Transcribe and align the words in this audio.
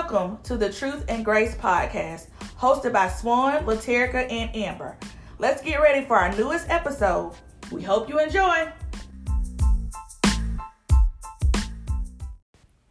Welcome 0.00 0.38
to 0.44 0.56
the 0.56 0.72
Truth 0.72 1.06
and 1.08 1.24
Grace 1.24 1.56
podcast, 1.56 2.28
hosted 2.56 2.92
by 2.92 3.08
Swan, 3.08 3.64
Laterica, 3.64 4.30
and 4.30 4.54
Amber. 4.54 4.96
Let's 5.40 5.60
get 5.60 5.80
ready 5.80 6.06
for 6.06 6.16
our 6.16 6.32
newest 6.36 6.70
episode. 6.70 7.32
We 7.72 7.82
hope 7.82 8.08
you 8.08 8.20
enjoy. 8.20 8.68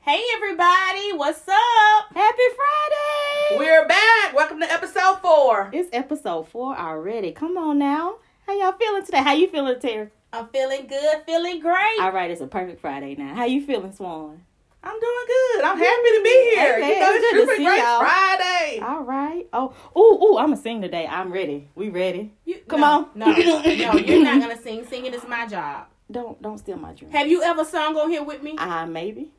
Hey 0.01 0.21
everybody, 0.35 1.13
what's 1.13 1.47
up? 1.47 2.13
Happy 2.13 2.43
Friday! 2.57 3.57
We're 3.57 3.87
back. 3.87 4.35
Welcome 4.35 4.59
to 4.59 4.69
episode 4.69 5.19
four. 5.21 5.69
It's 5.71 5.89
episode 5.93 6.49
four 6.49 6.77
already. 6.77 7.31
Come 7.31 7.57
on 7.57 7.79
now. 7.79 8.17
How 8.45 8.59
y'all 8.59 8.73
feeling 8.73 9.05
today? 9.05 9.23
How 9.23 9.33
you 9.33 9.47
feeling, 9.47 9.79
Terry? 9.79 10.09
I'm 10.33 10.49
feeling 10.49 10.87
good, 10.87 11.23
feeling 11.25 11.61
great. 11.61 12.01
All 12.01 12.11
right, 12.11 12.29
it's 12.29 12.41
a 12.41 12.47
perfect 12.47 12.81
Friday 12.81 13.15
now. 13.15 13.33
How 13.33 13.45
you 13.45 13.65
feeling, 13.65 13.93
Swan? 13.93 14.41
I'm 14.83 14.99
doing 14.99 15.25
good. 15.27 15.63
I'm 15.65 15.77
happy 15.77 16.09
to 16.17 16.21
be 16.23 16.51
here. 16.55 16.75
Amen. 16.75 16.89
You 16.89 16.99
know, 16.99 17.11
It's 17.13 17.25
it's 17.25 17.33
good 17.33 17.49
to 17.49 17.55
see 17.57 17.63
y'all. 17.77 17.99
Friday. 17.99 18.79
All 18.81 19.03
right. 19.03 19.47
Oh, 19.53 19.73
ooh, 19.97 20.23
ooh, 20.23 20.37
I'm 20.37 20.47
gonna 20.51 20.57
sing 20.61 20.81
today. 20.81 21.07
I'm 21.07 21.31
ready. 21.31 21.67
We 21.75 21.89
ready? 21.89 22.31
You- 22.45 22.61
Come 22.67 22.81
no, 22.81 22.85
on. 22.85 23.09
No, 23.15 23.25
no, 23.31 23.61
you're 23.95 24.23
not 24.23 24.39
gonna 24.39 24.61
sing. 24.61 24.85
Singing 24.85 25.13
is 25.13 25.27
my 25.27 25.47
job. 25.47 25.87
Don't 26.09 26.41
don't 26.41 26.57
steal 26.57 26.77
my 26.77 26.93
dream. 26.93 27.11
Have 27.11 27.27
you 27.27 27.43
ever 27.43 27.65
sung 27.65 27.97
on 27.97 28.09
here 28.09 28.23
with 28.23 28.41
me? 28.43 28.55
Ah, 28.57 28.85
maybe. 28.85 29.31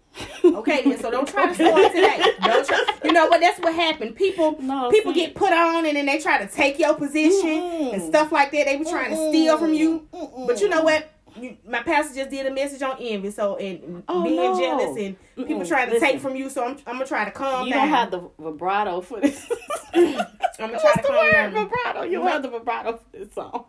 Okay, 0.45 0.83
then. 0.85 0.99
So 0.99 1.11
don't 1.11 1.27
try 1.29 1.47
to 1.47 1.55
start 1.67 1.93
today. 1.95 2.23
Don't 2.43 2.67
try. 2.67 2.85
You 3.05 3.13
know 3.13 3.27
what? 3.29 3.41
That's 3.41 3.59
what 3.61 3.75
happened. 3.75 4.17
People, 4.17 4.61
No, 4.61 4.91
people 4.91 5.15
see. 5.15 5.21
get 5.27 5.35
put 5.35 5.53
on, 5.53 5.87
and 5.87 5.97
then 5.97 6.07
they 6.07 6.19
try 6.19 6.45
to 6.45 6.53
take 6.53 6.79
your 6.79 6.95
position 6.95 7.49
Mm-mm. 7.61 7.93
and 7.95 8.03
stuff 8.03 8.33
like 8.33 8.51
that. 8.53 8.67
They 8.67 8.77
be 8.77 8.85
trying 8.85 9.11
to 9.11 9.29
steal 9.31 9.57
from 9.59 9.73
you. 9.73 10.09
Mm-mm. 10.13 10.47
But 10.47 10.61
you 10.61 10.69
know 10.69 10.83
what? 10.83 11.09
You, 11.43 11.57
my 11.67 11.83
pastor 11.83 12.15
just 12.15 12.31
did 12.31 12.47
a 12.47 12.51
message 12.53 12.83
on 12.83 12.97
envy, 13.01 13.31
so 13.31 13.57
and 13.57 14.03
Oh, 14.09 14.23
being 14.25 14.37
no. 14.37 14.59
jealous 14.59 14.99
and 14.99 15.17
people 15.37 15.63
Mm-mm. 15.63 15.69
trying 15.69 15.89
to 15.89 15.95
Listen. 15.95 16.09
take 16.09 16.21
from 16.21 16.37
you. 16.37 16.51
So 16.51 16.65
I'm, 16.65 16.73
I'm 16.87 16.95
gonna 16.95 17.07
try 17.07 17.25
to 17.25 17.31
calm 17.31 17.67
You 17.67 17.73
down. 17.75 17.89
don't 17.89 17.97
have 17.97 18.11
the 18.11 18.31
vibrato 18.39 19.01
for 19.01 19.21
this. 19.21 19.49
I'm 19.95 20.03
gonna 20.03 20.81
try 20.81 20.81
What's 20.83 20.97
to 20.97 21.03
the 21.03 21.09
calm 21.09 21.17
word? 21.17 21.33
down. 21.33 21.53
Vibrato. 21.55 22.03
You 22.03 22.19
don't 22.19 22.27
have 22.29 22.43
the 22.43 22.49
vibrato 22.51 22.93
for 22.99 23.17
this 23.19 23.33
song. 23.33 23.65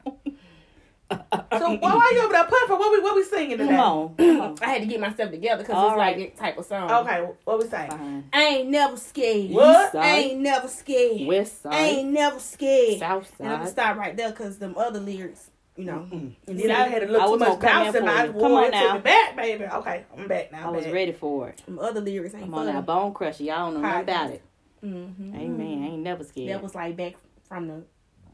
So 1.12 1.72
why 1.78 1.92
are 1.92 2.14
you 2.14 2.22
over 2.24 2.34
there 2.34 2.44
puffing? 2.44 2.78
What 2.78 2.92
we 2.92 3.00
what 3.02 3.16
we 3.16 3.24
singing 3.24 3.58
today? 3.58 3.70
Come 3.72 3.80
on. 3.80 4.16
Come 4.16 4.42
on. 4.42 4.56
I 4.62 4.68
had 4.70 4.82
to 4.82 4.88
get 4.88 5.00
myself 5.00 5.32
together 5.32 5.64
because 5.64 5.90
it's 5.90 5.98
right. 5.98 6.18
like 6.18 6.36
that 6.36 6.40
type 6.40 6.58
of 6.60 6.66
song. 6.66 6.92
Okay, 6.92 7.28
what 7.46 7.60
we 7.60 7.68
saying? 7.68 7.90
Fine. 7.90 8.30
I 8.32 8.44
ain't 8.44 8.70
never 8.70 8.96
scared. 8.96 9.50
What? 9.50 9.96
I 9.96 10.18
ain't 10.18 10.40
never 10.42 10.68
scared. 10.68 11.26
West 11.28 11.66
I 11.66 11.72
side, 11.72 11.88
ain't 11.98 12.12
never 12.12 12.40
scared. 12.40 13.00
South 13.00 13.32
And 13.40 13.50
I'm 13.52 13.58
gonna 13.60 13.72
stop 13.72 13.98
right 13.98 14.16
there 14.16 14.30
because 14.30 14.60
them 14.60 14.76
other 14.78 15.00
lyrics, 15.00 15.50
you 15.80 15.86
know. 15.86 16.08
And 16.12 16.36
And 16.48 16.60
then 16.60 16.72
I 16.72 16.88
had 16.88 17.04
a 17.04 17.08
little 17.08 17.32
too 17.34 17.38
much 17.40 17.60
gonna 17.60 17.62
come 17.62 17.70
in 17.88 17.94
bounce 17.94 17.96
in 17.96 18.06
my 18.06 18.28
Come 18.28 18.52
on 18.54 18.64
took 18.66 18.72
now. 18.74 18.98
back, 19.00 19.36
baby. 19.36 19.64
Okay, 19.66 20.06
I'm 20.18 20.28
back 20.28 20.52
now. 20.52 20.68
I 20.68 20.72
was 20.72 20.84
back. 20.86 20.94
ready 20.94 21.12
for 21.14 21.50
it. 21.50 21.64
them 21.66 21.80
other 21.80 22.02
lyrics 22.02 22.34
ain't 22.36 22.44
Come 22.46 22.54
on 22.54 22.66
fun. 22.66 22.76
now, 22.76 22.82
Bone 22.82 23.14
Crusher. 23.14 23.44
Y'all 23.44 23.72
don't 23.72 23.76
know 23.82 23.88
nothing 23.88 24.02
about 24.04 24.30
it. 24.32 24.42
Mm-hmm. 24.84 25.36
Amen. 25.36 25.84
I 25.84 25.88
ain't 25.88 26.04
never 26.04 26.24
scared. 26.24 26.50
That 26.52 26.62
was 26.64 26.76
like 26.76 26.96
back 26.98 27.16
from 27.48 27.68
the 27.68 27.84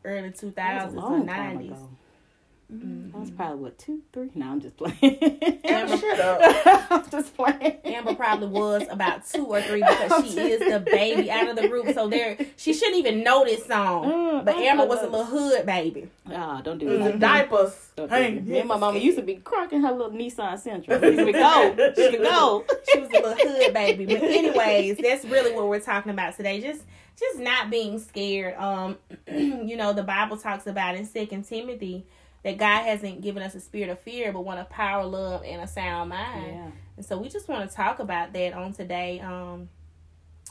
early 0.04 0.30
That 0.30 0.38
2000s 0.38 0.86
was 0.86 0.94
or 0.96 0.98
long 1.10 1.28
time 1.28 1.60
90s. 1.60 1.88
Ago. 2.70 2.78
Mhm. 2.86 3.12
That 3.12 3.20
was 3.20 3.32
probably 3.32 3.58
what 3.64 3.78
two, 3.78 4.02
three. 4.12 4.30
No, 4.36 4.48
I'm 4.48 4.60
just 4.62 4.76
playing. 4.78 5.18
Amber, 5.64 5.98
shut 5.98 6.20
up. 6.20 6.88
I'm 6.92 7.10
just 7.10 7.36
playing. 7.36 7.78
Amber 7.86 8.16
probably 8.16 8.48
was 8.48 8.84
about 8.90 9.28
two 9.28 9.46
or 9.46 9.62
three 9.62 9.82
because 9.82 10.32
she 10.34 10.40
is 10.40 10.60
the 10.60 10.80
baby 10.80 11.30
out 11.32 11.48
of 11.48 11.56
the 11.56 11.68
group. 11.68 11.94
So 11.94 12.08
there, 12.08 12.38
she 12.58 12.74
shouldn't 12.74 12.98
even 12.98 13.24
know 13.24 13.44
this 13.46 13.66
song. 13.66 14.06
Mm, 14.06 14.46
But 14.46 14.56
I- 14.56 14.64
Amber 14.64 14.86
was 14.86 15.00
a 15.02 15.04
little 15.08 15.26
hood 15.26 15.66
baby. 15.66 16.10
Ah, 16.32 16.62
don't 16.64 16.78
do 16.80 16.88
It 16.88 16.98
was 16.98 17.00
that. 17.06 17.14
in 17.14 17.20
diapers. 17.20 17.90
Don't 17.96 18.10
do 18.10 18.16
Hey, 18.16 18.34
that. 18.36 18.46
Me 18.46 18.60
and 18.60 18.68
my 18.68 18.78
mama 18.78 19.00
used 19.00 19.18
to 19.18 19.24
be 19.24 19.36
crocking 19.36 19.82
her 19.82 19.92
little 19.92 20.12
Nissan 20.12 20.54
Sentra. 20.62 21.00
She 21.16 21.24
would 21.24 21.34
go. 21.36 21.94
She 21.96 22.10
would 22.18 22.24
go. 22.24 22.66
She 22.92 23.00
was 23.00 23.10
a 23.10 23.14
little 23.14 23.36
hood 23.36 23.74
baby. 23.74 24.06
But 24.06 24.24
anyways, 24.24 24.98
that's 24.98 25.24
really 25.26 25.54
what 25.54 25.68
we're 25.68 25.80
talking 25.80 26.12
about 26.12 26.36
today. 26.36 26.60
Just 26.62 26.82
just 27.18 27.40
not 27.40 27.70
being 27.70 27.98
scared. 28.00 28.56
Um, 28.58 28.98
you 29.32 29.78
know, 29.78 29.94
the 29.94 30.04
Bible 30.04 30.36
talks 30.36 30.68
about 30.68 30.96
in 30.96 31.06
Second 31.06 31.44
Timothy 31.44 32.06
that 32.46 32.60
God 32.60 32.84
hasn't 32.84 33.22
given 33.22 33.42
us 33.42 33.56
a 33.56 33.60
spirit 33.60 33.90
of 33.90 34.00
fear, 34.00 34.32
but 34.32 34.42
one 34.42 34.60
of 34.60 34.70
power, 34.70 35.04
love, 35.04 35.42
and 35.44 35.64
a 35.64 35.68
sound 35.68 36.12
mind. 36.12 36.46
Yeah. 36.54 36.72
And 36.96 37.04
so 37.04 37.18
we 37.18 37.28
just 37.28 37.48
want 37.48 37.68
to 37.68 37.76
talk 37.76 37.98
about 37.98 38.34
that 38.34 38.54
on 38.54 38.72
today. 38.72 39.20
Um, 39.20 39.68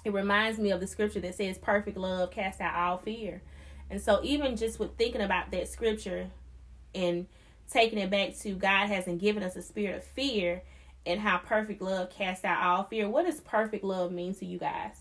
it 0.05 0.13
reminds 0.13 0.59
me 0.59 0.73
of 0.73 0.81
the 0.81 0.89
scripture 0.89 1.21
that 1.21 1.37
says, 1.37 1.57
"Perfect 1.57 1.97
love 1.97 2.33
casts 2.33 2.61
out 2.61 2.75
all 2.75 2.99
fear." 2.99 3.43
And 3.91 4.01
so 4.01 4.19
even 4.25 4.57
just 4.57 4.81
with 4.81 4.97
thinking 4.97 5.21
about 5.21 5.53
that 5.53 5.69
scripture 5.69 6.31
and 6.97 7.29
taking 7.71 8.01
it 8.01 8.11
back 8.11 8.37
to 8.39 8.55
God 8.55 8.89
hasn't 8.89 9.21
given 9.21 9.45
us 9.45 9.55
a 9.55 9.63
spirit 9.63 9.95
of 9.95 10.03
fear 10.03 10.63
and 11.07 11.21
how 11.21 11.39
perfect 11.39 11.81
love 11.81 12.11
casts 12.11 12.45
out 12.45 12.61
all 12.61 12.83
fear. 12.83 13.09
What 13.09 13.25
does 13.25 13.41
perfect 13.41 13.85
love 13.85 14.11
mean 14.11 14.35
to 14.35 14.45
you 14.45 14.59
guys? 14.59 14.97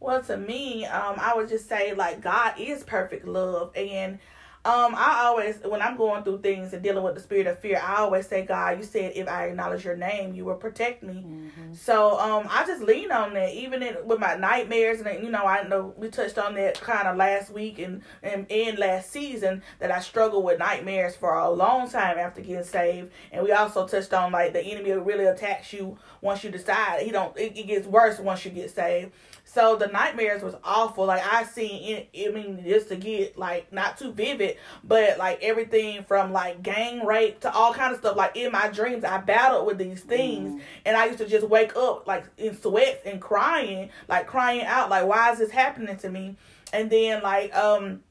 Well, 0.00 0.22
to 0.22 0.38
me, 0.38 0.86
um, 0.86 1.16
I 1.20 1.34
would 1.36 1.50
just 1.50 1.68
say 1.68 1.92
like 1.92 2.22
God 2.22 2.54
is 2.58 2.84
perfect 2.84 3.26
love, 3.28 3.76
and 3.76 4.18
um, 4.64 4.94
I 4.96 5.24
always 5.24 5.56
when 5.64 5.82
I'm 5.82 5.96
going 5.96 6.22
through 6.22 6.40
things 6.40 6.72
and 6.72 6.84
dealing 6.84 7.02
with 7.02 7.16
the 7.16 7.20
spirit 7.20 7.48
of 7.48 7.58
fear, 7.58 7.82
I 7.82 7.96
always 7.96 8.28
say, 8.28 8.44
God, 8.44 8.78
you 8.78 8.84
said 8.84 9.12
if 9.16 9.26
I 9.26 9.46
acknowledge 9.46 9.84
your 9.84 9.96
name, 9.96 10.34
you 10.34 10.44
will 10.44 10.54
protect 10.54 11.02
me. 11.02 11.14
Mm-hmm. 11.14 11.74
So 11.74 12.16
um, 12.20 12.46
I 12.48 12.64
just 12.64 12.80
lean 12.80 13.10
on 13.10 13.34
that, 13.34 13.52
even 13.52 13.82
in, 13.82 13.96
with 14.04 14.20
my 14.20 14.36
nightmares, 14.36 15.00
and 15.00 15.24
you 15.24 15.30
know, 15.30 15.44
I 15.46 15.66
know 15.66 15.92
we 15.96 16.10
touched 16.10 16.38
on 16.38 16.54
that 16.54 16.80
kind 16.80 17.08
of 17.08 17.16
last 17.16 17.50
week 17.50 17.80
and 17.80 18.02
and 18.22 18.46
in 18.50 18.76
last 18.76 19.10
season 19.10 19.62
that 19.80 19.90
I 19.90 19.98
struggled 19.98 20.44
with 20.44 20.60
nightmares 20.60 21.16
for 21.16 21.34
a 21.34 21.50
long 21.50 21.90
time 21.90 22.16
after 22.16 22.40
getting 22.40 22.62
saved, 22.62 23.10
and 23.32 23.42
we 23.42 23.50
also 23.50 23.88
touched 23.88 24.12
on 24.12 24.30
like 24.30 24.52
the 24.52 24.62
enemy 24.62 24.92
really 24.92 25.24
attacks 25.24 25.72
you 25.72 25.98
once 26.20 26.44
you 26.44 26.50
decide 26.50 27.02
he 27.02 27.10
don't. 27.10 27.36
It, 27.36 27.56
it 27.56 27.66
gets 27.66 27.88
worse 27.88 28.20
once 28.20 28.44
you 28.44 28.52
get 28.52 28.70
saved. 28.70 29.10
So 29.52 29.76
the 29.76 29.86
nightmares 29.86 30.42
was 30.42 30.54
awful. 30.64 31.04
Like 31.04 31.22
I 31.22 31.44
seen, 31.44 32.06
in, 32.14 32.30
I 32.30 32.32
mean, 32.32 32.64
just 32.64 32.88
to 32.88 32.96
get 32.96 33.36
like 33.36 33.70
not 33.70 33.98
too 33.98 34.10
vivid, 34.10 34.56
but 34.82 35.18
like 35.18 35.42
everything 35.42 36.04
from 36.04 36.32
like 36.32 36.62
gang 36.62 37.04
rape 37.04 37.40
to 37.40 37.52
all 37.52 37.74
kind 37.74 37.92
of 37.92 37.98
stuff. 37.98 38.16
Like 38.16 38.34
in 38.34 38.50
my 38.50 38.68
dreams, 38.68 39.04
I 39.04 39.18
battled 39.18 39.66
with 39.66 39.76
these 39.76 40.00
things, 40.00 40.62
and 40.86 40.96
I 40.96 41.04
used 41.04 41.18
to 41.18 41.28
just 41.28 41.46
wake 41.46 41.76
up 41.76 42.06
like 42.06 42.24
in 42.38 42.58
sweats 42.58 43.02
and 43.04 43.20
crying, 43.20 43.90
like 44.08 44.26
crying 44.26 44.64
out, 44.64 44.88
like 44.88 45.06
why 45.06 45.32
is 45.32 45.38
this 45.38 45.50
happening 45.50 45.98
to 45.98 46.08
me? 46.08 46.36
And 46.72 46.88
then 46.88 47.22
like 47.22 47.54
um. 47.54 48.02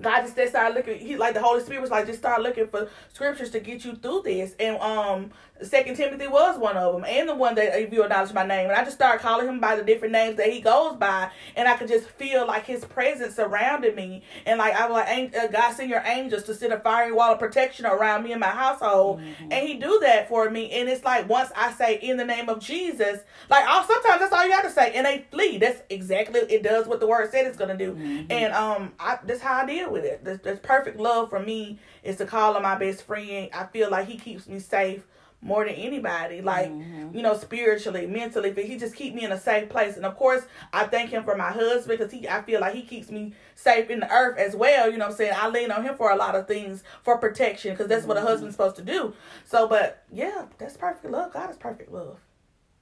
God 0.00 0.22
just 0.22 0.48
started 0.48 0.74
looking. 0.74 0.98
He 0.98 1.16
like 1.16 1.34
the 1.34 1.42
Holy 1.42 1.62
Spirit 1.62 1.82
was 1.82 1.90
like 1.90 2.06
just 2.06 2.18
start 2.18 2.40
looking 2.40 2.66
for 2.66 2.88
scriptures 3.12 3.50
to 3.50 3.60
get 3.60 3.84
you 3.84 3.94
through 3.94 4.22
this. 4.24 4.54
And 4.58 4.78
um, 4.78 5.30
Second 5.64 5.96
Timothy 5.96 6.26
was 6.26 6.58
one 6.58 6.76
of 6.76 6.94
them, 6.94 7.04
and 7.06 7.28
the 7.28 7.34
one 7.34 7.54
that 7.54 7.78
if 7.80 7.92
you 7.92 8.02
acknowledge 8.02 8.32
my 8.32 8.46
name, 8.46 8.68
and 8.68 8.76
I 8.76 8.84
just 8.84 8.96
started 8.96 9.22
calling 9.22 9.48
him 9.48 9.60
by 9.60 9.76
the 9.76 9.82
different 9.82 10.12
names 10.12 10.36
that 10.36 10.50
he 10.50 10.60
goes 10.60 10.96
by, 10.96 11.30
and 11.56 11.68
I 11.68 11.76
could 11.76 11.88
just 11.88 12.08
feel 12.10 12.46
like 12.46 12.66
his 12.66 12.84
presence 12.84 13.36
surrounded 13.36 13.96
me, 13.96 14.22
and 14.46 14.58
like 14.58 14.74
I 14.74 14.86
was 14.86 14.94
like, 14.94 15.36
uh, 15.36 15.46
God 15.48 15.72
send 15.74 15.90
your 15.90 16.02
angels 16.04 16.44
to 16.44 16.54
set 16.54 16.72
a 16.72 16.80
fiery 16.80 17.12
wall 17.12 17.32
of 17.32 17.38
protection 17.38 17.86
around 17.86 18.24
me 18.24 18.32
and 18.32 18.40
my 18.40 18.48
household, 18.48 19.20
and 19.50 19.66
he 19.66 19.74
do 19.74 19.98
that 20.02 20.28
for 20.28 20.50
me. 20.50 20.70
And 20.70 20.88
it's 20.88 21.04
like 21.04 21.28
once 21.28 21.50
I 21.56 21.72
say 21.72 21.96
in 21.96 22.16
the 22.16 22.24
name 22.24 22.48
of 22.48 22.60
Jesus, 22.60 23.20
like 23.50 23.64
I'll, 23.66 23.86
sometimes 23.86 24.20
that's 24.20 24.32
all 24.32 24.44
you 24.44 24.50
got 24.50 24.62
to 24.62 24.70
say, 24.70 24.92
and 24.94 25.06
they 25.06 25.26
flee. 25.30 25.58
That's 25.58 25.82
exactly 25.90 26.40
it 26.40 26.62
does 26.62 26.86
what 26.86 27.00
the 27.00 27.06
word 27.06 27.30
said 27.30 27.46
it's 27.46 27.56
gonna 27.56 27.76
do, 27.76 27.96
and 28.30 28.52
um, 28.52 28.92
I 28.98 29.18
that's 29.24 29.40
how 29.40 29.62
I 29.62 29.66
deal 29.66 29.90
with 29.90 30.04
it. 30.04 30.24
That's, 30.24 30.42
this 30.42 30.58
perfect 30.62 30.98
love 30.98 31.30
for 31.30 31.38
me 31.40 31.78
is 32.02 32.16
to 32.16 32.26
call 32.26 32.56
on 32.56 32.62
my 32.62 32.76
best 32.76 33.02
friend. 33.04 33.48
I 33.54 33.64
feel 33.66 33.90
like 33.90 34.08
he 34.08 34.18
keeps 34.18 34.46
me 34.46 34.58
safe 34.58 35.06
more 35.42 35.64
than 35.64 35.74
anybody 35.74 36.40
like 36.40 36.70
mm-hmm. 36.70 37.14
you 37.14 37.20
know 37.20 37.36
spiritually 37.36 38.06
mentally 38.06 38.52
but 38.52 38.64
he 38.64 38.76
just 38.76 38.94
keep 38.94 39.12
me 39.14 39.24
in 39.24 39.32
a 39.32 39.38
safe 39.38 39.68
place 39.68 39.96
and 39.96 40.06
of 40.06 40.16
course 40.16 40.44
i 40.72 40.84
thank 40.84 41.10
him 41.10 41.24
for 41.24 41.36
my 41.36 41.50
husband 41.50 41.98
because 41.98 42.12
he 42.12 42.28
i 42.28 42.40
feel 42.42 42.60
like 42.60 42.74
he 42.74 42.82
keeps 42.82 43.10
me 43.10 43.34
safe 43.56 43.90
in 43.90 44.00
the 44.00 44.10
earth 44.12 44.38
as 44.38 44.54
well 44.54 44.90
you 44.90 44.96
know 44.96 45.06
what 45.06 45.10
i'm 45.10 45.16
saying 45.16 45.32
i 45.36 45.48
lean 45.48 45.72
on 45.72 45.82
him 45.82 45.96
for 45.96 46.12
a 46.12 46.16
lot 46.16 46.36
of 46.36 46.46
things 46.46 46.84
for 47.02 47.18
protection 47.18 47.72
because 47.72 47.88
that's 47.88 48.06
what 48.06 48.16
a 48.16 48.20
mm-hmm. 48.20 48.28
husband's 48.28 48.54
supposed 48.54 48.76
to 48.76 48.82
do 48.82 49.12
so 49.44 49.66
but 49.66 50.04
yeah 50.12 50.44
that's 50.58 50.76
perfect 50.76 51.10
love 51.10 51.32
god 51.32 51.50
is 51.50 51.56
perfect 51.56 51.90
love 51.90 52.18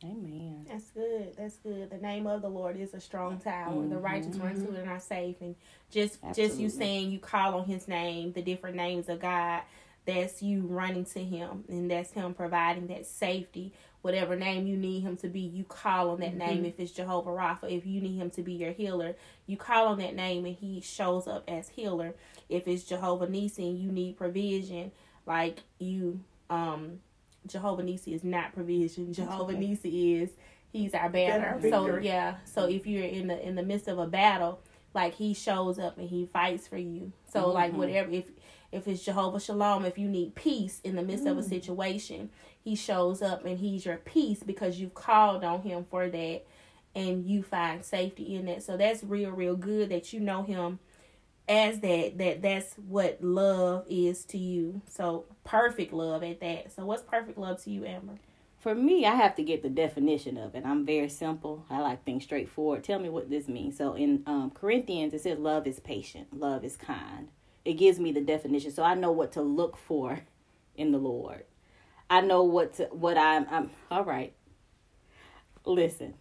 Amen. 0.02 0.64
That's 0.66 0.88
good. 0.90 1.34
That's 1.36 1.56
good. 1.56 1.90
The 1.90 1.98
name 1.98 2.26
of 2.26 2.40
the 2.40 2.48
Lord 2.48 2.78
is 2.78 2.94
a 2.94 3.00
strong 3.00 3.38
tower. 3.38 3.74
The 3.74 3.96
mm-hmm. 3.96 3.98
righteous 3.98 4.36
run 4.36 4.54
to 4.54 4.72
it 4.72 4.80
and 4.80 4.88
are 4.88 4.98
safe. 4.98 5.36
And 5.42 5.54
just 5.90 6.18
just 6.34 6.58
you 6.58 6.70
saying 6.70 7.10
you 7.10 7.18
call 7.18 7.60
on 7.60 7.66
His 7.66 7.86
name, 7.86 8.32
the 8.32 8.40
different 8.40 8.76
names 8.76 9.10
of 9.10 9.20
God. 9.20 9.60
That's 10.06 10.42
you 10.42 10.62
running 10.62 11.04
to 11.06 11.22
Him, 11.22 11.64
and 11.68 11.90
that's 11.90 12.12
Him 12.12 12.34
providing 12.34 12.86
that 12.88 13.06
safety. 13.06 13.72
Whatever 14.02 14.34
name 14.34 14.66
you 14.66 14.76
need 14.76 15.00
Him 15.00 15.16
to 15.18 15.28
be, 15.28 15.40
you 15.40 15.64
call 15.64 16.10
on 16.10 16.20
that 16.20 16.34
name. 16.34 16.64
If 16.64 16.80
it's 16.80 16.90
Jehovah 16.90 17.30
Rapha, 17.30 17.70
if 17.70 17.86
you 17.86 18.00
need 18.00 18.16
Him 18.16 18.30
to 18.30 18.42
be 18.42 18.54
your 18.54 18.72
healer, 18.72 19.14
you 19.46 19.56
call 19.56 19.88
on 19.88 19.98
that 19.98 20.16
name, 20.16 20.46
and 20.46 20.56
He 20.56 20.80
shows 20.80 21.28
up 21.28 21.44
as 21.46 21.68
healer. 21.70 22.14
If 22.48 22.66
it's 22.66 22.84
Jehovah 22.84 23.28
Nisi, 23.28 23.68
and 23.68 23.78
you 23.78 23.92
need 23.92 24.16
provision, 24.16 24.90
like 25.26 25.60
you 25.78 26.20
um 26.48 27.00
Jehovah 27.46 27.82
Nisi 27.82 28.14
is 28.14 28.24
not 28.24 28.54
provision. 28.54 29.12
Jehovah 29.12 29.52
Nisi 29.52 30.14
is 30.14 30.30
he's 30.72 30.94
our 30.94 31.08
banner. 31.08 31.58
Banner 31.58 31.70
So 31.70 31.98
yeah. 31.98 32.36
So 32.44 32.66
if 32.68 32.86
you're 32.86 33.04
in 33.04 33.28
the 33.28 33.46
in 33.46 33.54
the 33.54 33.62
midst 33.62 33.88
of 33.88 33.98
a 33.98 34.06
battle, 34.06 34.60
like 34.94 35.14
he 35.14 35.34
shows 35.34 35.78
up 35.78 35.98
and 35.98 36.08
he 36.08 36.26
fights 36.26 36.66
for 36.66 36.78
you. 36.78 37.12
So 37.32 37.48
like 37.50 37.72
whatever 37.72 38.10
if 38.10 38.26
if 38.72 38.86
it's 38.88 39.04
Jehovah 39.04 39.40
Shalom, 39.40 39.84
if 39.84 39.98
you 39.98 40.08
need 40.08 40.34
peace 40.34 40.80
in 40.84 40.96
the 40.96 41.02
midst 41.02 41.26
of 41.26 41.38
a 41.38 41.42
situation, 41.42 42.30
he 42.62 42.76
shows 42.76 43.22
up 43.22 43.44
and 43.44 43.58
he's 43.58 43.86
your 43.86 43.96
peace 43.98 44.42
because 44.42 44.80
you've 44.80 44.94
called 44.94 45.44
on 45.44 45.62
him 45.62 45.86
for 45.90 46.08
that. 46.08 46.42
and 46.94 47.26
you 47.26 47.42
find 47.42 47.84
safety 47.84 48.34
in 48.36 48.46
that. 48.46 48.62
So 48.62 48.76
that's 48.76 49.04
real, 49.04 49.30
real 49.30 49.56
good 49.56 49.90
that 49.90 50.12
you 50.12 50.20
know 50.20 50.42
him 50.42 50.80
as 51.48 51.80
that 51.80 52.18
that 52.18 52.42
that's 52.42 52.74
what 52.76 53.18
love 53.22 53.84
is 53.88 54.24
to 54.26 54.38
you. 54.38 54.82
So 54.86 55.26
perfect 55.44 55.92
love 55.92 56.22
at 56.22 56.40
that. 56.40 56.72
So 56.72 56.84
what's 56.86 57.02
perfect 57.02 57.38
love 57.38 57.62
to 57.64 57.70
you, 57.70 57.84
Amber? 57.86 58.14
For 58.60 58.74
me, 58.74 59.06
I 59.06 59.14
have 59.16 59.36
to 59.36 59.42
get 59.42 59.62
the 59.62 59.70
definition 59.70 60.36
of 60.36 60.54
it. 60.54 60.64
I'm 60.66 60.84
very 60.86 61.08
simple. 61.08 61.64
I 61.70 61.80
like 61.80 62.04
things 62.04 62.24
straightforward. 62.24 62.84
Tell 62.84 62.98
me 63.00 63.08
what 63.08 63.30
this 63.30 63.48
means. 63.48 63.78
So 63.78 63.94
in 63.94 64.22
um, 64.26 64.50
Corinthians, 64.54 65.14
it 65.14 65.22
says 65.22 65.38
love 65.38 65.66
is 65.66 65.80
patient, 65.80 66.38
love 66.38 66.64
is 66.64 66.76
kind. 66.76 67.28
It 67.64 67.74
gives 67.74 67.98
me 67.98 68.12
the 68.12 68.20
definition, 68.20 68.70
so 68.70 68.82
I 68.82 68.94
know 68.94 69.12
what 69.12 69.32
to 69.32 69.42
look 69.42 69.76
for 69.76 70.20
in 70.76 70.92
the 70.92 70.98
Lord. 70.98 71.44
I 72.08 72.20
know 72.20 72.42
what 72.42 72.74
to, 72.74 72.84
what 72.86 73.16
I'm. 73.16 73.46
I'm 73.50 73.70
all 73.90 74.04
right. 74.04 74.32
Listen, 75.64 76.14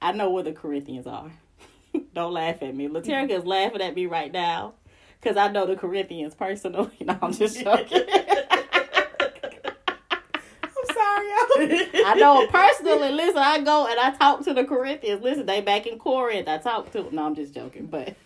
I 0.00 0.12
know 0.12 0.30
where 0.30 0.44
the 0.44 0.52
Corinthians 0.52 1.06
are. 1.06 1.30
Don't 2.14 2.32
laugh 2.32 2.62
at 2.62 2.74
me. 2.74 2.88
Laterica 2.88 3.30
is 3.30 3.44
laughing 3.46 3.82
at 3.82 3.94
me 3.94 4.06
right 4.06 4.32
now 4.32 4.74
because 5.20 5.36
I 5.36 5.48
know 5.48 5.66
the 5.66 5.76
Corinthians 5.76 6.34
personally. 6.34 6.90
No, 7.04 7.18
I'm 7.20 7.32
just 7.32 7.58
joking. 7.60 8.02
I'm 10.62 10.86
sorry. 10.94 11.88
I 12.04 12.14
know 12.18 12.46
personally. 12.46 13.10
Listen, 13.10 13.38
I 13.38 13.60
go 13.60 13.86
and 13.86 13.98
I 13.98 14.12
talk 14.12 14.44
to 14.44 14.54
the 14.54 14.64
Corinthians. 14.64 15.22
Listen, 15.22 15.46
they 15.46 15.60
back 15.60 15.86
in 15.86 15.98
Corinth. 15.98 16.48
I 16.48 16.58
talk 16.58 16.92
to. 16.92 17.14
No, 17.14 17.26
I'm 17.26 17.34
just 17.34 17.54
joking. 17.54 17.86
But 17.86 18.16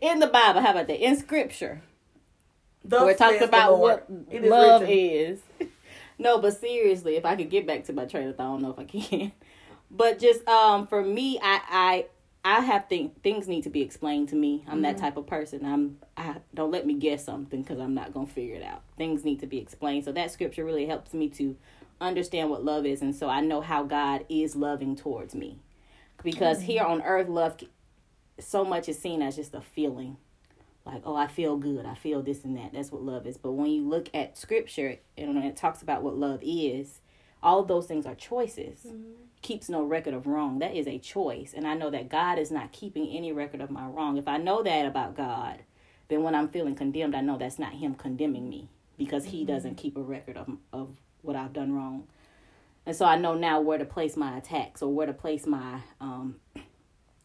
in 0.00 0.20
the 0.20 0.26
Bible, 0.26 0.60
how 0.60 0.70
about 0.72 0.86
that? 0.88 1.04
In 1.04 1.16
Scripture, 1.18 1.82
Thus 2.84 3.02
where 3.02 3.10
it 3.10 3.18
talks 3.18 3.40
about 3.42 3.78
what 3.78 4.06
It 4.30 4.44
is 4.44 4.50
love 4.50 4.82
written. 4.82 4.96
is. 4.98 5.40
No, 6.18 6.36
but 6.36 6.60
seriously, 6.60 7.16
if 7.16 7.24
I 7.24 7.34
could 7.34 7.48
get 7.48 7.66
back 7.66 7.84
to 7.84 7.94
my 7.94 8.04
train 8.04 8.28
of 8.28 8.36
thought, 8.36 8.44
I 8.44 8.48
don't 8.48 8.62
know 8.62 8.70
if 8.72 8.78
I 8.78 8.84
can. 8.84 9.32
But 9.90 10.18
just 10.18 10.46
um, 10.46 10.86
for 10.86 11.02
me, 11.02 11.38
I 11.42 12.06
I 12.44 12.58
I 12.58 12.60
have 12.60 12.88
think 12.88 13.22
things 13.22 13.48
need 13.48 13.62
to 13.64 13.70
be 13.70 13.80
explained 13.82 14.28
to 14.28 14.36
me. 14.36 14.64
I'm 14.68 14.82
that 14.82 14.98
type 14.98 15.16
of 15.16 15.26
person. 15.26 15.64
I'm 15.64 15.98
I 16.16 16.36
don't 16.54 16.70
let 16.70 16.86
me 16.86 16.94
guess 16.94 17.24
something 17.24 17.62
because 17.62 17.80
I'm 17.80 17.94
not 17.94 18.12
gonna 18.14 18.26
figure 18.26 18.54
it 18.56 18.62
out. 18.62 18.82
Things 18.98 19.24
need 19.24 19.40
to 19.40 19.46
be 19.46 19.58
explained. 19.58 20.04
So 20.04 20.12
that 20.12 20.30
scripture 20.30 20.64
really 20.64 20.86
helps 20.86 21.12
me 21.14 21.28
to 21.30 21.56
understand 22.00 22.50
what 22.50 22.64
love 22.64 22.86
is, 22.86 23.02
and 23.02 23.14
so 23.16 23.28
I 23.28 23.40
know 23.40 23.62
how 23.62 23.82
God 23.82 24.24
is 24.28 24.54
loving 24.54 24.94
towards 24.94 25.34
me. 25.34 25.56
Because 26.22 26.60
here 26.62 26.84
on 26.84 27.02
earth, 27.02 27.28
love 27.28 27.56
so 28.42 28.64
much 28.64 28.88
is 28.88 28.98
seen 28.98 29.22
as 29.22 29.36
just 29.36 29.54
a 29.54 29.60
feeling. 29.60 30.16
Like 30.86 31.02
oh 31.04 31.14
i 31.14 31.26
feel 31.26 31.56
good. 31.56 31.86
I 31.86 31.94
feel 31.94 32.22
this 32.22 32.44
and 32.44 32.56
that. 32.56 32.72
That's 32.72 32.90
what 32.90 33.02
love 33.02 33.26
is. 33.26 33.36
But 33.36 33.52
when 33.52 33.70
you 33.70 33.82
look 33.82 34.08
at 34.14 34.38
scripture 34.38 34.98
and 35.16 35.34
when 35.34 35.44
it 35.44 35.56
talks 35.56 35.82
about 35.82 36.02
what 36.02 36.16
love 36.16 36.40
is 36.42 37.00
all 37.42 37.62
those 37.64 37.86
things 37.86 38.06
are 38.06 38.14
choices. 38.14 38.86
Keeps 39.42 39.68
no 39.68 39.82
record 39.82 40.12
of 40.12 40.26
wrong. 40.26 40.58
That 40.58 40.74
is 40.74 40.86
a 40.86 40.98
choice. 40.98 41.54
And 41.56 41.66
i 41.66 41.74
know 41.74 41.90
that 41.90 42.08
god 42.08 42.38
is 42.38 42.50
not 42.50 42.72
keeping 42.72 43.08
any 43.08 43.32
record 43.32 43.60
of 43.60 43.70
my 43.70 43.86
wrong. 43.86 44.16
If 44.16 44.28
i 44.28 44.36
know 44.36 44.62
that 44.62 44.86
about 44.86 45.16
god 45.16 45.60
then 46.08 46.22
when 46.24 46.34
i'm 46.34 46.48
feeling 46.48 46.74
condemned 46.74 47.14
i 47.14 47.20
know 47.20 47.38
that's 47.38 47.58
not 47.58 47.72
him 47.72 47.94
condemning 47.94 48.48
me 48.48 48.68
because 48.98 49.26
he 49.26 49.44
doesn't 49.44 49.76
keep 49.76 49.96
a 49.96 50.02
record 50.02 50.36
of, 50.36 50.48
of 50.72 50.96
what 51.22 51.36
i've 51.36 51.52
done 51.52 51.72
wrong. 51.72 52.06
And 52.84 52.96
so 52.96 53.04
i 53.06 53.16
know 53.16 53.34
now 53.34 53.60
where 53.60 53.78
to 53.78 53.84
place 53.84 54.16
my 54.16 54.36
attacks 54.36 54.82
or 54.82 54.92
where 54.92 55.06
to 55.06 55.12
place 55.12 55.46
my 55.46 55.80
um, 56.00 56.36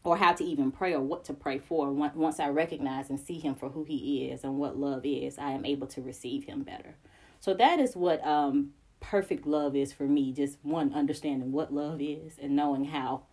or 0.06 0.18
how 0.18 0.34
to 0.34 0.44
even 0.44 0.72
pray 0.72 0.94
or 0.94 1.02
what 1.02 1.26
to 1.26 1.34
pray 1.34 1.58
for. 1.58 1.92
Once 1.92 2.40
I 2.40 2.50
recognize 2.50 3.10
and 3.10 3.20
see 3.20 3.40
him 3.40 3.56
for 3.56 3.70
who 3.70 3.84
he 3.84 4.28
is 4.28 4.44
and 4.44 4.58
what 4.58 4.78
love 4.78 5.02
is, 5.04 5.38
I 5.38 5.52
am 5.52 5.66
able 5.66 5.88
to 5.88 6.02
receive 6.02 6.44
him 6.44 6.64
better. 6.64 6.96
So 7.40 7.54
that 7.56 7.80
is 7.80 7.96
what 7.96 8.26
um, 8.26 8.72
perfect 9.00 9.46
love 9.46 9.76
is 9.76 9.92
for 9.92 10.04
me. 10.04 10.32
Just 10.32 10.58
one, 10.62 10.94
understanding 10.94 11.52
what 11.52 11.74
love 11.74 12.02
is 12.02 12.38
and 12.42 12.56
knowing 12.56 12.86
how 12.86 13.24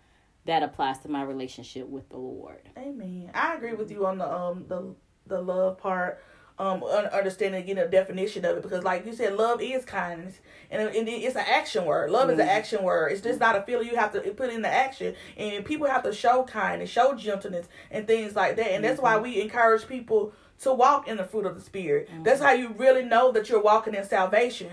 that 0.45 0.63
applies 0.63 0.99
to 1.01 1.09
my 1.09 1.23
relationship 1.23 1.87
with 1.89 2.09
the 2.09 2.17
Lord. 2.17 2.69
Amen. 2.77 3.31
I 3.35 3.55
agree 3.55 3.75
with 3.75 3.91
you 3.91 4.07
on 4.07 4.19
the 4.19 4.31
um 4.31 4.65
the 4.67 4.95
the 5.27 5.41
love 5.41 5.79
part. 5.79 6.23
Um, 6.63 6.85
un- 6.85 7.07
understanding 7.07 7.67
getting 7.67 7.83
a 7.83 7.89
definition 7.89 8.45
of 8.45 8.57
it 8.57 8.63
because, 8.63 8.85
like 8.85 9.05
you 9.05 9.13
said, 9.13 9.35
love 9.35 9.61
is 9.61 9.85
kindness, 9.85 10.39
and 10.71 10.81
uh, 10.81 10.93
it, 10.93 11.09
it- 11.09 11.23
it's 11.25 11.35
an 11.35 11.45
action 11.45 11.85
word. 11.85 12.09
Love 12.11 12.31
is 12.31 12.39
an 12.39 12.47
mm-hmm. 12.47 12.57
action 12.57 12.85
word. 12.85 13.11
It's 13.11 13.21
just 13.21 13.41
not 13.41 13.57
a 13.57 13.63
feeling 13.63 13.89
you 13.89 13.97
have 13.97 14.13
to 14.13 14.21
put 14.31 14.51
in 14.51 14.63
the 14.63 14.69
action, 14.69 15.17
and 15.37 15.65
people 15.65 15.89
have 15.89 16.05
to 16.05 16.13
show 16.13 16.45
kindness, 16.45 16.89
show 16.89 17.15
gentleness, 17.15 17.67
and 17.91 18.07
things 18.07 18.37
like 18.37 18.55
that. 18.57 18.69
And 18.69 18.85
that's 18.85 19.01
why 19.01 19.15
mm-hmm. 19.15 19.25
we 19.25 19.41
encourage 19.41 19.89
people 19.89 20.35
to 20.61 20.73
walk 20.73 21.09
in 21.09 21.17
the 21.17 21.25
fruit 21.25 21.47
of 21.47 21.57
the 21.57 21.61
spirit. 21.61 22.09
Mm-hmm. 22.09 22.23
That's 22.23 22.41
how 22.41 22.53
you 22.53 22.69
really 22.79 23.05
know 23.05 23.33
that 23.33 23.49
you're 23.49 23.61
walking 23.61 23.97
in 23.97 24.05
salvation 24.05 24.71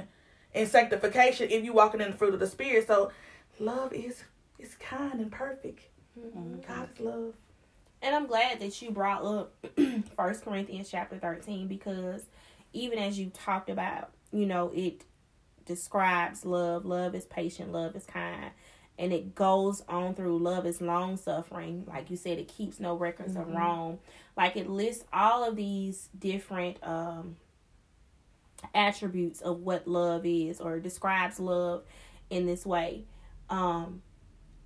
and 0.53 0.69
sanctification 0.69 1.49
if 1.49 1.63
you're 1.63 1.73
walking 1.73 2.01
in 2.01 2.11
the 2.11 2.17
fruit 2.17 2.35
of 2.35 2.39
the 2.39 2.45
spirit. 2.45 2.85
So, 2.85 3.11
love 3.59 3.93
is 3.93 4.25
is 4.59 4.75
kind 4.75 5.19
and 5.19 5.31
perfect. 5.31 5.87
God 6.67 6.89
is 6.93 6.99
love. 6.99 7.33
And 8.01 8.15
I'm 8.15 8.27
glad 8.27 8.59
that 8.59 8.81
you 8.81 8.91
brought 8.91 9.23
up 9.25 9.53
First 10.15 10.43
Corinthians 10.43 10.89
chapter 10.89 11.17
13 11.17 11.67
because 11.67 12.25
even 12.71 12.97
as 12.97 13.19
you 13.19 13.29
talked 13.29 13.69
about, 13.69 14.11
you 14.31 14.45
know, 14.45 14.71
it 14.73 15.03
describes 15.65 16.45
love. 16.45 16.85
Love 16.85 17.13
is 17.13 17.25
patient, 17.25 17.71
love 17.71 17.95
is 17.95 18.05
kind. 18.05 18.51
And 18.97 19.13
it 19.13 19.33
goes 19.33 19.81
on 19.87 20.13
through 20.13 20.39
love 20.39 20.65
is 20.65 20.81
long 20.81 21.15
suffering. 21.17 21.85
Like 21.87 22.09
you 22.09 22.17
said, 22.17 22.37
it 22.37 22.47
keeps 22.49 22.79
no 22.79 22.95
records 22.95 23.35
of 23.35 23.47
wrong. 23.47 23.99
Like 24.35 24.57
it 24.57 24.69
lists 24.69 25.05
all 25.13 25.47
of 25.47 25.55
these 25.55 26.09
different 26.17 26.77
um 26.83 27.37
attributes 28.75 29.39
of 29.39 29.61
what 29.61 29.87
love 29.87 30.25
is 30.25 30.59
or 30.59 30.79
describes 30.79 31.39
love 31.39 31.83
in 32.29 32.45
this 32.45 32.65
way. 32.65 33.05
Um 33.49 34.01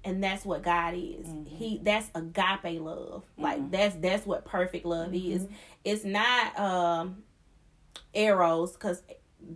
and 0.03 0.23
that's 0.23 0.45
what 0.45 0.63
God 0.63 0.93
is. 0.95 1.27
Mm-hmm. 1.27 1.55
He 1.55 1.79
that's 1.81 2.09
agape 2.15 2.81
love. 2.81 3.23
Mm-hmm. 3.33 3.43
Like 3.43 3.71
that's 3.71 3.95
that's 3.95 4.25
what 4.25 4.45
perfect 4.45 4.85
love 4.85 5.11
mm-hmm. 5.11 5.31
is. 5.31 5.47
It's 5.83 6.03
not 6.03 6.57
um 6.59 7.23
eros 8.13 8.75
cuz 8.77 9.01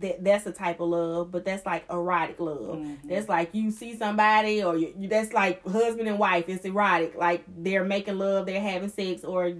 that 0.00 0.22
that's 0.22 0.46
a 0.46 0.52
type 0.52 0.80
of 0.80 0.88
love, 0.88 1.30
but 1.30 1.44
that's 1.44 1.64
like 1.64 1.84
erotic 1.90 2.40
love. 2.40 2.86
That's 3.04 3.28
like 3.28 3.50
you 3.52 3.70
see 3.70 3.96
somebody 3.96 4.62
or 4.62 4.76
you, 4.76 4.94
you 4.98 5.08
that's 5.08 5.32
like 5.32 5.66
husband 5.66 6.08
and 6.08 6.18
wife. 6.18 6.48
It's 6.48 6.64
erotic. 6.64 7.14
Like 7.16 7.44
they're 7.46 7.84
making 7.84 8.18
love, 8.18 8.46
they're 8.46 8.60
having 8.60 8.90
sex 8.90 9.24
or 9.24 9.54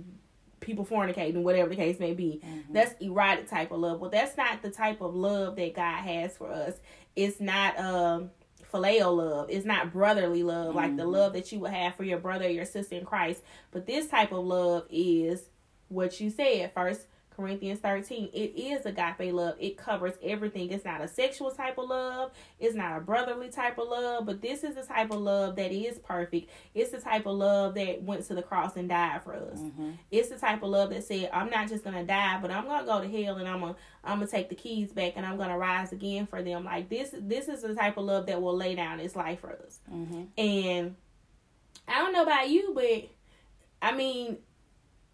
people 0.61 0.85
fornicating, 0.85 1.43
whatever 1.43 1.71
the 1.71 1.77
case 1.77 1.99
may 1.99 2.13
be. 2.13 2.43
That's 2.71 2.95
erotic 3.01 3.49
type 3.49 3.71
of 3.71 3.81
love. 3.81 4.01
Well, 4.01 4.11
that's 4.11 4.37
not 4.37 4.61
the 4.61 4.71
type 4.71 5.01
of 5.01 5.15
love 5.15 5.57
that 5.57 5.75
God 5.75 6.03
has 6.03 6.37
for 6.37 6.51
us. 6.51 6.75
It's 7.17 7.41
not 7.41 7.79
um 7.79 8.31
phileo 8.73 9.17
love. 9.17 9.51
It's 9.51 9.67
not 9.67 9.93
brotherly 9.93 10.43
love, 10.43 10.75
like 10.75 10.97
the 10.97 11.03
mm-hmm. 11.03 11.13
love 11.13 11.33
that 11.35 11.53
you 11.53 11.61
would 11.61 11.73
have 11.73 11.95
for 11.95 12.05
your 12.05 12.19
brother 12.19 12.47
or 12.47 12.51
your 12.51 12.65
sister 12.65 12.97
in 12.97 13.05
Christ. 13.05 13.43
But 13.71 13.87
this 13.87 14.09
type 14.09 14.33
of 14.33 14.45
love 14.45 14.87
is 14.91 15.43
what 15.89 16.21
you 16.21 16.31
said 16.31 16.73
first. 16.75 17.07
Corinthians 17.39 17.79
13, 17.79 18.31
it 18.33 18.59
is 18.59 18.85
agape 18.85 19.33
love. 19.33 19.55
It 19.61 19.77
covers 19.77 20.15
everything. 20.25 20.73
It's 20.73 20.85
not 20.85 21.01
a 21.01 21.07
sexual 21.07 21.53
type 21.53 21.79
of 21.79 21.89
love. 21.89 22.33
It's 22.59 22.75
not 22.75 22.97
a 22.97 23.01
brotherly 23.01 23.49
type 23.49 23.79
of 23.79 23.87
love, 23.87 24.27
but 24.27 24.43
this 24.43 24.65
is 24.65 24.75
the 24.75 24.83
type 24.83 25.13
of 25.13 25.21
love 25.21 25.55
that 25.55 25.71
is 25.71 25.99
perfect. 25.99 26.51
It's 26.75 26.91
the 26.91 26.99
type 27.01 27.27
of 27.27 27.37
love 27.37 27.77
that 27.77 28.03
went 28.03 28.27
to 28.27 28.35
the 28.35 28.43
cross 28.43 28.77
and 28.77 28.89
died 28.89 29.23
for 29.23 29.35
us. 29.35 29.61
Mm-hmm. 29.61 29.93
It's 30.11 30.31
the 30.31 30.37
type 30.37 30.65
of 30.65 30.71
love 30.71 30.91
that 30.91 31.05
said, 31.05 31.31
I'm 31.33 31.49
not 31.49 31.69
just 31.69 31.85
gonna 31.85 32.05
die, 32.05 32.41
but 32.43 32.51
I'm 32.51 32.65
gonna 32.65 32.85
go 32.85 33.01
to 33.01 33.09
hell 33.09 33.37
and 33.37 33.47
I'm 33.47 33.61
gonna 33.61 33.77
I'm 34.03 34.19
gonna 34.19 34.27
take 34.27 34.49
the 34.49 34.57
keys 34.57 34.93
back 34.93 35.13
and 35.15 35.25
I'm 35.25 35.37
gonna 35.37 35.59
rise 35.59 35.93
again 35.93 36.27
for 36.27 36.43
them. 36.43 36.65
Like 36.65 36.89
this 36.89 37.15
this 37.17 37.47
is 37.47 37.63
the 37.63 37.73
type 37.77 37.99
of 37.99 38.05
love 38.05 38.27
that 38.27 38.43
will 38.43 38.57
lay 38.57 38.75
down 38.75 38.99
its 38.99 39.15
life 39.15 39.41
for 39.41 39.53
us. 39.53 39.79
Mm-hmm. 39.89 40.23
And 40.37 40.97
I 41.87 41.99
don't 41.99 42.13
know 42.13 42.25
about 42.25 42.49
you, 42.51 42.73
but 42.75 43.09
I 43.81 43.97
mean, 43.97 44.39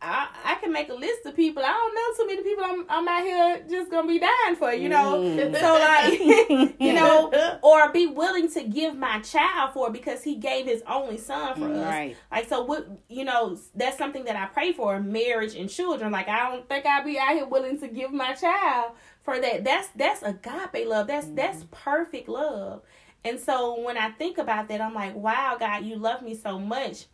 I 0.04 0.28
I 0.44 0.54
can 0.56 0.72
make 0.72 0.88
a 0.90 0.94
list 0.94 1.24
of 1.24 1.34
people. 1.34 1.62
I 1.64 1.68
don't 1.68 1.94
know 1.94 2.16
too 2.16 2.26
many 2.26 2.42
people 2.42 2.64
I'm 2.64 2.84
I'm 2.88 3.08
out 3.08 3.22
here 3.22 3.64
just 3.68 3.90
gonna 3.90 4.06
be 4.06 4.18
dying 4.18 4.56
for, 4.56 4.72
you 4.72 4.88
know. 4.88 5.20
Mm. 5.20 5.58
So 5.58 5.72
like 5.74 6.74
you 6.80 6.92
know, 6.92 7.58
or 7.62 7.90
be 7.90 8.06
willing 8.06 8.50
to 8.52 8.64
give 8.64 8.96
my 8.96 9.20
child 9.20 9.72
for 9.72 9.90
because 9.90 10.22
he 10.22 10.36
gave 10.36 10.66
his 10.66 10.82
only 10.86 11.16
son 11.16 11.56
for 11.56 11.72
us. 11.72 11.86
Right. 11.86 12.16
Like 12.30 12.48
so 12.48 12.62
what 12.64 12.86
you 13.08 13.24
know, 13.24 13.58
that's 13.74 13.96
something 13.96 14.24
that 14.24 14.36
I 14.36 14.46
pray 14.46 14.72
for, 14.72 15.00
marriage 15.00 15.54
and 15.54 15.70
children. 15.70 16.12
Like 16.12 16.28
I 16.28 16.50
don't 16.50 16.68
think 16.68 16.86
I'd 16.86 17.04
be 17.04 17.18
out 17.18 17.34
here 17.34 17.46
willing 17.46 17.80
to 17.80 17.88
give 17.88 18.12
my 18.12 18.34
child 18.34 18.92
for 19.22 19.40
that. 19.40 19.64
That's 19.64 19.88
that's 19.96 20.22
agape 20.22 20.86
love. 20.86 21.06
That's 21.06 21.26
that's 21.28 21.64
perfect 21.70 22.28
love. 22.28 22.82
And 23.24 23.40
so 23.40 23.80
when 23.80 23.96
I 23.96 24.10
think 24.10 24.36
about 24.36 24.68
that, 24.68 24.82
I'm 24.82 24.92
like, 24.92 25.14
wow, 25.14 25.56
God, 25.58 25.84
you 25.84 25.96
love 25.96 26.20
me 26.20 26.34
so 26.34 26.58
much. 26.58 27.06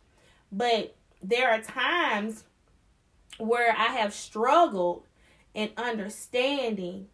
But 0.51 0.95
there 1.23 1.49
are 1.49 1.61
times 1.61 2.43
where 3.41 3.71
I 3.71 3.87
have 3.97 4.13
struggled 4.13 5.05
in 5.53 5.69
understanding 5.77 7.07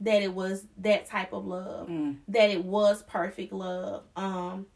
that 0.00 0.22
it 0.22 0.34
was 0.34 0.64
that 0.78 1.06
type 1.06 1.32
of 1.32 1.46
love, 1.46 1.88
Mm. 1.88 2.18
that 2.28 2.50
it 2.50 2.64
was 2.64 3.02
perfect 3.02 3.52
love. 3.52 4.04
Um 4.16 4.66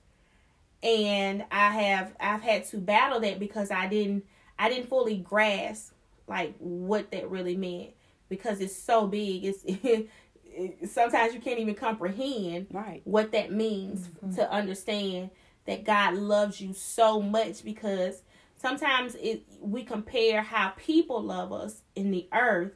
and 0.83 1.45
I 1.51 1.71
have 1.71 2.15
I've 2.21 2.43
had 2.43 2.65
to 2.67 2.79
battle 2.79 3.21
that 3.21 3.39
because 3.39 3.71
I 3.71 3.87
didn't 3.89 4.25
I 4.59 4.69
didn't 4.69 4.89
fully 4.89 5.17
grasp 5.17 5.93
like 6.29 6.55
what 6.59 7.11
that 7.13 7.31
really 7.31 7.57
meant 7.57 7.91
because 8.29 8.61
it's 8.61 8.75
so 8.77 9.07
big. 9.07 9.45
It's 9.45 9.63
it, 9.65 10.09
sometimes 10.89 11.35
you 11.35 11.41
can't 11.41 11.59
even 11.61 11.75
comprehend 11.75 12.67
Right. 12.71 13.03
what 13.05 13.33
that 13.33 13.53
means 13.53 14.09
to 14.37 14.51
understand 14.51 15.31
that 15.67 15.85
God 15.85 16.15
loves 16.15 16.61
you 16.61 16.73
so 16.73 17.21
much 17.21 17.65
because 17.65 18.23
sometimes 18.57 19.15
it 19.17 19.43
we 19.61 19.85
compare 19.85 20.43
how 20.43 20.71
people 20.71 21.23
love 21.23 21.53
us 21.53 21.83
in 21.95 22.11
the 22.11 22.29
earth 22.33 22.73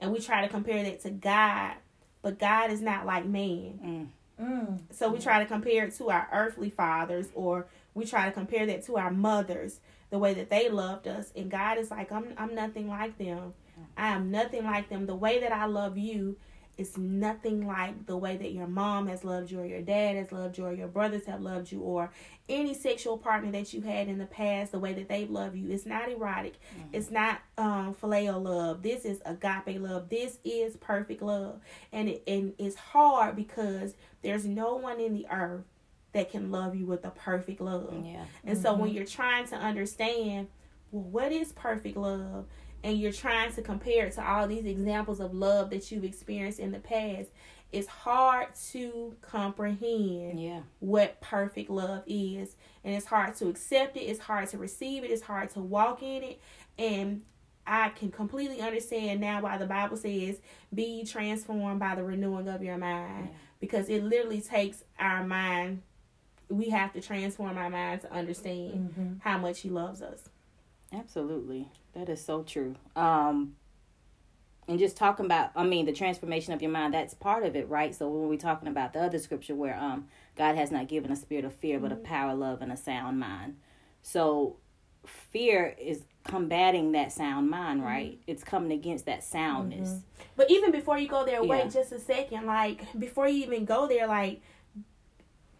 and 0.00 0.12
we 0.12 0.20
try 0.20 0.42
to 0.42 0.48
compare 0.48 0.82
that 0.84 1.00
to 1.00 1.10
God, 1.10 1.74
but 2.22 2.38
God 2.38 2.70
is 2.70 2.80
not 2.80 3.06
like 3.06 3.26
man. 3.26 4.10
Mm. 4.38 4.44
Mm. 4.44 4.78
So 4.90 5.08
we 5.08 5.18
try 5.18 5.38
to 5.38 5.46
compare 5.46 5.84
it 5.84 5.94
to 5.96 6.10
our 6.10 6.28
earthly 6.32 6.70
fathers 6.70 7.28
or 7.34 7.66
we 7.94 8.04
try 8.04 8.26
to 8.26 8.32
compare 8.32 8.66
that 8.66 8.84
to 8.86 8.96
our 8.96 9.10
mothers, 9.10 9.78
the 10.10 10.18
way 10.18 10.34
that 10.34 10.50
they 10.50 10.68
loved 10.68 11.06
us. 11.06 11.30
And 11.36 11.50
God 11.50 11.78
is 11.78 11.90
like, 11.90 12.10
I'm 12.10 12.34
I'm 12.36 12.54
nothing 12.54 12.88
like 12.88 13.16
them. 13.18 13.54
I 13.96 14.08
am 14.08 14.30
nothing 14.30 14.64
like 14.64 14.88
them. 14.88 15.06
The 15.06 15.14
way 15.14 15.40
that 15.40 15.52
I 15.52 15.66
love 15.66 15.96
you 15.96 16.36
is 16.76 16.98
nothing 16.98 17.66
like 17.66 18.06
the 18.06 18.16
way 18.16 18.36
that 18.36 18.52
your 18.52 18.66
mom 18.66 19.06
has 19.06 19.24
loved 19.24 19.50
you 19.50 19.60
or 19.60 19.66
your 19.66 19.80
dad 19.82 20.16
has 20.16 20.32
loved 20.32 20.58
you 20.58 20.66
or 20.66 20.72
your 20.72 20.88
brothers 20.88 21.26
have 21.26 21.40
loved 21.40 21.70
you 21.70 21.80
or 21.80 22.10
any 22.48 22.74
sexual 22.74 23.16
partner 23.16 23.50
that 23.52 23.72
you 23.72 23.80
had 23.80 24.08
in 24.08 24.18
the 24.18 24.26
past, 24.26 24.72
the 24.72 24.78
way 24.78 24.92
that 24.92 25.08
they've 25.08 25.30
loved 25.30 25.56
you. 25.56 25.70
It's 25.70 25.86
not 25.86 26.10
erotic. 26.10 26.54
It's 26.92 27.10
not 27.10 27.40
um 27.56 27.94
phileo 27.94 28.42
love. 28.42 28.82
This 28.82 29.04
is 29.04 29.20
agape 29.24 29.80
love. 29.80 30.08
This 30.08 30.38
is 30.44 30.76
perfect 30.76 31.22
love. 31.22 31.60
And 31.92 32.08
it 32.08 32.22
and 32.26 32.54
it's 32.58 32.76
hard 32.76 33.36
because 33.36 33.94
there's 34.22 34.44
no 34.44 34.74
one 34.74 35.00
in 35.00 35.14
the 35.14 35.26
earth 35.30 35.64
that 36.12 36.30
can 36.30 36.50
love 36.50 36.74
you 36.76 36.86
with 36.86 37.04
a 37.04 37.10
perfect 37.10 37.60
love. 37.60 37.92
Yeah. 38.04 38.24
And 38.44 38.56
so 38.56 38.74
when 38.74 38.90
you're 38.90 39.04
trying 39.04 39.46
to 39.48 39.56
understand, 39.56 40.48
well, 40.90 41.02
what 41.02 41.32
is 41.32 41.52
perfect 41.52 41.96
love? 41.96 42.46
And 42.84 42.98
you're 42.98 43.12
trying 43.12 43.50
to 43.54 43.62
compare 43.62 44.06
it 44.06 44.12
to 44.14 44.24
all 44.24 44.46
these 44.46 44.66
examples 44.66 45.18
of 45.18 45.34
love 45.34 45.70
that 45.70 45.90
you've 45.90 46.04
experienced 46.04 46.60
in 46.60 46.70
the 46.70 46.78
past, 46.78 47.30
it's 47.72 47.88
hard 47.88 48.48
to 48.72 49.16
comprehend 49.22 50.38
Yeah. 50.38 50.60
what 50.80 51.20
perfect 51.20 51.70
love 51.70 52.04
is. 52.06 52.54
And 52.84 52.94
it's 52.94 53.06
hard 53.06 53.34
to 53.36 53.48
accept 53.48 53.96
it, 53.96 54.00
it's 54.02 54.20
hard 54.20 54.48
to 54.50 54.58
receive 54.58 55.02
it, 55.02 55.10
it's 55.10 55.22
hard 55.22 55.50
to 55.50 55.60
walk 55.60 56.02
in 56.02 56.22
it. 56.22 56.40
And 56.78 57.22
I 57.66 57.88
can 57.88 58.10
completely 58.10 58.60
understand 58.60 59.20
now 59.20 59.40
why 59.40 59.56
the 59.56 59.66
Bible 59.66 59.96
says, 59.96 60.40
Be 60.72 61.04
transformed 61.04 61.80
by 61.80 61.94
the 61.94 62.04
renewing 62.04 62.46
of 62.48 62.62
your 62.62 62.76
mind. 62.76 63.28
Yeah. 63.30 63.36
Because 63.60 63.88
it 63.88 64.04
literally 64.04 64.42
takes 64.42 64.84
our 65.00 65.24
mind, 65.26 65.80
we 66.50 66.68
have 66.68 66.92
to 66.92 67.00
transform 67.00 67.56
our 67.56 67.70
mind 67.70 68.02
to 68.02 68.12
understand 68.12 68.90
Mm-hmm. 68.94 69.12
how 69.20 69.38
much 69.38 69.60
He 69.60 69.70
loves 69.70 70.02
us. 70.02 70.28
Absolutely. 70.94 71.68
That 71.94 72.08
is 72.08 72.24
so 72.24 72.42
true. 72.42 72.76
Um 72.96 73.56
and 74.66 74.78
just 74.78 74.96
talking 74.96 75.26
about 75.26 75.50
I 75.54 75.64
mean 75.64 75.86
the 75.86 75.92
transformation 75.92 76.52
of 76.52 76.62
your 76.62 76.70
mind, 76.70 76.94
that's 76.94 77.14
part 77.14 77.44
of 77.44 77.56
it, 77.56 77.68
right? 77.68 77.94
So 77.94 78.08
when 78.08 78.28
we're 78.28 78.36
talking 78.38 78.68
about 78.68 78.92
the 78.92 79.00
other 79.02 79.18
scripture 79.18 79.54
where 79.54 79.76
um 79.78 80.08
God 80.36 80.56
has 80.56 80.70
not 80.70 80.88
given 80.88 81.10
a 81.12 81.16
spirit 81.16 81.44
of 81.44 81.54
fear, 81.54 81.78
but 81.78 81.92
a 81.92 81.96
power, 81.96 82.34
love, 82.34 82.62
and 82.62 82.72
a 82.72 82.76
sound 82.76 83.18
mind. 83.20 83.56
So 84.02 84.56
fear 85.06 85.76
is 85.80 86.02
combating 86.24 86.92
that 86.92 87.12
sound 87.12 87.50
mind, 87.50 87.84
right? 87.84 88.18
It's 88.26 88.42
coming 88.42 88.72
against 88.72 89.04
that 89.06 89.22
soundness. 89.22 90.00
But 90.36 90.50
even 90.50 90.72
before 90.72 90.98
you 90.98 91.06
go 91.08 91.24
there, 91.24 91.42
Yeah. 91.42 91.48
wait 91.64 91.70
just 91.70 91.92
a 91.92 91.98
second. 91.98 92.46
Like 92.46 92.82
before 92.98 93.28
you 93.28 93.44
even 93.44 93.64
go 93.64 93.86
there, 93.86 94.06
like 94.06 94.40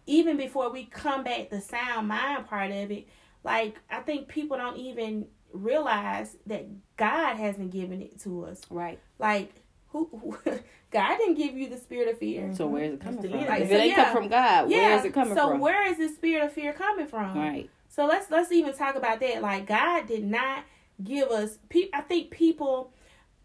even 0.07 0.37
before 0.37 0.71
we 0.71 0.85
combat 0.85 1.49
the 1.49 1.61
sound 1.61 2.07
mind 2.07 2.47
part 2.47 2.71
of 2.71 2.91
it, 2.91 3.07
like 3.45 3.75
I 3.89 3.99
think 4.01 4.27
people 4.27 4.57
don't 4.57 4.77
even 4.77 5.27
realize 5.53 6.35
that 6.47 6.65
God 6.97 7.35
hasn't 7.37 7.71
given 7.71 8.01
it 8.01 8.19
to 8.23 8.43
us. 8.45 8.61
Right. 8.69 8.99
Like 9.19 9.53
who, 9.89 10.09
who 10.11 10.37
God 10.91 11.17
didn't 11.17 11.35
give 11.35 11.55
you 11.55 11.69
the 11.69 11.77
spirit 11.77 12.09
of 12.09 12.17
fear. 12.19 12.53
So 12.55 12.67
where 12.67 12.83
is 12.83 12.93
it 12.95 13.01
coming 13.01 13.21
from? 13.21 13.33
enemy. 13.33 13.61
If 13.63 13.69
So, 13.69 13.75
it 13.75 13.77
ain't 13.79 13.89
yeah. 13.97 14.03
come 14.05 14.13
from 14.17 14.27
God, 14.27 14.69
yeah. 14.69 14.77
where 14.77 14.97
is 14.99 15.05
it 15.05 15.13
coming 15.13 15.35
so 15.35 15.49
from? 15.51 15.59
where 15.59 15.87
is 15.89 15.97
the 15.97 16.09
spirit 16.09 16.43
of 16.45 16.51
fear 16.51 16.73
coming 16.73 17.07
from? 17.07 17.37
right. 17.37 17.69
So 17.87 18.05
let's 18.07 18.29
let's 18.29 18.51
even 18.51 18.73
talk 18.73 18.95
about 18.95 19.19
that. 19.21 19.41
Like 19.41 19.67
God 19.67 20.07
did 20.07 20.25
not 20.25 20.65
give 21.01 21.29
us. 21.29 21.59
Pe- 21.69 21.89
I 21.93 22.01
think 22.01 22.29
people 22.31 22.91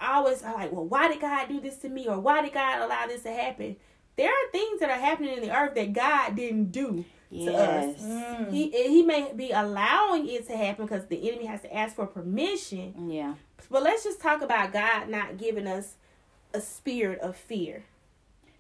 always 0.01 0.43
are 0.43 0.55
like, 0.55 0.73
well, 0.73 0.87
why 0.87 1.09
did 1.09 1.21
God 1.21 1.47
do 1.49 1.61
this 1.61 1.77
to 1.79 1.89
me, 1.89 2.09
or 2.09 2.19
why 2.19 2.43
did 2.43 2.53
God 2.55 2.81
allow 2.81 3.07
this 3.07 3.23
to 3.25 3.31
happen? 3.33 3.77
There 4.17 4.29
are 4.29 4.51
things 4.51 4.81
that 4.81 4.91
are 4.91 4.99
happening 4.99 5.35
in 5.37 5.43
the 5.43 5.57
earth 5.57 5.75
that 5.77 5.93
God 5.93 6.35
didn't 6.35 6.73
do. 6.73 7.05
Yes. 7.31 8.03
Mm. 8.03 8.51
He 8.51 8.71
he 8.71 9.03
may 9.03 9.33
be 9.35 9.53
allowing 9.53 10.29
it 10.29 10.47
to 10.49 10.57
happen 10.57 10.87
because 10.87 11.07
the 11.07 11.29
enemy 11.29 11.47
has 11.47 11.61
to 11.63 11.75
ask 11.75 11.95
for 11.95 12.07
permission. 12.07 13.11
Yeah. 13.11 13.35
But 13.71 13.83
let's 13.85 14.03
just 14.03 14.21
talk 14.21 14.43
about 14.43 14.73
God 14.73 15.09
not 15.09 15.37
giving 15.37 15.67
us 15.67 15.95
a 16.53 16.61
spirit 16.61 17.21
of 17.21 17.37
fear. 17.37 17.85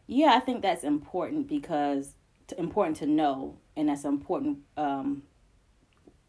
Yeah, 0.06 0.34
I 0.36 0.40
think 0.40 0.62
that's 0.62 0.84
important 0.84 1.48
because 1.48 2.14
t- 2.46 2.56
important 2.58 2.96
to 2.98 3.06
know, 3.06 3.58
and 3.76 3.88
that's 3.88 4.04
important 4.04 4.58
um, 4.76 5.22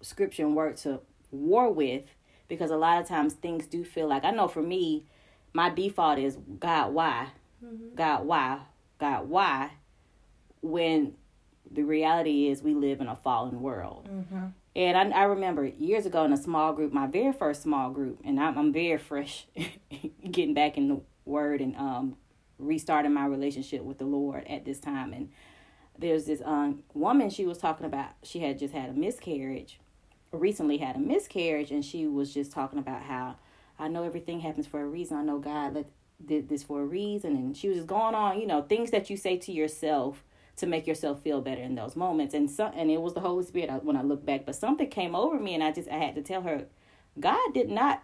scripture 0.01 0.43
and 0.43 0.55
word 0.55 0.77
to 0.77 1.01
war 1.31 1.71
with 1.71 2.03
because 2.47 2.71
a 2.71 2.75
lot 2.77 3.01
of 3.01 3.07
times 3.07 3.33
things 3.33 3.65
do 3.65 3.83
feel 3.83 4.07
like 4.07 4.25
I 4.25 4.31
know 4.31 4.47
for 4.47 4.61
me, 4.61 5.05
my 5.53 5.69
default 5.69 6.19
is 6.19 6.37
God, 6.59 6.93
why, 6.93 7.29
God, 7.95 8.25
why, 8.25 8.59
God, 8.99 9.29
why, 9.29 9.71
when 10.61 11.13
the 11.73 11.83
reality 11.83 12.49
is 12.49 12.61
we 12.61 12.73
live 12.73 13.01
in 13.01 13.07
a 13.07 13.15
fallen 13.15 13.61
world. 13.61 14.09
Mm-hmm. 14.11 14.47
And 14.75 15.13
I, 15.13 15.21
I 15.21 15.23
remember 15.23 15.65
years 15.65 16.05
ago 16.05 16.23
in 16.23 16.33
a 16.33 16.37
small 16.37 16.73
group, 16.73 16.93
my 16.93 17.07
very 17.07 17.33
first 17.33 17.61
small 17.61 17.89
group, 17.89 18.19
and 18.23 18.39
I'm, 18.39 18.57
I'm 18.57 18.73
very 18.73 18.97
fresh 18.97 19.47
getting 20.31 20.53
back 20.53 20.77
in 20.77 20.87
the 20.87 21.01
word 21.25 21.61
and 21.61 21.75
um, 21.75 22.17
restarting 22.57 23.13
my 23.13 23.25
relationship 23.25 23.83
with 23.83 23.97
the 23.97 24.05
Lord 24.05 24.45
at 24.47 24.65
this 24.65 24.79
time. 24.79 25.13
And 25.13 25.29
there's 25.97 26.25
this 26.25 26.41
um, 26.45 26.83
woman, 26.93 27.29
she 27.29 27.45
was 27.45 27.57
talking 27.57 27.85
about, 27.85 28.11
she 28.23 28.39
had 28.39 28.59
just 28.59 28.73
had 28.73 28.89
a 28.89 28.93
miscarriage, 28.93 29.79
recently 30.31 30.77
had 30.77 30.95
a 30.95 30.99
miscarriage, 30.99 31.71
and 31.71 31.83
she 31.83 32.07
was 32.07 32.33
just 32.33 32.51
talking 32.51 32.79
about 32.79 33.03
how 33.03 33.35
I 33.77 33.87
know 33.87 34.03
everything 34.03 34.39
happens 34.39 34.67
for 34.67 34.81
a 34.81 34.87
reason. 34.87 35.17
I 35.17 35.23
know 35.23 35.39
God 35.39 35.73
let, 35.73 35.85
did 36.25 36.47
this 36.47 36.63
for 36.63 36.81
a 36.81 36.85
reason. 36.85 37.35
And 37.35 37.57
she 37.57 37.67
was 37.67 37.77
just 37.77 37.87
going 37.87 38.15
on, 38.15 38.39
you 38.39 38.47
know, 38.47 38.61
things 38.61 38.91
that 38.91 39.09
you 39.09 39.17
say 39.17 39.37
to 39.37 39.51
yourself 39.51 40.23
to 40.61 40.67
make 40.67 40.87
yourself 40.87 41.21
feel 41.21 41.41
better 41.41 41.61
in 41.61 41.75
those 41.75 41.95
moments. 41.95 42.33
And 42.33 42.49
so, 42.49 42.71
and 42.73 42.89
it 42.89 43.01
was 43.01 43.13
the 43.13 43.19
Holy 43.19 43.43
Spirit 43.43 43.83
when 43.83 43.97
I 43.97 44.01
look 44.01 44.25
back. 44.25 44.45
But 44.45 44.55
something 44.55 44.89
came 44.89 45.15
over 45.15 45.39
me, 45.39 45.53
and 45.53 45.63
I 45.63 45.71
just 45.71 45.89
I 45.89 45.95
had 45.95 46.15
to 46.15 46.21
tell 46.21 46.41
her, 46.43 46.65
God 47.19 47.53
did 47.53 47.69
not 47.69 48.03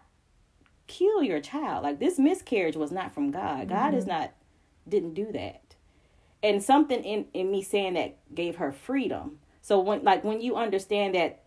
kill 0.87 1.23
your 1.23 1.39
child. 1.39 1.83
Like 1.83 1.99
this 1.99 2.19
miscarriage 2.19 2.75
was 2.75 2.91
not 2.91 3.13
from 3.13 3.31
God. 3.31 3.69
God 3.69 3.93
is 3.93 4.03
mm-hmm. 4.03 4.19
not 4.19 4.31
didn't 4.87 5.13
do 5.13 5.31
that. 5.31 5.75
And 6.43 6.61
something 6.61 7.03
in 7.03 7.27
in 7.33 7.49
me 7.49 7.63
saying 7.63 7.93
that 7.93 8.17
gave 8.35 8.57
her 8.57 8.71
freedom. 8.71 9.39
So 9.61 9.79
when 9.79 10.03
like 10.03 10.23
when 10.23 10.41
you 10.41 10.55
understand 10.55 11.15
that. 11.15 11.43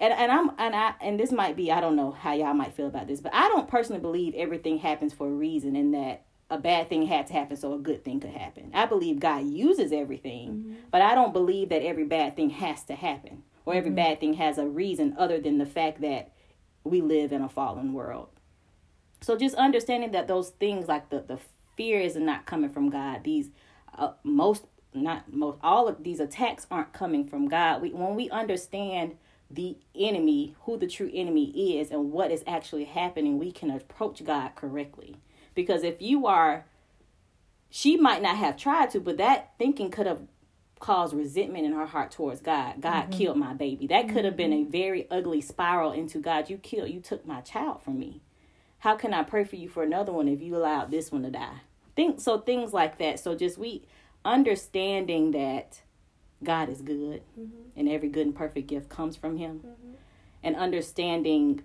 And, 0.00 0.12
and 0.12 0.30
I'm 0.30 0.50
and 0.58 0.76
I 0.76 0.94
and 1.00 1.18
this 1.18 1.32
might 1.32 1.56
be 1.56 1.72
I 1.72 1.80
don't 1.80 1.96
know 1.96 2.12
how 2.12 2.32
y'all 2.32 2.54
might 2.54 2.72
feel 2.72 2.86
about 2.86 3.08
this, 3.08 3.20
but 3.20 3.34
I 3.34 3.48
don't 3.48 3.66
personally 3.66 4.00
believe 4.00 4.32
everything 4.36 4.78
happens 4.78 5.12
for 5.12 5.26
a 5.26 5.32
reason 5.32 5.74
and 5.74 5.92
that 5.92 6.27
a 6.50 6.58
bad 6.58 6.88
thing 6.88 7.06
had 7.06 7.26
to 7.26 7.32
happen 7.32 7.56
so 7.56 7.74
a 7.74 7.78
good 7.78 8.04
thing 8.04 8.20
could 8.20 8.30
happen. 8.30 8.70
I 8.72 8.86
believe 8.86 9.20
God 9.20 9.46
uses 9.46 9.92
everything, 9.92 10.76
but 10.90 11.02
I 11.02 11.14
don't 11.14 11.32
believe 11.32 11.68
that 11.68 11.82
every 11.82 12.04
bad 12.04 12.36
thing 12.36 12.50
has 12.50 12.84
to 12.84 12.94
happen 12.94 13.42
or 13.66 13.74
every 13.74 13.90
bad 13.90 14.18
thing 14.20 14.34
has 14.34 14.56
a 14.56 14.66
reason 14.66 15.14
other 15.18 15.40
than 15.40 15.58
the 15.58 15.66
fact 15.66 16.00
that 16.00 16.32
we 16.84 17.02
live 17.02 17.32
in 17.32 17.42
a 17.42 17.48
fallen 17.48 17.92
world. 17.92 18.28
So 19.20 19.36
just 19.36 19.56
understanding 19.56 20.12
that 20.12 20.28
those 20.28 20.50
things 20.50 20.88
like 20.88 21.10
the 21.10 21.20
the 21.20 21.38
fear 21.76 22.00
is 22.00 22.16
not 22.16 22.46
coming 22.46 22.70
from 22.70 22.88
God. 22.88 23.24
These 23.24 23.50
uh, 23.96 24.12
most 24.24 24.64
not 24.94 25.32
most 25.32 25.58
all 25.62 25.86
of 25.86 26.02
these 26.02 26.20
attacks 26.20 26.66
aren't 26.70 26.92
coming 26.92 27.26
from 27.26 27.48
God. 27.48 27.82
We 27.82 27.92
when 27.92 28.14
we 28.14 28.30
understand 28.30 29.16
the 29.50 29.78
enemy, 29.94 30.54
who 30.62 30.76
the 30.76 30.86
true 30.86 31.10
enemy 31.12 31.78
is 31.78 31.90
and 31.90 32.12
what 32.12 32.30
is 32.30 32.44
actually 32.46 32.84
happening, 32.84 33.38
we 33.38 33.50
can 33.50 33.70
approach 33.70 34.22
God 34.24 34.54
correctly. 34.54 35.16
Because 35.58 35.82
if 35.82 36.00
you 36.00 36.28
are 36.28 36.66
she 37.68 37.96
might 37.96 38.22
not 38.22 38.36
have 38.36 38.56
tried 38.56 38.90
to, 38.90 39.00
but 39.00 39.16
that 39.16 39.54
thinking 39.58 39.90
could 39.90 40.06
have 40.06 40.22
caused 40.78 41.12
resentment 41.12 41.66
in 41.66 41.72
her 41.72 41.86
heart 41.86 42.12
towards 42.12 42.40
God. 42.40 42.80
God 42.80 43.02
mm-hmm. 43.02 43.18
killed 43.18 43.36
my 43.36 43.54
baby. 43.54 43.88
That 43.88 44.08
could 44.08 44.24
have 44.24 44.36
been 44.36 44.52
a 44.52 44.62
mm-hmm. 44.62 44.70
very 44.70 45.10
ugly 45.10 45.40
spiral 45.40 45.90
into 45.90 46.20
God, 46.20 46.48
you 46.48 46.58
killed, 46.58 46.90
you 46.90 47.00
took 47.00 47.26
my 47.26 47.40
child 47.40 47.82
from 47.82 47.98
me. 47.98 48.20
How 48.78 48.94
can 48.94 49.12
I 49.12 49.24
pray 49.24 49.42
for 49.42 49.56
you 49.56 49.68
for 49.68 49.82
another 49.82 50.12
one 50.12 50.28
if 50.28 50.40
you 50.40 50.54
allowed 50.54 50.92
this 50.92 51.10
one 51.10 51.24
to 51.24 51.30
die? 51.30 51.62
Think 51.96 52.20
so 52.20 52.38
things 52.38 52.72
like 52.72 52.98
that. 52.98 53.18
So 53.18 53.34
just 53.34 53.58
we 53.58 53.82
understanding 54.24 55.32
that 55.32 55.82
God 56.44 56.68
is 56.68 56.82
good 56.82 57.22
mm-hmm. 57.36 57.76
and 57.76 57.88
every 57.88 58.08
good 58.08 58.26
and 58.26 58.36
perfect 58.36 58.68
gift 58.68 58.88
comes 58.88 59.16
from 59.16 59.38
him. 59.38 59.64
And 60.40 60.54
understanding 60.54 61.64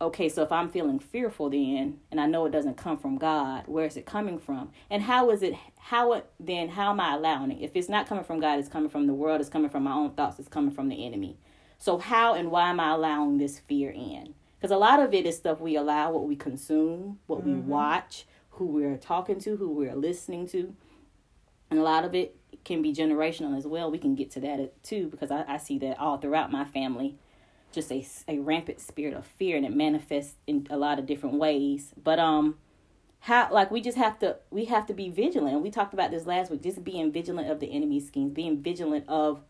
okay, 0.00 0.28
so 0.28 0.42
if 0.42 0.52
I'm 0.52 0.70
feeling 0.70 0.98
fearful 0.98 1.50
then 1.50 1.98
and 2.10 2.20
I 2.20 2.26
know 2.26 2.46
it 2.46 2.52
doesn't 2.52 2.76
come 2.76 2.98
from 2.98 3.18
God, 3.18 3.64
where 3.66 3.86
is 3.86 3.96
it 3.96 4.06
coming 4.06 4.38
from? 4.38 4.70
And 4.90 5.02
how 5.02 5.30
is 5.30 5.42
it 5.42 5.54
how 5.78 6.12
it 6.12 6.30
then 6.38 6.68
how 6.70 6.90
am 6.90 7.00
I 7.00 7.14
allowing 7.14 7.50
it? 7.50 7.62
If 7.62 7.72
it's 7.74 7.88
not 7.88 8.06
coming 8.06 8.24
from 8.24 8.40
God, 8.40 8.58
it's 8.58 8.68
coming 8.68 8.88
from 8.88 9.06
the 9.06 9.14
world, 9.14 9.40
it's 9.40 9.50
coming 9.50 9.70
from 9.70 9.84
my 9.84 9.92
own 9.92 10.10
thoughts, 10.12 10.38
it's 10.38 10.48
coming 10.48 10.70
from 10.70 10.88
the 10.88 11.04
enemy. 11.04 11.38
So 11.78 11.98
how 11.98 12.34
and 12.34 12.50
why 12.50 12.70
am 12.70 12.80
I 12.80 12.90
allowing 12.90 13.38
this 13.38 13.58
fear 13.60 13.90
in? 13.90 14.34
Because 14.58 14.72
a 14.72 14.76
lot 14.76 15.00
of 15.00 15.14
it 15.14 15.26
is 15.26 15.36
stuff 15.36 15.60
we 15.60 15.76
allow, 15.76 16.10
what 16.10 16.26
we 16.26 16.34
consume, 16.34 17.20
what 17.26 17.44
we 17.44 17.52
mm-hmm. 17.52 17.68
watch, 17.68 18.26
who 18.50 18.66
we're 18.66 18.96
talking 18.96 19.38
to, 19.40 19.56
who 19.56 19.70
we're 19.70 19.94
listening 19.94 20.48
to. 20.48 20.74
And 21.70 21.78
a 21.78 21.82
lot 21.82 22.04
of 22.04 22.14
it 22.14 22.36
can 22.64 22.82
be 22.82 22.92
generational 22.92 23.56
as 23.56 23.66
well. 23.66 23.90
We 23.90 23.98
can 23.98 24.14
get 24.14 24.30
to 24.32 24.40
that 24.40 24.58
uh, 24.58 24.66
too 24.82 25.08
because 25.08 25.30
I, 25.30 25.44
I 25.46 25.58
see 25.58 25.78
that 25.78 25.98
all 26.00 26.18
throughout 26.18 26.50
my 26.50 26.64
family, 26.64 27.16
just 27.72 27.92
a, 27.92 28.06
a 28.26 28.38
rampant 28.38 28.80
spirit 28.80 29.14
of 29.14 29.26
fear 29.26 29.56
and 29.56 29.66
it 29.66 29.74
manifests 29.74 30.34
in 30.46 30.66
a 30.70 30.76
lot 30.76 30.98
of 30.98 31.06
different 31.06 31.36
ways. 31.36 31.92
But 32.02 32.18
um, 32.18 32.56
how 33.20 33.48
like 33.52 33.70
we 33.70 33.80
just 33.80 33.98
have 33.98 34.18
to 34.20 34.36
we 34.50 34.66
have 34.66 34.86
to 34.86 34.94
be 34.94 35.08
vigilant. 35.10 35.60
We 35.62 35.70
talked 35.70 35.94
about 35.94 36.10
this 36.10 36.26
last 36.26 36.50
week. 36.50 36.62
Just 36.62 36.84
being 36.84 37.12
vigilant 37.12 37.50
of 37.50 37.60
the 37.60 37.72
enemy's 37.72 38.06
schemes, 38.06 38.32
being 38.32 38.62
vigilant 38.62 39.04
of 39.08 39.42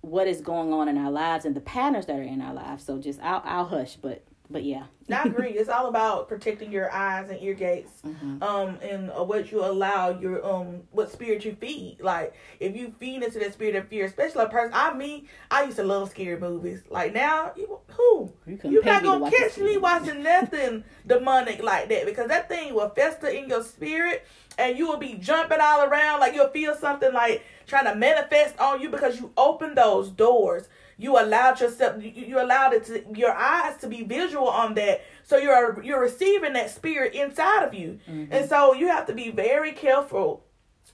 what 0.00 0.26
is 0.26 0.40
going 0.40 0.72
on 0.72 0.88
in 0.88 0.96
our 0.96 1.10
lives 1.10 1.44
and 1.44 1.54
the 1.54 1.60
patterns 1.60 2.06
that 2.06 2.16
are 2.16 2.22
in 2.22 2.40
our 2.40 2.54
lives. 2.54 2.84
So 2.84 2.98
just 2.98 3.20
I'll 3.20 3.42
I'll 3.44 3.66
hush, 3.66 3.96
but 3.96 4.24
but 4.50 4.64
yeah. 4.64 4.84
I 5.12 5.22
agree. 5.24 5.50
It's 5.50 5.68
all 5.68 5.86
about 5.86 6.28
protecting 6.28 6.70
your 6.70 6.92
eyes 6.92 7.30
and 7.30 7.42
ear 7.42 7.54
gates, 7.54 7.90
mm-hmm. 8.06 8.42
um, 8.42 8.78
and 8.80 9.10
uh, 9.10 9.24
what 9.24 9.50
you 9.50 9.64
allow 9.64 10.18
your 10.18 10.44
um, 10.46 10.82
what 10.90 11.10
spirit 11.10 11.44
you 11.44 11.56
feed. 11.60 11.98
Like 12.00 12.34
if 12.60 12.76
you 12.76 12.94
feed 12.98 13.22
into 13.22 13.38
that 13.40 13.52
spirit 13.54 13.74
of 13.74 13.88
fear, 13.88 14.06
especially 14.06 14.44
a 14.44 14.48
person. 14.48 14.70
I 14.72 14.94
mean, 14.94 15.28
I 15.50 15.64
used 15.64 15.76
to 15.76 15.84
love 15.84 16.10
scary 16.10 16.38
movies. 16.38 16.82
Like 16.90 17.12
now, 17.12 17.52
you, 17.56 17.78
who 17.88 18.32
you 18.46 18.58
you're 18.64 18.84
not 18.84 19.02
gonna 19.02 19.30
catch 19.30 19.58
me 19.58 19.76
watching 19.78 20.22
nothing 20.22 20.84
demonic 21.06 21.62
like 21.62 21.88
that 21.88 22.06
because 22.06 22.28
that 22.28 22.48
thing 22.48 22.74
will 22.74 22.90
fester 22.90 23.28
in 23.28 23.48
your 23.48 23.64
spirit, 23.64 24.26
and 24.58 24.78
you 24.78 24.86
will 24.86 24.98
be 24.98 25.14
jumping 25.14 25.58
all 25.60 25.84
around 25.84 26.20
like 26.20 26.34
you'll 26.34 26.50
feel 26.50 26.74
something 26.74 27.12
like 27.12 27.44
trying 27.66 27.84
to 27.84 27.94
manifest 27.94 28.58
on 28.58 28.80
you 28.80 28.90
because 28.90 29.18
you 29.18 29.32
open 29.36 29.74
those 29.74 30.10
doors 30.10 30.68
you 31.00 31.18
allowed 31.18 31.60
yourself 31.60 32.02
you, 32.02 32.10
you 32.10 32.40
allowed 32.40 32.74
it 32.74 32.84
to 32.84 33.04
your 33.14 33.32
eyes 33.32 33.76
to 33.78 33.88
be 33.88 34.02
visual 34.02 34.48
on 34.48 34.74
that 34.74 35.02
so 35.24 35.36
you're 35.36 35.82
you're 35.82 36.00
receiving 36.00 36.52
that 36.52 36.70
spirit 36.70 37.14
inside 37.14 37.64
of 37.64 37.72
you 37.72 37.98
mm-hmm. 38.08 38.32
and 38.32 38.48
so 38.48 38.74
you 38.74 38.86
have 38.88 39.06
to 39.06 39.14
be 39.14 39.30
very 39.30 39.72
careful 39.72 40.44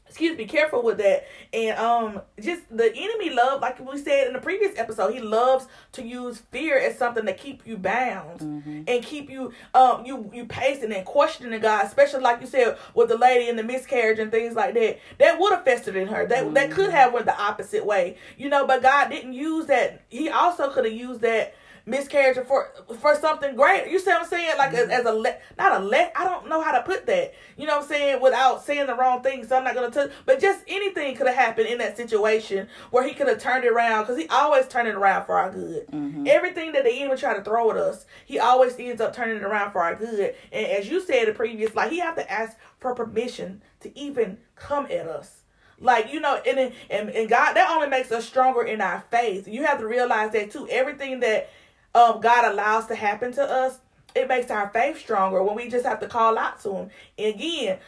excuse 0.08 0.36
me 0.38 0.44
careful 0.44 0.82
with 0.82 0.98
that 0.98 1.26
and 1.52 1.78
um 1.78 2.20
just 2.40 2.62
the 2.70 2.92
enemy 2.94 3.30
love 3.30 3.60
like 3.60 3.78
we 3.80 3.98
said 3.98 4.26
in 4.26 4.32
the 4.32 4.38
previous 4.38 4.76
episode 4.78 5.12
he 5.12 5.20
loves 5.20 5.66
to 5.92 6.02
use 6.02 6.42
fear 6.50 6.78
as 6.78 6.96
something 6.96 7.26
to 7.26 7.32
keep 7.32 7.66
you 7.66 7.76
bound 7.76 8.40
mm-hmm. 8.40 8.82
and 8.86 9.04
keep 9.04 9.28
you 9.28 9.52
um 9.74 10.04
you 10.04 10.30
you 10.32 10.44
pacing 10.46 10.92
and 10.92 11.04
questioning 11.04 11.60
god 11.60 11.84
especially 11.84 12.20
like 12.20 12.40
you 12.40 12.46
said 12.46 12.78
with 12.94 13.08
the 13.08 13.18
lady 13.18 13.48
in 13.48 13.56
the 13.56 13.62
miscarriage 13.62 14.18
and 14.18 14.30
things 14.30 14.54
like 14.54 14.74
that 14.74 14.98
that 15.18 15.38
would 15.40 15.52
have 15.52 15.64
festered 15.64 15.96
in 15.96 16.08
her 16.08 16.26
that 16.26 16.44
mm-hmm. 16.44 16.54
that 16.54 16.70
could 16.70 16.90
have 16.90 17.12
went 17.12 17.26
the 17.26 17.40
opposite 17.40 17.84
way 17.84 18.16
you 18.36 18.48
know 18.48 18.66
but 18.66 18.82
god 18.82 19.08
didn't 19.08 19.32
use 19.32 19.66
that 19.66 20.02
he 20.08 20.28
also 20.28 20.70
could 20.70 20.84
have 20.84 20.94
used 20.94 21.20
that 21.20 21.54
miscarriage 21.86 22.36
for 22.46 22.72
for 22.98 23.14
something 23.14 23.54
great. 23.54 23.88
You 23.88 23.98
see 23.98 24.10
what 24.10 24.22
I'm 24.22 24.28
saying? 24.28 24.58
Like 24.58 24.72
mm-hmm. 24.72 24.90
as, 24.90 25.00
as, 25.00 25.06
a 25.06 25.12
le- 25.12 25.36
not 25.56 25.80
a 25.80 25.84
let. 25.84 26.12
I 26.16 26.24
don't 26.24 26.48
know 26.48 26.60
how 26.60 26.72
to 26.72 26.82
put 26.82 27.06
that. 27.06 27.32
You 27.56 27.66
know 27.66 27.76
what 27.76 27.84
I'm 27.84 27.88
saying? 27.88 28.20
Without 28.20 28.64
saying 28.64 28.86
the 28.86 28.96
wrong 28.96 29.22
thing, 29.22 29.46
so 29.46 29.56
I'm 29.56 29.64
not 29.64 29.74
gonna. 29.74 30.10
But 30.26 30.40
just 30.40 30.64
anything 30.66 31.16
could 31.16 31.28
have 31.28 31.36
happened 31.36 31.68
in 31.68 31.78
that 31.78 31.96
situation 31.96 32.68
where 32.90 33.06
he 33.06 33.14
could 33.14 33.28
have 33.28 33.38
turned 33.38 33.64
it 33.64 33.72
around 33.72 34.02
because 34.02 34.18
he 34.18 34.28
always 34.28 34.66
turn 34.66 34.86
it 34.86 34.94
around 34.94 35.24
for 35.24 35.38
our 35.38 35.50
good. 35.50 35.86
Mm-hmm. 35.86 36.26
Everything 36.26 36.72
that 36.72 36.84
the 36.84 36.90
enemy 36.90 37.16
try 37.16 37.34
to 37.34 37.42
throw 37.42 37.70
at 37.70 37.76
us, 37.76 38.04
he 38.24 38.38
always 38.38 38.74
ends 38.78 39.00
up 39.00 39.14
turning 39.14 39.36
it 39.36 39.44
around 39.44 39.70
for 39.70 39.80
our 39.82 39.94
good. 39.94 40.34
And 40.52 40.66
as 40.66 40.88
you 40.88 41.00
said 41.00 41.28
the 41.28 41.32
previous, 41.32 41.74
like 41.74 41.90
he 41.90 42.00
have 42.00 42.16
to 42.16 42.30
ask 42.30 42.56
for 42.78 42.94
permission 42.94 43.62
to 43.80 43.96
even 43.98 44.38
come 44.56 44.86
at 44.86 45.06
us. 45.06 45.42
Like 45.78 46.12
you 46.12 46.20
know, 46.20 46.40
and 46.46 46.72
and 46.90 47.10
and 47.10 47.28
God 47.28 47.52
that 47.52 47.70
only 47.70 47.88
makes 47.88 48.10
us 48.10 48.26
stronger 48.26 48.62
in 48.62 48.80
our 48.80 49.04
faith. 49.10 49.46
You 49.46 49.64
have 49.64 49.78
to 49.78 49.86
realize 49.86 50.32
that 50.32 50.50
too. 50.50 50.66
Everything 50.70 51.20
that 51.20 51.50
um, 51.96 52.20
God 52.20 52.52
allows 52.52 52.86
to 52.86 52.94
happen 52.94 53.32
to 53.32 53.42
us, 53.42 53.78
it 54.14 54.28
makes 54.28 54.50
our 54.50 54.68
faith 54.68 54.98
stronger 54.98 55.42
when 55.42 55.56
we 55.56 55.68
just 55.68 55.86
have 55.86 56.00
to 56.00 56.06
call 56.06 56.38
out 56.38 56.60
to 56.62 56.74
Him. 56.74 56.90
And 57.18 57.34
again, 57.34 57.78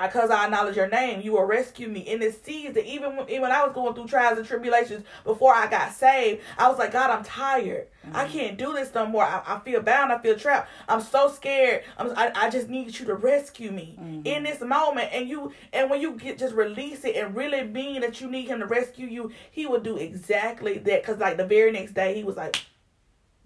because 0.00 0.30
I 0.30 0.44
acknowledge 0.44 0.76
your 0.76 0.88
name, 0.88 1.20
you 1.20 1.32
will 1.32 1.44
rescue 1.44 1.88
me 1.88 2.00
in 2.00 2.20
this 2.20 2.40
season. 2.42 2.84
Even 2.84 3.16
when, 3.16 3.28
even 3.28 3.42
when 3.42 3.52
I 3.52 3.64
was 3.64 3.74
going 3.74 3.94
through 3.94 4.06
trials 4.06 4.38
and 4.38 4.46
tribulations 4.46 5.04
before 5.24 5.54
I 5.54 5.66
got 5.68 5.92
saved, 5.92 6.42
I 6.58 6.68
was 6.68 6.78
like, 6.78 6.92
God, 6.92 7.10
I'm 7.10 7.24
tired. 7.24 7.88
Mm-hmm. 8.06 8.16
I 8.16 8.26
can't 8.26 8.58
do 8.58 8.72
this 8.72 8.92
no 8.94 9.06
more. 9.06 9.22
I, 9.22 9.42
I, 9.46 9.60
feel 9.60 9.80
bound. 9.82 10.12
I 10.12 10.18
feel 10.18 10.36
trapped. 10.36 10.70
I'm 10.88 11.00
so 11.00 11.30
scared. 11.30 11.84
I'm, 11.98 12.10
I, 12.16 12.32
I 12.34 12.50
just 12.50 12.68
need 12.68 12.98
you 12.98 13.06
to 13.06 13.14
rescue 13.14 13.70
me 13.70 13.96
mm-hmm. 14.00 14.26
in 14.26 14.42
this 14.42 14.60
moment. 14.60 15.10
And 15.12 15.28
you 15.28 15.52
and 15.72 15.90
when 15.90 16.00
you 16.00 16.12
get 16.12 16.38
just 16.38 16.54
release 16.54 17.04
it 17.04 17.16
and 17.16 17.36
really 17.36 17.62
mean 17.62 18.00
that 18.00 18.20
you 18.20 18.30
need 18.30 18.48
Him 18.48 18.60
to 18.60 18.66
rescue 18.66 19.06
you, 19.06 19.30
He 19.50 19.66
will 19.66 19.80
do 19.80 19.96
exactly 19.96 20.78
that. 20.78 21.02
Because 21.02 21.18
like 21.18 21.36
the 21.36 21.46
very 21.46 21.70
next 21.70 21.92
day, 21.92 22.14
He 22.14 22.24
was 22.24 22.36
like 22.36 22.56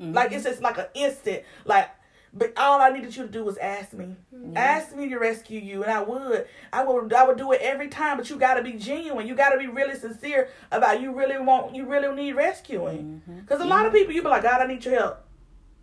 Mm-hmm. 0.00 0.12
Like 0.12 0.32
it's 0.32 0.44
just 0.44 0.62
like 0.62 0.78
an 0.78 0.86
instant. 0.94 1.42
Like, 1.64 1.90
but 2.32 2.52
all 2.56 2.80
I 2.80 2.90
needed 2.90 3.16
you 3.16 3.22
to 3.22 3.28
do 3.28 3.44
was 3.44 3.56
ask 3.56 3.92
me, 3.94 4.16
mm-hmm. 4.34 4.56
ask 4.56 4.94
me 4.94 5.08
to 5.08 5.18
rescue 5.18 5.60
you, 5.60 5.82
and 5.82 5.92
I 5.92 6.02
would. 6.02 6.46
I 6.72 6.84
would. 6.84 7.12
I 7.12 7.26
would 7.26 7.38
do 7.38 7.52
it 7.52 7.60
every 7.62 7.88
time. 7.88 8.18
But 8.18 8.28
you 8.28 8.36
got 8.36 8.54
to 8.54 8.62
be 8.62 8.72
genuine. 8.72 9.26
You 9.26 9.34
got 9.34 9.50
to 9.50 9.58
be 9.58 9.66
really 9.66 9.98
sincere 9.98 10.50
about 10.70 11.00
you 11.00 11.14
really 11.14 11.38
want. 11.38 11.74
You 11.74 11.86
really 11.86 12.14
need 12.14 12.34
rescuing. 12.34 13.22
Because 13.26 13.60
mm-hmm. 13.60 13.68
a 13.68 13.70
lot 13.70 13.86
of 13.86 13.92
people, 13.92 14.12
you 14.12 14.22
be 14.22 14.28
like, 14.28 14.42
God, 14.42 14.60
I 14.60 14.66
need 14.66 14.84
your 14.84 14.98
help. 14.98 15.24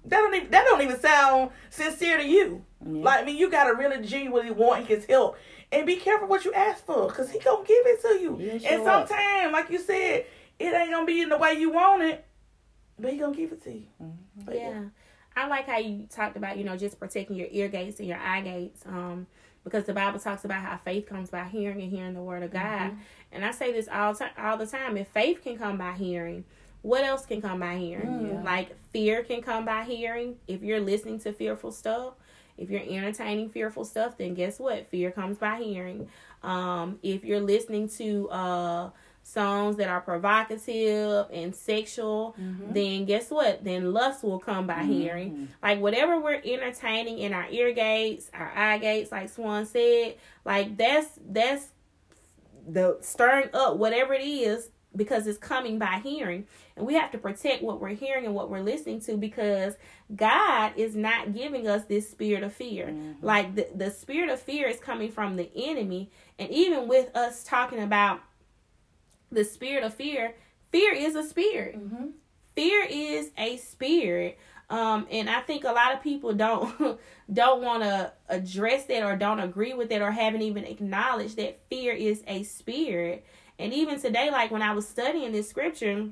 That 0.06 0.18
don't 0.18 0.36
even. 0.36 0.52
That 0.52 0.66
don't 0.66 0.82
even 0.82 1.00
sound 1.00 1.52
sincere 1.70 2.18
to 2.18 2.26
you. 2.26 2.64
Like 2.86 3.22
I 3.22 3.26
mean, 3.26 3.38
you 3.38 3.50
got 3.50 3.66
to 3.66 3.74
really 3.74 4.06
genuinely 4.06 4.52
want 4.52 4.88
His 4.88 5.06
help. 5.06 5.38
And 5.72 5.88
be 5.88 5.96
careful 5.96 6.28
what 6.28 6.46
you 6.46 6.54
ask 6.54 6.86
for, 6.86 7.10
cause 7.10 7.32
he 7.32 7.40
gonna 7.40 7.66
give 7.66 7.84
it 7.88 8.02
to 8.04 8.22
you. 8.22 8.62
and 8.64 8.84
sometimes, 8.84 9.52
like 9.52 9.72
you 9.72 9.80
said, 9.80 10.28
it 10.60 10.72
ain't 10.72 10.92
gonna 10.92 11.08
be 11.08 11.22
in 11.22 11.30
the 11.30 11.38
way 11.38 11.54
you 11.54 11.72
want 11.72 12.04
it 12.04 12.24
but 13.04 13.12
he 13.12 13.20
gonna 13.20 13.36
give 13.36 13.52
it 13.52 13.64
to 13.66 13.72
you. 13.72 13.84
Mm-hmm. 14.02 14.52
Yeah. 14.52 14.58
yeah. 14.58 14.84
I 15.36 15.48
like 15.48 15.68
how 15.68 15.78
you 15.78 16.08
talked 16.10 16.38
about, 16.38 16.58
you 16.58 16.64
know, 16.64 16.78
just 16.78 17.00
protecting 17.00 17.36
your 17.36 17.50
ear 17.52 17.68
gates 17.68 18.00
and 18.00 18.08
your 18.08 18.18
eye 18.18 18.42
gates. 18.42 18.84
Um, 18.86 19.28
because 19.64 19.86
the 19.86 19.94
Bible 19.94 20.20
talks 20.20 20.46
about 20.46 20.62
how 20.62 20.78
faith 20.78 21.06
comes 21.06 21.30
by 21.30 21.46
hearing 21.46 21.82
and 21.82 21.92
hearing 21.92 22.14
the 22.14 22.22
word 22.22 22.44
of 22.44 22.52
God. 22.52 22.92
Mm-hmm. 22.92 22.98
And 23.32 23.46
I 23.46 23.52
say 23.52 23.72
this 23.72 23.88
all 23.88 24.16
time 24.16 24.32
all 24.38 24.58
the 24.58 24.66
time. 24.66 24.98
If 24.98 25.10
faith 25.10 25.42
can 25.44 25.58
come 25.58 25.78
by 25.78 25.94
hearing, 25.94 26.46
what 26.82 27.04
else 27.04 27.26
can 27.26 27.42
come 27.42 27.60
by 27.60 27.78
hearing? 27.78 28.08
Mm-hmm. 28.08 28.46
Like 28.46 28.76
fear 28.92 29.24
can 29.24 29.42
come 29.42 29.66
by 29.66 29.84
hearing. 29.84 30.38
If 30.48 30.64
you're 30.64 30.82
listening 30.82 31.20
to 31.22 31.34
fearful 31.34 31.72
stuff, 31.72 32.14
if 32.58 32.70
you're 32.70 32.82
entertaining 32.82 33.50
fearful 33.50 33.86
stuff, 33.86 34.18
then 34.18 34.34
guess 34.34 34.60
what? 34.60 34.90
Fear 34.90 35.12
comes 35.12 35.38
by 35.38 35.62
hearing. 35.62 36.10
Um, 36.42 37.00
if 37.02 37.24
you're 37.24 37.42
listening 37.42 37.90
to 37.98 38.30
uh 38.30 38.90
songs 39.24 39.78
that 39.78 39.88
are 39.88 40.02
provocative 40.02 41.28
and 41.32 41.56
sexual, 41.56 42.36
mm-hmm. 42.40 42.74
then 42.74 43.06
guess 43.06 43.32
what? 43.32 43.64
Then 43.64 43.94
lust 43.94 44.24
will 44.24 44.40
come 44.40 44.68
by 44.68 44.76
mm-hmm. 44.76 44.92
hearing. 44.92 45.48
Like 45.62 45.80
whatever 45.80 46.20
we're 46.20 46.42
entertaining 46.44 47.20
in 47.20 47.34
our 47.34 47.48
ear 47.50 47.72
gates, 47.72 48.30
our 48.34 48.52
eye 48.56 48.78
gates, 48.78 49.12
like 49.12 49.30
Swan 49.30 49.66
said, 49.66 50.16
like 50.46 50.78
that's 50.78 51.08
that's 51.26 51.68
the 52.68 52.98
stirring 53.02 53.50
up 53.54 53.78
whatever 53.78 54.14
it 54.14 54.24
is 54.24 54.70
because 54.96 55.26
it's 55.26 55.38
coming 55.38 55.80
by 55.80 56.00
hearing. 56.04 56.46
And 56.76 56.86
we 56.86 56.94
have 56.96 57.12
to 57.12 57.18
protect 57.18 57.64
what 57.64 57.82
we're 57.82 57.90
hearing 57.90 58.26
and 58.26 58.36
what 58.36 58.50
we're 58.50 58.62
listening 58.62 59.02
to 59.02 59.18
because 59.18 59.76
God 60.16 60.74
is 60.76 60.96
not 60.96 61.34
giving 61.34 61.68
us 61.68 61.86
this 61.86 62.10
spirit 62.10 62.44
of 62.44 62.54
fear. 62.54 62.88
Mm-hmm. 62.88 63.26
Like 63.26 63.56
the, 63.56 63.68
the 63.74 63.92
spirit 63.92 64.30
of 64.30 64.40
fear 64.40 64.68
is 64.68 64.80
coming 64.80 65.12
from 65.12 65.36
the 65.36 65.50
enemy. 65.56 66.12
And 66.38 66.50
even 66.52 66.88
with 66.88 67.16
us 67.16 67.44
talking 67.44 67.80
about 67.82 68.22
the 69.34 69.44
spirit 69.44 69.84
of 69.84 69.94
fear, 69.94 70.36
fear 70.72 70.94
is 70.94 71.16
a 71.16 71.24
spirit. 71.24 71.78
Mm-hmm. 71.78 72.08
Fear 72.56 72.86
is 72.90 73.32
a 73.38 73.58
spirit. 73.58 74.38
Um, 74.70 75.08
and 75.12 75.30
I 75.30 75.42
think 75.42 75.66
a 75.66 75.72
lot 75.72 75.94
of 75.94 76.02
people 76.02 76.34
don't 76.34 77.00
don't 77.34 77.62
want 77.62 77.84
to 77.84 78.14
address 78.30 78.86
that 78.86 79.04
or 79.04 79.16
don't 79.16 79.40
agree 79.40 79.74
with 79.74 79.92
it 79.92 80.02
or 80.02 80.12
haven't 80.12 80.42
even 80.42 80.64
acknowledged 80.66 81.38
that 81.38 81.60
fear 81.70 81.94
is 81.94 82.24
a 82.28 82.44
spirit. 82.44 83.26
And 83.60 83.74
even 83.74 84.00
today, 84.00 84.32
like 84.32 84.52
when 84.52 84.62
I 84.62 84.74
was 84.74 84.88
studying 84.88 85.32
this 85.32 85.50
scripture, 85.50 86.10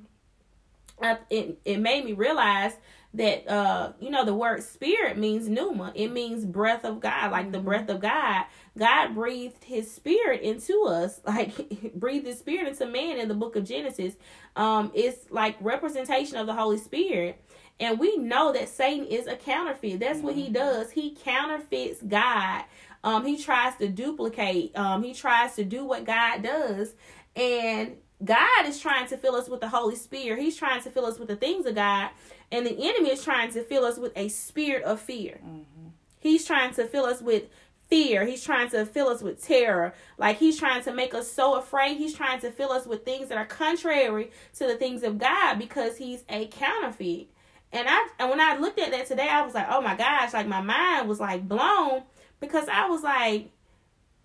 I, 1.02 1.18
it 1.30 1.60
it 1.66 1.78
made 1.78 2.06
me 2.06 2.14
realize 2.14 2.74
that 3.14 3.48
uh 3.50 3.92
you 4.00 4.10
know 4.10 4.24
the 4.24 4.34
word 4.34 4.64
spirit 4.64 5.18
means 5.18 5.50
pneuma 5.50 5.92
it 5.96 6.08
means 6.08 6.46
breath 6.46 6.86
of 6.86 7.02
god 7.02 7.32
like 7.32 7.44
mm-hmm. 7.44 7.52
the 7.52 7.60
breath 7.60 7.90
of 7.90 8.00
god 8.00 8.46
god 8.78 9.14
breathed 9.14 9.64
his 9.64 9.92
spirit 9.92 10.42
into 10.42 10.84
us 10.84 11.20
like 11.28 11.94
breathed 11.96 12.26
his 12.26 12.40
spirit 12.40 12.68
into 12.68 12.86
man 12.86 13.18
in 13.18 13.28
the 13.28 13.34
book 13.34 13.56
of 13.56 13.64
genesis 13.64 14.16
um 14.56 14.92
it's 14.94 15.30
like 15.30 15.56
representation 15.62 16.38
of 16.38 16.48
the 16.48 16.54
holy 16.54 16.78
spirit 16.78 17.42
and 17.80 18.00
we 18.00 18.18
know 18.18 18.52
that 18.52 18.70
satan 18.70 19.06
is 19.06 19.28
a 19.28 19.36
counterfeit 19.36 20.00
that's 20.00 20.20
what 20.20 20.36
he 20.36 20.46
mm-hmm. 20.46 20.54
does 20.54 20.92
he 20.92 21.16
counterfeits 21.24 22.02
god 22.02 22.64
um 23.04 23.26
he 23.26 23.38
tries 23.38 23.76
to 23.76 23.88
duplicate 23.88 24.76
um 24.78 25.04
he 25.04 25.14
tries 25.14 25.56
to 25.56 25.64
do 25.64 25.84
what 25.84 26.06
god 26.06 26.42
does 26.42 26.94
and 27.36 27.96
God 28.24 28.66
is 28.66 28.80
trying 28.80 29.08
to 29.08 29.18
fill 29.18 29.36
us 29.36 29.50
with 29.50 29.62
the 29.62 29.70
Holy 29.70 29.96
Spirit. 29.96 30.40
He's 30.40 30.56
trying 30.56 30.82
to 30.84 30.92
fill 30.92 31.06
us 31.06 31.18
with 31.18 31.28
the 31.28 31.36
things 31.36 31.66
of 31.66 31.76
God. 31.76 32.10
And 32.52 32.66
the 32.66 32.78
enemy 32.78 33.12
is 33.12 33.24
trying 33.24 33.52
to 33.54 33.64
fill 33.64 33.86
us 33.86 33.98
with 33.98 34.12
a 34.16 34.28
spirit 34.28 34.84
of 34.84 35.00
fear. 35.00 35.40
Mm-hmm. 35.44 35.88
He's 36.20 36.46
trying 36.46 36.74
to 36.76 36.86
fill 36.86 37.06
us 37.06 37.22
with 37.22 37.44
fear. 37.92 38.26
He's 38.26 38.44
trying 38.44 38.70
to 38.70 38.86
fill 38.86 39.10
us 39.10 39.22
with 39.22 39.46
terror. 39.46 39.94
Like 40.18 40.40
he's 40.40 40.58
trying 40.58 40.82
to 40.84 40.94
make 40.94 41.14
us 41.14 41.32
so 41.32 41.56
afraid. 41.56 41.98
He's 41.98 42.16
trying 42.16 42.40
to 42.40 42.50
fill 42.50 42.72
us 42.72 42.88
with 42.88 43.04
things 43.06 43.28
that 43.28 43.38
are 43.38 43.46
contrary 43.46 44.32
to 44.58 44.66
the 44.66 44.76
things 44.76 45.04
of 45.04 45.20
God 45.20 45.60
because 45.60 45.98
he's 45.98 46.24
a 46.30 46.48
counterfeit. 46.48 47.28
And 47.74 47.88
I 47.88 48.08
and 48.18 48.30
when 48.30 48.40
I 48.40 48.58
looked 48.58 48.80
at 48.80 48.92
that 48.92 49.06
today, 49.06 49.28
I 49.30 49.42
was 49.42 49.54
like, 49.54 49.68
oh 49.70 49.82
my 49.82 49.96
gosh, 49.96 50.34
like 50.34 50.48
my 50.48 50.62
mind 50.62 51.08
was 51.08 51.20
like 51.20 51.48
blown 51.48 52.04
because 52.40 52.68
I 52.70 52.88
was 52.88 53.04
like, 53.04 53.52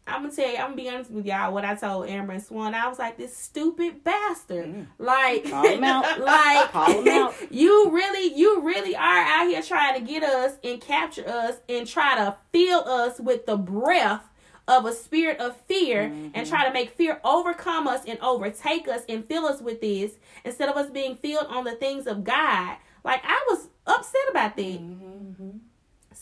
I'm 0.06 0.22
gonna 0.22 0.34
tell 0.34 0.48
you, 0.48 0.56
I'm 0.56 0.70
gonna 0.70 0.76
be 0.76 0.88
honest 0.88 1.10
with 1.10 1.26
y'all. 1.26 1.52
What 1.52 1.64
I 1.64 1.74
told 1.74 2.08
Amber 2.08 2.34
and 2.34 2.42
Swan, 2.42 2.74
I 2.74 2.86
was 2.86 2.98
like, 2.98 3.16
this 3.16 3.36
stupid 3.36 4.04
bastard. 4.04 4.66
Mm. 4.66 4.86
Like, 4.98 5.50
call 5.50 5.66
him 5.66 5.82
out. 5.82 6.20
like, 6.20 6.70
call 6.70 7.02
him 7.02 7.08
out. 7.08 7.34
you 7.50 7.90
really, 7.90 8.32
you 8.34 8.60
really 8.62 8.94
are 8.94 9.22
out 9.22 9.48
here 9.48 9.62
trying 9.62 9.98
to 9.98 10.06
get 10.06 10.22
us 10.22 10.54
and 10.62 10.80
capture 10.80 11.28
us 11.28 11.56
and 11.68 11.86
try 11.86 12.14
to 12.16 12.36
fill 12.52 12.88
us 12.88 13.18
with 13.18 13.46
the 13.46 13.56
breath 13.56 14.22
of 14.68 14.84
a 14.84 14.92
spirit 14.92 15.38
of 15.38 15.56
fear 15.62 16.04
mm-hmm. 16.04 16.28
and 16.34 16.46
try 16.46 16.66
to 16.66 16.72
make 16.72 16.90
fear 16.90 17.20
overcome 17.24 17.86
us 17.86 18.02
and 18.06 18.18
overtake 18.20 18.88
us 18.88 19.02
and 19.08 19.24
fill 19.24 19.46
us 19.46 19.60
with 19.60 19.80
this 19.80 20.12
instead 20.44 20.68
of 20.68 20.76
us 20.76 20.90
being 20.90 21.16
filled 21.16 21.46
on 21.46 21.64
the 21.64 21.74
things 21.74 22.06
of 22.06 22.24
God. 22.24 22.76
Like 23.04 23.22
I 23.24 23.44
was 23.48 23.68
upset 23.86 24.22
about 24.30 24.56
that. 24.56 24.80
Mm-hmm. 24.80 25.58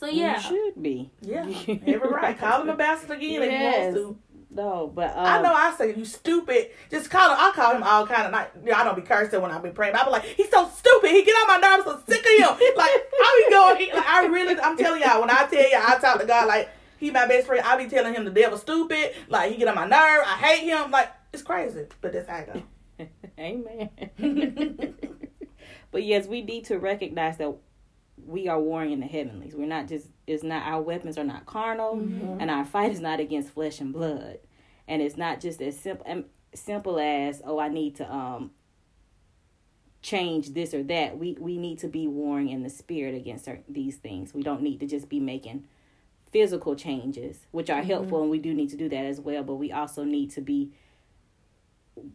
So 0.04 0.10
yeah, 0.10 0.36
you 0.36 0.42
should 0.42 0.82
be. 0.82 1.10
Yeah, 1.22 1.46
every 1.68 2.10
right. 2.10 2.36
Call 2.36 2.60
him 2.60 2.68
a 2.68 2.76
bastard 2.76 3.12
again 3.12 3.40
yes. 3.40 3.88
if 3.88 3.94
he 3.94 4.04
wants 4.04 4.18
to. 4.18 4.18
No, 4.50 4.92
but 4.94 5.16
um, 5.16 5.24
I 5.24 5.40
know 5.40 5.52
I 5.54 5.74
say 5.76 5.94
you 5.96 6.04
stupid. 6.04 6.70
Just 6.90 7.08
call 7.08 7.30
him. 7.30 7.36
I 7.40 7.52
call 7.54 7.74
him 7.74 7.82
all 7.82 8.06
kind 8.06 8.26
of 8.26 8.32
like. 8.32 8.52
Yeah, 8.66 8.78
I 8.78 8.84
don't 8.84 8.96
be 8.96 9.02
cursing 9.02 9.40
when 9.40 9.50
I 9.50 9.58
be 9.60 9.70
praying. 9.70 9.94
I 9.94 10.04
be 10.04 10.10
like, 10.10 10.24
he's 10.24 10.50
so 10.50 10.68
stupid. 10.68 11.10
He 11.10 11.24
get 11.24 11.32
on 11.32 11.46
my 11.48 11.68
nerves. 11.68 11.88
I'm 11.88 11.96
so 11.96 12.02
sick 12.06 12.20
of 12.20 12.58
him. 12.58 12.72
like 12.76 12.90
I 12.90 13.44
be 13.48 13.54
going. 13.54 13.96
Like 13.96 14.06
I 14.06 14.26
really. 14.26 14.60
I'm 14.60 14.76
telling 14.76 15.00
y'all. 15.00 15.22
When 15.22 15.30
I 15.30 15.46
tell 15.46 15.70
y'all 15.70 15.82
I 15.86 15.98
talk 15.98 16.20
to 16.20 16.26
God 16.26 16.48
like 16.48 16.68
he 17.00 17.10
my 17.10 17.26
best 17.26 17.46
friend. 17.46 17.64
I 17.64 17.82
be 17.82 17.88
telling 17.88 18.14
him 18.14 18.26
the 18.26 18.30
devil 18.30 18.58
stupid. 18.58 19.14
Like 19.28 19.52
he 19.52 19.56
get 19.56 19.68
on 19.68 19.74
my 19.74 19.86
nerve. 19.86 20.24
I 20.26 20.36
hate 20.36 20.64
him. 20.68 20.90
Like 20.90 21.10
it's 21.32 21.42
crazy. 21.42 21.86
But 22.02 22.12
that's 22.12 22.28
how 22.28 22.36
I 22.36 22.44
go. 22.44 23.08
Amen. 23.38 24.94
but 25.90 26.04
yes, 26.04 26.26
we 26.26 26.42
need 26.42 26.66
to 26.66 26.78
recognize 26.78 27.38
that 27.38 27.54
we 28.26 28.48
are 28.48 28.60
warring 28.60 28.92
in 28.92 29.00
the 29.00 29.06
heavenlies. 29.06 29.54
We're 29.54 29.66
not 29.66 29.88
just 29.88 30.08
it's 30.26 30.42
not 30.42 30.66
our 30.66 30.82
weapons 30.82 31.18
are 31.18 31.24
not 31.24 31.46
carnal, 31.46 31.96
mm-hmm. 31.96 32.40
and 32.40 32.50
our 32.50 32.64
fight 32.64 32.92
is 32.92 33.00
not 33.00 33.20
against 33.20 33.50
flesh 33.50 33.80
and 33.80 33.92
blood, 33.92 34.38
and 34.88 35.02
it's 35.02 35.16
not 35.16 35.40
just 35.40 35.60
as 35.60 35.78
simple 35.78 36.06
um, 36.10 36.24
simple 36.54 36.98
as 36.98 37.42
oh 37.44 37.58
I 37.58 37.68
need 37.68 37.96
to 37.96 38.12
um 38.12 38.52
change 40.02 40.50
this 40.50 40.74
or 40.74 40.82
that. 40.84 41.18
We 41.18 41.36
we 41.38 41.58
need 41.58 41.78
to 41.80 41.88
be 41.88 42.06
warring 42.06 42.48
in 42.48 42.62
the 42.62 42.70
spirit 42.70 43.14
against 43.14 43.44
certain, 43.44 43.64
these 43.68 43.96
things. 43.96 44.34
We 44.34 44.42
don't 44.42 44.62
need 44.62 44.80
to 44.80 44.86
just 44.86 45.08
be 45.08 45.20
making 45.20 45.66
physical 46.30 46.74
changes, 46.74 47.46
which 47.50 47.70
are 47.70 47.80
mm-hmm. 47.80 47.90
helpful, 47.90 48.22
and 48.22 48.30
we 48.30 48.38
do 48.38 48.54
need 48.54 48.70
to 48.70 48.76
do 48.76 48.88
that 48.88 49.04
as 49.04 49.20
well. 49.20 49.42
But 49.42 49.56
we 49.56 49.72
also 49.72 50.04
need 50.04 50.30
to 50.32 50.40
be 50.40 50.72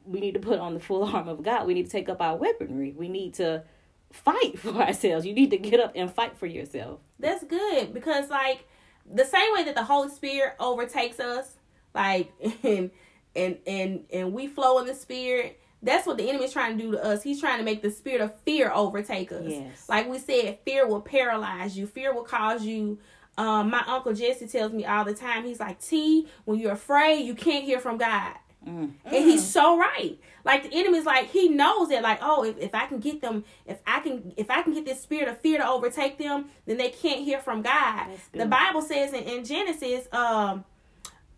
we 0.06 0.20
need 0.20 0.34
to 0.34 0.40
put 0.40 0.60
on 0.60 0.74
the 0.74 0.80
full 0.80 1.04
arm 1.16 1.28
of 1.28 1.44
God. 1.44 1.68
We 1.68 1.74
need 1.74 1.86
to 1.86 1.92
take 1.92 2.10
up 2.10 2.22
our 2.22 2.36
weaponry. 2.36 2.94
We 2.98 3.10
need 3.10 3.34
to 3.36 3.64
fight 4.12 4.60
for 4.60 4.70
ourselves. 4.70 5.26
You 5.26 5.34
need 5.34 5.52
to 5.52 5.58
get 5.58 5.80
up 5.80 5.94
and 5.96 6.12
fight 6.12 6.38
for 6.38 6.46
yourself. 6.46 7.00
That's 7.20 7.44
good 7.44 7.94
because 7.94 8.30
like 8.30 8.68
the 9.12 9.26
same 9.26 9.54
way 9.54 9.64
that 9.64 9.76
the 9.76 9.84
Holy 9.84 10.10
Spirit 10.10 10.56
overtakes 10.60 11.20
us, 11.20 11.56
like 11.94 12.32
and 12.64 12.92
and 13.36 13.58
and 13.66 14.06
and 14.12 14.34
we 14.34 14.48
flow 14.48 14.80
in 14.80 14.88
the 14.88 14.96
spirit. 14.96 15.60
That's 15.82 16.06
what 16.06 16.18
the 16.18 16.28
enemy 16.28 16.44
is 16.44 16.52
trying 16.52 16.78
to 16.78 16.84
do 16.84 16.92
to 16.92 17.02
us. 17.02 17.24
He's 17.24 17.40
trying 17.40 17.60
to 17.60 17.64
make 17.64 17.82
the 17.82 17.90
spirit 17.90 18.20
of 18.20 18.38
fear 18.42 18.70
overtake 18.70 19.32
us. 19.32 19.46
Yes. 19.48 19.88
Like 19.88 20.10
we 20.10 20.20
said, 20.20 20.60
fear 20.66 20.86
will 20.86 21.00
paralyze 21.00 21.78
you. 21.78 21.88
Fear 21.88 22.14
will 22.14 22.26
cause 22.26 22.66
you 22.66 23.00
um, 23.40 23.70
my 23.70 23.82
uncle 23.88 24.14
Jesse 24.14 24.48
tells 24.48 24.74
me 24.74 24.86
all 24.86 25.06
the 25.06 25.14
time. 25.14 25.46
He's 25.46 25.62
like, 25.62 25.80
T, 25.82 26.28
when 26.44 26.60
you're 26.60 26.74
afraid, 26.74 27.26
you 27.26 27.34
can't 27.34 27.64
hear 27.64 27.80
from 27.80 27.98
God. 27.98 28.34
Mm. 28.70 28.92
And 29.06 29.16
he's 29.16 29.46
so 29.46 29.78
right. 29.78 30.18
Like 30.46 30.64
the 30.64 30.78
enemy's 30.78 31.06
like 31.06 31.30
he 31.30 31.50
knows 31.50 31.90
that 31.90 32.04
like 32.04 32.20
oh 32.22 32.44
if, 32.44 32.58
if 32.58 32.74
I 32.74 32.86
can 32.86 33.00
get 33.00 33.22
them 33.22 33.44
if 33.66 33.80
I 33.86 34.00
can 34.00 34.34
if 34.38 34.50
I 34.50 34.62
can 34.62 34.74
get 34.74 34.86
this 34.86 35.02
spirit 35.02 35.28
of 35.28 35.40
fear 35.40 35.58
to 35.58 35.68
overtake 35.68 36.18
them 36.18 36.46
then 36.66 36.78
they 36.78 36.90
can't 36.90 37.22
hear 37.22 37.40
from 37.40 37.62
God. 37.62 38.08
The 38.32 38.46
Bible 38.46 38.82
says 38.82 39.14
in, 39.14 39.24
in 39.24 39.44
Genesis 39.44 40.08
um 40.12 40.64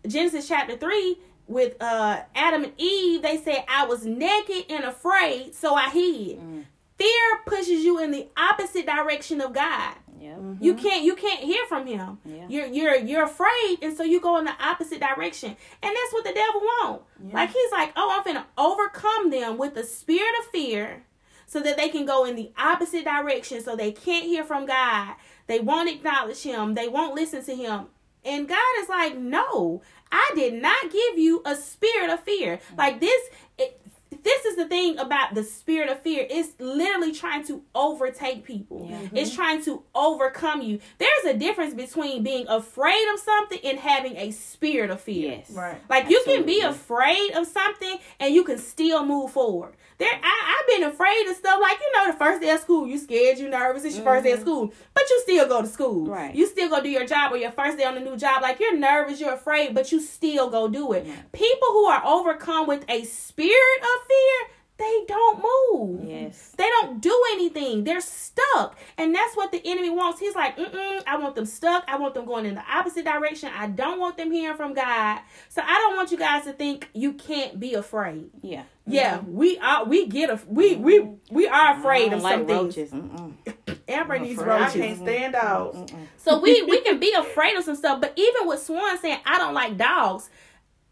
Genesis 0.05 0.47
chapter 0.47 0.77
3 0.77 1.17
with 1.47 1.75
uh 1.81 2.21
Adam 2.35 2.63
and 2.63 2.73
Eve 2.77 3.21
they 3.21 3.37
said 3.37 3.63
I 3.67 3.85
was 3.85 4.05
naked 4.05 4.65
and 4.69 4.83
afraid 4.85 5.55
so 5.55 5.73
I 5.75 5.89
hid. 5.89 6.39
Mm. 6.39 6.65
Fear 7.01 7.41
pushes 7.45 7.83
you 7.83 7.99
in 7.99 8.11
the 8.11 8.27
opposite 8.37 8.85
direction 8.85 9.41
of 9.41 9.53
God. 9.53 9.95
Yeah. 10.19 10.33
Mm-hmm. 10.33 10.63
You 10.63 10.75
can't 10.75 11.03
you 11.03 11.15
can't 11.15 11.43
hear 11.43 11.65
from 11.67 11.87
him. 11.87 12.19
Yeah. 12.23 12.45
You're 12.47 12.67
you're 12.67 12.95
you're 12.95 13.23
afraid 13.23 13.79
and 13.81 13.97
so 13.97 14.03
you 14.03 14.21
go 14.21 14.37
in 14.37 14.45
the 14.45 14.53
opposite 14.59 14.99
direction. 14.99 15.49
And 15.81 15.95
that's 15.95 16.13
what 16.13 16.23
the 16.23 16.33
devil 16.33 16.61
wants. 16.61 17.05
Yeah. 17.25 17.33
Like 17.33 17.49
he's 17.49 17.71
like, 17.71 17.91
"Oh, 17.95 18.15
I'm 18.15 18.23
going 18.23 18.35
to 18.35 18.45
overcome 18.57 19.31
them 19.31 19.57
with 19.57 19.73
the 19.73 19.83
spirit 19.83 20.33
of 20.39 20.45
fear." 20.51 21.03
So 21.47 21.59
that 21.59 21.75
they 21.75 21.89
can 21.89 22.05
go 22.05 22.23
in 22.23 22.37
the 22.37 22.51
opposite 22.57 23.03
direction 23.03 23.61
so 23.61 23.75
they 23.75 23.91
can't 23.91 24.23
hear 24.23 24.45
from 24.45 24.65
God. 24.65 25.15
They 25.47 25.59
won't 25.59 25.89
acknowledge 25.89 26.43
him. 26.43 26.75
They 26.75 26.87
won't 26.87 27.13
listen 27.13 27.43
to 27.43 27.53
him. 27.53 27.87
And 28.23 28.47
God 28.47 28.57
is 28.79 28.87
like, 28.87 29.17
no, 29.17 29.81
I 30.11 30.31
did 30.35 30.61
not 30.61 30.91
give 30.91 31.17
you 31.17 31.41
a 31.45 31.55
spirit 31.55 32.09
of 32.09 32.21
fear. 32.23 32.57
Mm-hmm. 32.57 32.75
Like 32.77 32.99
this, 33.01 33.21
it, 33.57 33.80
this 34.23 34.45
is 34.45 34.57
the 34.57 34.67
thing 34.67 34.97
about 34.99 35.33
the 35.33 35.43
spirit 35.43 35.89
of 35.89 36.01
fear. 36.01 36.27
It's 36.29 36.49
literally 36.59 37.13
trying 37.13 37.45
to 37.47 37.63
overtake 37.73 38.43
people. 38.43 38.87
Yeah. 38.89 38.97
Mm-hmm. 38.97 39.17
It's 39.17 39.33
trying 39.33 39.63
to 39.63 39.83
overcome 39.95 40.61
you. 40.61 40.79
There's 40.97 41.25
a 41.25 41.37
difference 41.37 41.73
between 41.73 42.21
being 42.21 42.47
afraid 42.47 43.07
of 43.13 43.19
something 43.19 43.59
and 43.63 43.79
having 43.79 44.17
a 44.17 44.31
spirit 44.31 44.91
of 44.91 44.99
fear. 44.99 45.31
Yes. 45.31 45.51
Right. 45.51 45.77
Like 45.89 46.05
Absolutely. 46.05 46.33
you 46.33 46.37
can 46.37 46.45
be 46.45 46.61
afraid 46.61 47.31
of 47.31 47.47
something 47.47 47.97
and 48.19 48.35
you 48.35 48.43
can 48.43 48.57
still 48.57 49.05
move 49.05 49.31
forward. 49.31 49.75
There, 49.97 50.09
I, 50.11 50.57
have 50.57 50.79
been 50.79 50.89
afraid 50.89 51.27
of 51.27 51.35
stuff 51.35 51.59
like 51.61 51.77
you 51.79 51.91
know 51.93 52.11
the 52.11 52.17
first 52.17 52.41
day 52.41 52.49
of 52.49 52.59
school, 52.59 52.87
you 52.87 52.97
scared, 52.97 53.37
you 53.37 53.47
nervous, 53.47 53.83
it's 53.83 53.95
your 53.95 54.03
mm-hmm. 54.03 54.13
first 54.13 54.23
day 54.23 54.31
of 54.31 54.39
mm-hmm. 54.39 54.47
school, 54.47 54.73
but 54.95 55.07
you 55.07 55.21
still 55.21 55.47
go 55.47 55.61
to 55.61 55.67
school. 55.67 56.07
Right. 56.07 56.33
You 56.33 56.47
still 56.47 56.69
go 56.69 56.81
do 56.81 56.89
your 56.89 57.05
job 57.05 57.31
or 57.31 57.37
your 57.37 57.51
first 57.51 57.77
day 57.77 57.83
on 57.83 57.93
the 57.93 58.01
new 58.01 58.17
job. 58.17 58.41
Like 58.41 58.59
you're 58.59 58.75
nervous, 58.75 59.21
you're 59.21 59.35
afraid, 59.35 59.75
but 59.75 59.91
you 59.91 60.01
still 60.01 60.49
go 60.49 60.67
do 60.67 60.93
it. 60.93 61.05
People 61.31 61.67
who 61.69 61.85
are 61.85 62.03
overcome 62.03 62.65
with 62.65 62.83
a 62.89 63.03
spirit 63.03 63.81
of 63.83 64.00
fear 64.07 64.55
they 64.81 65.05
don't 65.07 65.43
move. 65.43 66.09
Yes. 66.09 66.53
They 66.57 66.67
don't 66.81 66.99
do 66.99 67.15
anything. 67.33 67.83
They're 67.83 68.01
stuck. 68.01 68.75
And 68.97 69.13
that's 69.13 69.37
what 69.37 69.51
the 69.51 69.61
enemy 69.63 69.91
wants. 69.91 70.19
He's 70.19 70.33
like, 70.33 70.57
mm 70.57 71.03
I 71.05 71.17
want 71.17 71.35
them 71.35 71.45
stuck. 71.45 71.83
I 71.87 71.97
want 71.97 72.15
them 72.15 72.25
going 72.25 72.47
in 72.47 72.55
the 72.55 72.63
opposite 72.67 73.05
direction. 73.05 73.51
I 73.55 73.67
don't 73.67 73.99
want 73.99 74.17
them 74.17 74.31
hearing 74.31 74.57
from 74.57 74.73
God. 74.73 75.19
So 75.49 75.61
I 75.61 75.77
don't 75.77 75.95
want 75.95 76.11
you 76.11 76.17
guys 76.17 76.45
to 76.45 76.53
think 76.53 76.89
you 76.93 77.13
can't 77.13 77.59
be 77.59 77.75
afraid. 77.75 78.31
Yeah. 78.41 78.63
Yeah, 78.87 79.19
mm-hmm. 79.19 79.33
we 79.33 79.59
are. 79.59 79.85
We 79.85 80.07
get 80.07 80.31
a. 80.31 80.39
We 80.47 80.75
we 80.75 81.07
we 81.29 81.47
are 81.47 81.77
afraid 81.77 82.11
of 82.13 82.23
like 82.23 82.39
some 82.39 82.47
roaches. 82.47 82.89
things. 82.89 83.35
Amber 83.87 84.17
needs 84.17 84.41
roaches. 84.41 84.75
I 84.75 84.79
can't 84.79 84.99
stand 84.99 85.33
dogs. 85.33 85.93
So 86.17 86.39
we 86.39 86.63
we 86.63 86.81
can 86.81 86.99
be 86.99 87.13
afraid 87.13 87.55
of 87.55 87.63
some 87.63 87.75
stuff. 87.75 88.01
But 88.01 88.13
even 88.15 88.47
with 88.47 88.61
Swan 88.61 88.97
saying 88.99 89.19
I 89.23 89.37
don't 89.37 89.53
like 89.53 89.77
dogs, 89.77 90.31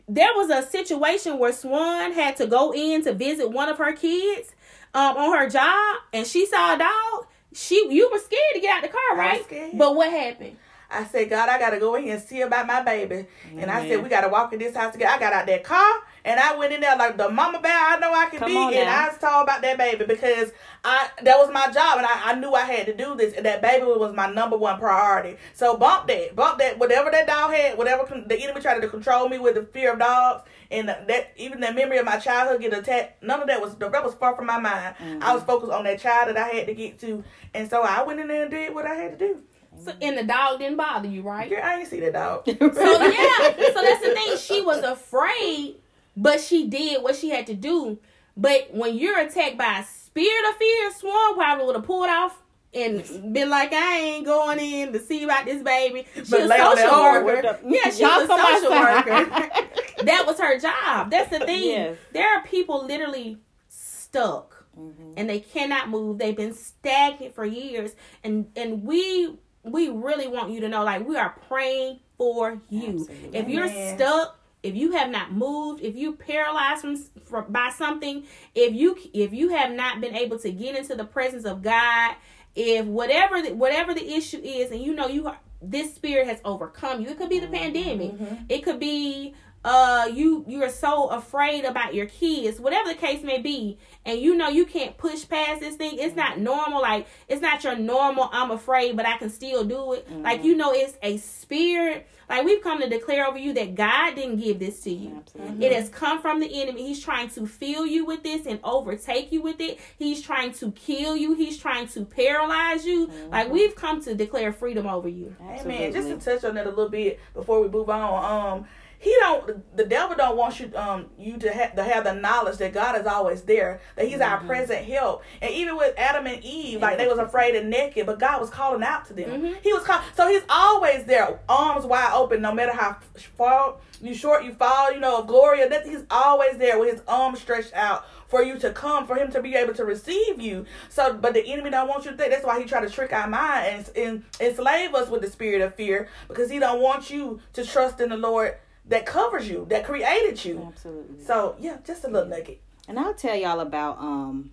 there 0.09 0.31
was 0.35 0.49
a 0.49 0.67
situation 0.67 1.37
where 1.37 1.53
Swan 1.53 2.11
had 2.13 2.35
to 2.37 2.47
go 2.47 2.73
in 2.73 3.03
to 3.03 3.13
visit 3.13 3.51
one 3.51 3.69
of 3.69 3.77
her 3.77 3.93
kids 3.93 4.49
um, 4.93 5.15
on 5.17 5.37
her 5.37 5.47
job, 5.49 5.97
and 6.11 6.25
she 6.25 6.45
saw 6.47 6.75
a 6.75 6.77
dog. 6.79 7.27
She, 7.53 7.75
you 7.91 8.09
were 8.11 8.17
scared 8.19 8.41
to 8.55 8.59
get 8.59 8.77
out 8.77 8.81
the 8.81 8.89
car, 8.89 9.17
right? 9.17 9.39
But 9.77 9.95
what 9.95 10.11
happened? 10.11 10.57
I 10.91 11.05
said, 11.05 11.29
God, 11.29 11.49
I 11.49 11.59
gotta 11.59 11.79
go 11.79 11.95
in 11.95 12.03
here 12.03 12.15
and 12.15 12.23
see 12.23 12.41
about 12.41 12.67
my 12.67 12.81
baby. 12.81 13.25
And 13.55 13.69
I 13.69 13.87
said, 13.87 14.01
we 14.01 14.09
gotta 14.09 14.29
walk 14.29 14.53
in 14.53 14.59
this 14.59 14.75
house 14.75 14.93
together. 14.93 15.13
I 15.13 15.19
got 15.19 15.33
out 15.33 15.45
that 15.45 15.63
car 15.63 16.03
and 16.25 16.39
I 16.39 16.55
went 16.55 16.73
in 16.73 16.81
there 16.81 16.95
like 16.97 17.17
the 17.17 17.29
mama 17.29 17.59
bear 17.61 17.75
I 17.75 17.97
know 17.99 18.13
I 18.13 18.27
can 18.27 18.39
Come 18.39 18.49
be, 18.49 18.77
and 18.77 18.89
I 18.89 19.07
was 19.07 19.17
talking 19.17 19.43
about 19.43 19.61
that 19.61 19.77
baby 19.77 20.05
because 20.05 20.51
I 20.83 21.09
that 21.23 21.37
was 21.37 21.51
my 21.51 21.71
job, 21.71 21.97
and 21.97 22.05
I, 22.05 22.31
I 22.31 22.35
knew 22.35 22.53
I 22.53 22.61
had 22.61 22.85
to 22.87 22.95
do 22.95 23.15
this. 23.15 23.33
And 23.33 23.45
that 23.45 23.61
baby 23.61 23.85
was 23.85 24.15
my 24.15 24.31
number 24.31 24.57
one 24.57 24.79
priority. 24.79 25.37
So 25.53 25.77
bump 25.77 26.07
that, 26.07 26.35
bump 26.35 26.59
that, 26.59 26.79
whatever 26.79 27.11
that 27.11 27.27
dog 27.27 27.51
had, 27.51 27.77
whatever 27.77 28.05
the 28.27 28.39
enemy 28.39 28.61
tried 28.61 28.81
to 28.81 28.87
control 28.87 29.29
me 29.29 29.39
with 29.39 29.55
the 29.55 29.63
fear 29.63 29.93
of 29.93 29.99
dogs, 29.99 30.43
and 30.71 30.87
that 30.89 31.33
even 31.37 31.59
the 31.59 31.73
memory 31.73 31.97
of 31.97 32.05
my 32.05 32.17
childhood 32.17 32.61
getting 32.61 32.79
attacked. 32.79 33.23
None 33.23 33.41
of 33.41 33.47
that 33.47 33.61
was 33.61 33.75
that 33.75 34.03
was 34.03 34.13
far 34.15 34.35
from 34.35 34.45
my 34.45 34.59
mind. 34.59 34.95
Mm-hmm. 34.97 35.23
I 35.23 35.33
was 35.33 35.43
focused 35.43 35.71
on 35.71 35.83
that 35.85 35.99
child 35.99 36.29
that 36.29 36.37
I 36.37 36.49
had 36.49 36.67
to 36.67 36.73
get 36.73 36.99
to, 36.99 37.23
and 37.53 37.69
so 37.69 37.81
I 37.81 38.03
went 38.03 38.19
in 38.19 38.27
there 38.27 38.43
and 38.43 38.51
did 38.51 38.73
what 38.73 38.85
I 38.85 38.95
had 38.95 39.17
to 39.17 39.27
do. 39.27 39.41
So, 39.79 39.93
and 40.01 40.17
the 40.17 40.23
dog 40.23 40.59
didn't 40.59 40.77
bother 40.77 41.07
you, 41.07 41.21
right? 41.21 41.49
Yeah, 41.49 41.67
I 41.67 41.79
ain't 41.79 41.87
see 41.87 41.99
the 41.99 42.11
dog. 42.11 42.45
so 42.45 42.53
yeah, 42.53 42.59
so 42.63 43.81
that's 43.81 44.01
the 44.01 44.13
thing. 44.13 44.37
She 44.37 44.61
was 44.61 44.83
afraid, 44.83 45.75
but 46.15 46.41
she 46.41 46.67
did 46.67 47.01
what 47.01 47.15
she 47.15 47.29
had 47.29 47.47
to 47.47 47.53
do. 47.53 47.99
But 48.35 48.73
when 48.73 48.97
you're 48.97 49.19
attacked 49.19 49.57
by 49.57 49.79
a 49.79 49.83
spirit 49.85 50.49
of 50.49 50.55
fear, 50.55 50.91
Swan 50.91 51.35
probably 51.35 51.65
would 51.65 51.75
have 51.75 51.85
pulled 51.85 52.09
off 52.09 52.41
and 52.73 53.33
been 53.33 53.49
like, 53.49 53.73
I 53.73 53.99
ain't 53.99 54.25
going 54.25 54.59
in 54.59 54.93
to 54.93 54.99
see 54.99 55.23
about 55.23 55.45
this 55.45 55.63
baby. 55.63 56.05
She's 56.15 56.31
a 56.31 56.47
social 56.47 57.23
worker. 57.23 57.59
Yeah, 57.65 57.85
she's 57.85 58.01
a 58.01 58.27
social 58.27 58.69
worker. 58.69 59.25
that 60.03 60.23
was 60.25 60.39
her 60.39 60.59
job. 60.59 61.09
That's 61.09 61.29
the 61.29 61.39
thing. 61.39 61.69
Yes. 61.69 61.97
There 62.13 62.37
are 62.37 62.43
people 62.43 62.85
literally 62.85 63.37
stuck. 63.67 64.65
Mm-hmm. 64.77 65.13
And 65.17 65.29
they 65.29 65.39
cannot 65.39 65.89
move. 65.89 66.19
They've 66.19 66.35
been 66.35 66.53
stagnant 66.53 67.35
for 67.35 67.43
years, 67.43 67.95
and 68.23 68.49
and 68.55 68.83
we 68.83 69.35
we 69.63 69.89
really 69.89 70.27
want 70.27 70.51
you 70.51 70.61
to 70.61 70.69
know 70.69 70.83
like 70.83 71.07
we 71.07 71.17
are 71.17 71.35
praying 71.47 71.99
for 72.17 72.59
you. 72.69 73.01
Absolutely. 73.09 73.39
If 73.39 73.49
you're 73.49 73.65
Amen. 73.65 73.97
stuck, 73.97 74.39
if 74.63 74.75
you 74.75 74.91
have 74.91 75.09
not 75.09 75.31
moved, 75.33 75.81
if 75.81 75.95
you 75.95 76.13
paralyzed 76.13 76.81
from, 76.81 76.97
from 77.25 77.51
by 77.51 77.69
something, 77.77 78.23
if 78.55 78.73
you 78.73 78.97
if 79.13 79.33
you 79.33 79.49
have 79.49 79.71
not 79.71 80.01
been 80.01 80.15
able 80.15 80.37
to 80.39 80.51
get 80.51 80.75
into 80.75 80.95
the 80.95 81.05
presence 81.05 81.45
of 81.45 81.61
God, 81.61 82.15
if 82.55 82.85
whatever 82.85 83.41
the, 83.41 83.53
whatever 83.53 83.93
the 83.93 84.13
issue 84.13 84.41
is 84.43 84.71
and 84.71 84.81
you 84.81 84.93
know 84.95 85.07
you 85.07 85.27
are 85.27 85.39
this 85.61 85.93
spirit 85.93 86.25
has 86.27 86.39
overcome 86.45 87.01
you. 87.01 87.09
It 87.09 87.17
could 87.17 87.29
be 87.29 87.39
the 87.39 87.47
Mm-hmm. 87.47 87.55
pandemic. 87.55 88.13
It 88.47 88.63
could 88.63 88.79
be 88.79 89.33
uh 89.65 90.09
you 90.13 90.45
you're 90.47 90.69
so 90.69 91.07
afraid 91.07 91.65
about 91.65 91.93
your 91.93 92.05
kids 92.05 92.59
whatever 92.59 92.89
the 92.89 92.95
case 92.95 93.23
may 93.23 93.39
be 93.41 93.77
and 94.05 94.19
you 94.19 94.35
know 94.35 94.47
you 94.47 94.65
can't 94.65 94.97
push 94.97 95.27
past 95.27 95.59
this 95.59 95.75
thing 95.75 95.97
it's 95.99 96.15
not 96.15 96.39
normal 96.39 96.81
like 96.81 97.05
it's 97.27 97.41
not 97.41 97.63
your 97.63 97.75
normal 97.75 98.29
i'm 98.31 98.51
afraid 98.51 98.95
but 98.95 99.05
i 99.05 99.17
can 99.17 99.29
still 99.29 99.63
do 99.65 99.93
it 99.93 100.07
like 100.21 100.43
you 100.43 100.55
know 100.55 100.71
it's 100.71 100.97
a 101.03 101.17
spirit 101.17 102.07
like 102.29 102.45
we've 102.45 102.61
come 102.63 102.79
to 102.79 102.87
declare 102.87 103.27
over 103.27 103.37
you 103.37 103.51
that 103.53 103.75
god 103.75 104.15
didn't 104.15 104.37
give 104.37 104.59
this 104.59 104.79
to 104.81 104.91
you 104.91 105.17
Absolutely. 105.17 105.65
it 105.65 105.73
has 105.73 105.89
come 105.89 106.21
from 106.21 106.39
the 106.39 106.61
enemy. 106.61 106.87
He's 106.87 107.03
trying 107.03 107.29
to 107.29 107.45
fill 107.45 107.85
you 107.85 108.05
with 108.05 108.23
this 108.23 108.45
and 108.45 108.59
overtake 108.63 109.31
you 109.31 109.41
with 109.41 109.59
it. 109.59 109.79
He's 109.97 110.21
trying 110.21 110.53
to 110.53 110.71
kill 110.71 111.15
you. 111.15 111.33
He's 111.33 111.57
trying 111.57 111.87
to 111.89 112.05
paralyze 112.05 112.85
you. 112.85 113.09
Like 113.31 113.49
we've 113.49 113.75
come 113.75 114.01
to 114.03 114.15
declare 114.15 114.53
freedom 114.53 114.87
over 114.87 115.07
you. 115.09 115.35
Amen. 115.41 115.91
Just 115.93 116.07
to 116.07 116.17
touch 116.17 116.43
on 116.43 116.55
that 116.55 116.65
a 116.65 116.69
little 116.69 116.89
bit 116.89 117.19
before 117.33 117.61
we 117.61 117.67
move 117.69 117.89
on. 117.89 118.57
Um, 118.59 118.65
he 118.99 119.15
don't. 119.19 119.75
The 119.77 119.85
devil 119.85 120.15
don't 120.15 120.35
want 120.35 120.59
you 120.59 120.71
um 120.75 121.07
you 121.17 121.37
to 121.37 121.51
have 121.51 121.75
to 121.77 121.83
have 121.83 122.03
the 122.03 122.13
knowledge 122.13 122.57
that 122.57 122.73
God 122.73 122.99
is 122.99 123.07
always 123.07 123.43
there. 123.43 123.79
That 123.95 124.07
He's 124.07 124.19
our 124.19 124.37
mm-hmm. 124.39 124.47
present 124.47 124.85
help. 124.85 125.23
And 125.41 125.51
even 125.51 125.77
with 125.77 125.97
Adam 125.97 126.27
and 126.27 126.43
Eve, 126.43 126.81
like 126.81 126.97
they 126.97 127.07
was 127.07 127.17
mm-hmm. 127.17 127.27
afraid 127.27 127.55
and 127.55 127.69
naked, 127.69 128.05
but 128.05 128.19
God 128.19 128.41
was 128.41 128.49
calling 128.49 128.83
out 128.83 129.05
to 129.05 129.13
them. 129.13 129.29
Mm-hmm. 129.29 129.53
He 129.63 129.71
was 129.71 129.83
call, 129.83 130.01
so 130.15 130.27
He's 130.27 130.43
always 130.49 131.05
there, 131.05 131.39
arms 131.47 131.85
wide 131.85 132.11
open, 132.13 132.41
no 132.41 132.53
matter 132.53 132.73
how 132.73 132.97
far 133.37 133.77
you 134.01 134.13
short 134.13 134.43
you 134.43 134.53
fall. 134.53 134.91
You 134.91 134.99
know 134.99 135.19
of 135.19 135.27
glory 135.27 135.63
or 135.63 135.69
nothing. 135.69 135.91
He's 135.91 136.05
always 136.11 136.57
there 136.57 136.77
with 136.77 136.91
His 136.91 137.01
arms 137.07 137.39
stretched 137.39 137.73
out 137.73 138.05
for 138.27 138.43
you 138.43 138.59
to 138.59 138.71
come, 138.71 139.07
for 139.07 139.15
him 139.15 139.31
to 139.31 139.41
be 139.41 139.55
able 139.55 139.73
to 139.73 139.83
receive 139.83 140.39
you. 140.39 140.65
So, 140.89 141.13
but 141.13 141.33
the 141.33 141.45
enemy 141.47 141.71
don't 141.71 141.87
want 141.87 142.05
you 142.05 142.11
to 142.11 142.17
think. 142.17 142.31
That's 142.31 142.45
why 142.45 142.59
he 142.59 142.65
try 142.65 142.79
to 142.79 142.89
trick 142.89 143.11
our 143.11 143.27
mind 143.27 143.89
and, 143.95 143.97
and 143.97 144.23
enslave 144.39 144.93
us 144.93 145.09
with 145.09 145.21
the 145.21 145.29
spirit 145.29 145.61
of 145.61 145.73
fear, 145.73 146.09
because 146.27 146.51
he 146.51 146.59
don't 146.59 146.79
want 146.79 147.09
you 147.09 147.41
to 147.53 147.65
trust 147.65 147.99
in 147.99 148.09
the 148.09 148.17
Lord 148.17 148.55
that 148.89 149.05
covers 149.05 149.47
you, 149.47 149.65
that 149.69 149.85
created 149.85 150.43
you. 150.43 150.67
Absolutely. 150.67 151.23
So, 151.23 151.55
yeah, 151.59 151.77
just 151.85 152.03
a 152.03 152.07
little 152.07 152.27
nugget. 152.27 152.61
And 152.87 152.99
I'll 152.99 153.13
tell 153.13 153.35
y'all 153.35 153.59
about 153.59 153.99
um 153.99 154.51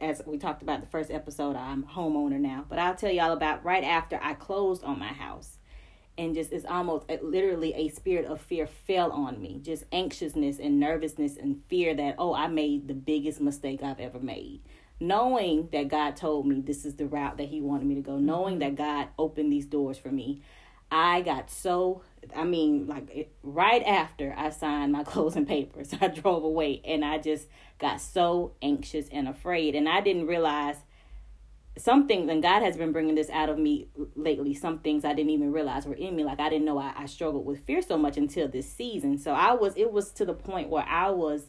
as 0.00 0.22
we 0.24 0.38
talked 0.38 0.62
about 0.62 0.80
the 0.80 0.86
first 0.86 1.10
episode, 1.10 1.56
I'm 1.56 1.82
a 1.82 1.86
homeowner 1.86 2.38
now, 2.38 2.64
but 2.68 2.78
I'll 2.78 2.94
tell 2.94 3.10
y'all 3.10 3.32
about 3.32 3.64
right 3.64 3.82
after 3.82 4.18
I 4.22 4.34
closed 4.34 4.84
on 4.84 4.98
my 4.98 5.08
house. 5.08 5.56
And 6.16 6.34
just 6.34 6.52
it's 6.52 6.64
almost 6.64 7.08
uh, 7.08 7.16
literally 7.22 7.74
a 7.74 7.88
spirit 7.88 8.26
of 8.26 8.40
fear 8.40 8.66
fell 8.66 9.12
on 9.12 9.40
me. 9.40 9.60
Just 9.62 9.84
anxiousness 9.92 10.58
and 10.58 10.80
nervousness 10.80 11.36
and 11.36 11.62
fear 11.68 11.94
that, 11.94 12.16
oh, 12.18 12.34
I 12.34 12.48
made 12.48 12.88
the 12.88 12.94
biggest 12.94 13.40
mistake 13.40 13.82
I've 13.82 14.00
ever 14.00 14.18
made. 14.18 14.62
Knowing 15.00 15.68
that 15.70 15.86
God 15.86 16.16
told 16.16 16.46
me 16.46 16.60
this 16.60 16.84
is 16.84 16.96
the 16.96 17.06
route 17.06 17.36
that 17.36 17.48
He 17.48 17.60
wanted 17.60 17.86
me 17.86 17.94
to 17.96 18.00
go, 18.00 18.18
knowing 18.18 18.58
that 18.60 18.74
God 18.74 19.08
opened 19.16 19.52
these 19.52 19.66
doors 19.66 19.96
for 19.96 20.10
me, 20.10 20.42
I 20.90 21.20
got 21.20 21.50
so 21.50 22.02
I 22.34 22.44
mean, 22.44 22.86
like 22.86 23.08
it, 23.10 23.32
right 23.42 23.82
after 23.82 24.34
I 24.36 24.50
signed 24.50 24.92
my 24.92 25.04
closing 25.04 25.46
papers, 25.46 25.94
I 26.00 26.08
drove 26.08 26.44
away 26.44 26.80
and 26.84 27.04
I 27.04 27.18
just 27.18 27.48
got 27.78 28.00
so 28.00 28.52
anxious 28.62 29.08
and 29.10 29.28
afraid. 29.28 29.74
And 29.74 29.88
I 29.88 30.00
didn't 30.00 30.26
realize 30.26 30.76
some 31.78 32.08
things, 32.08 32.28
and 32.28 32.42
God 32.42 32.62
has 32.62 32.76
been 32.76 32.92
bringing 32.92 33.14
this 33.14 33.30
out 33.30 33.48
of 33.48 33.58
me 33.58 33.88
lately. 34.16 34.52
Some 34.54 34.80
things 34.80 35.04
I 35.04 35.14
didn't 35.14 35.30
even 35.30 35.52
realize 35.52 35.86
were 35.86 35.94
in 35.94 36.16
me. 36.16 36.24
Like 36.24 36.40
I 36.40 36.48
didn't 36.48 36.64
know 36.64 36.78
I, 36.78 36.92
I 36.96 37.06
struggled 37.06 37.46
with 37.46 37.64
fear 37.64 37.82
so 37.82 37.96
much 37.96 38.16
until 38.16 38.48
this 38.48 38.70
season. 38.70 39.18
So 39.18 39.32
I 39.32 39.52
was, 39.52 39.74
it 39.76 39.92
was 39.92 40.10
to 40.12 40.24
the 40.24 40.34
point 40.34 40.68
where 40.68 40.84
I 40.84 41.10
was 41.10 41.46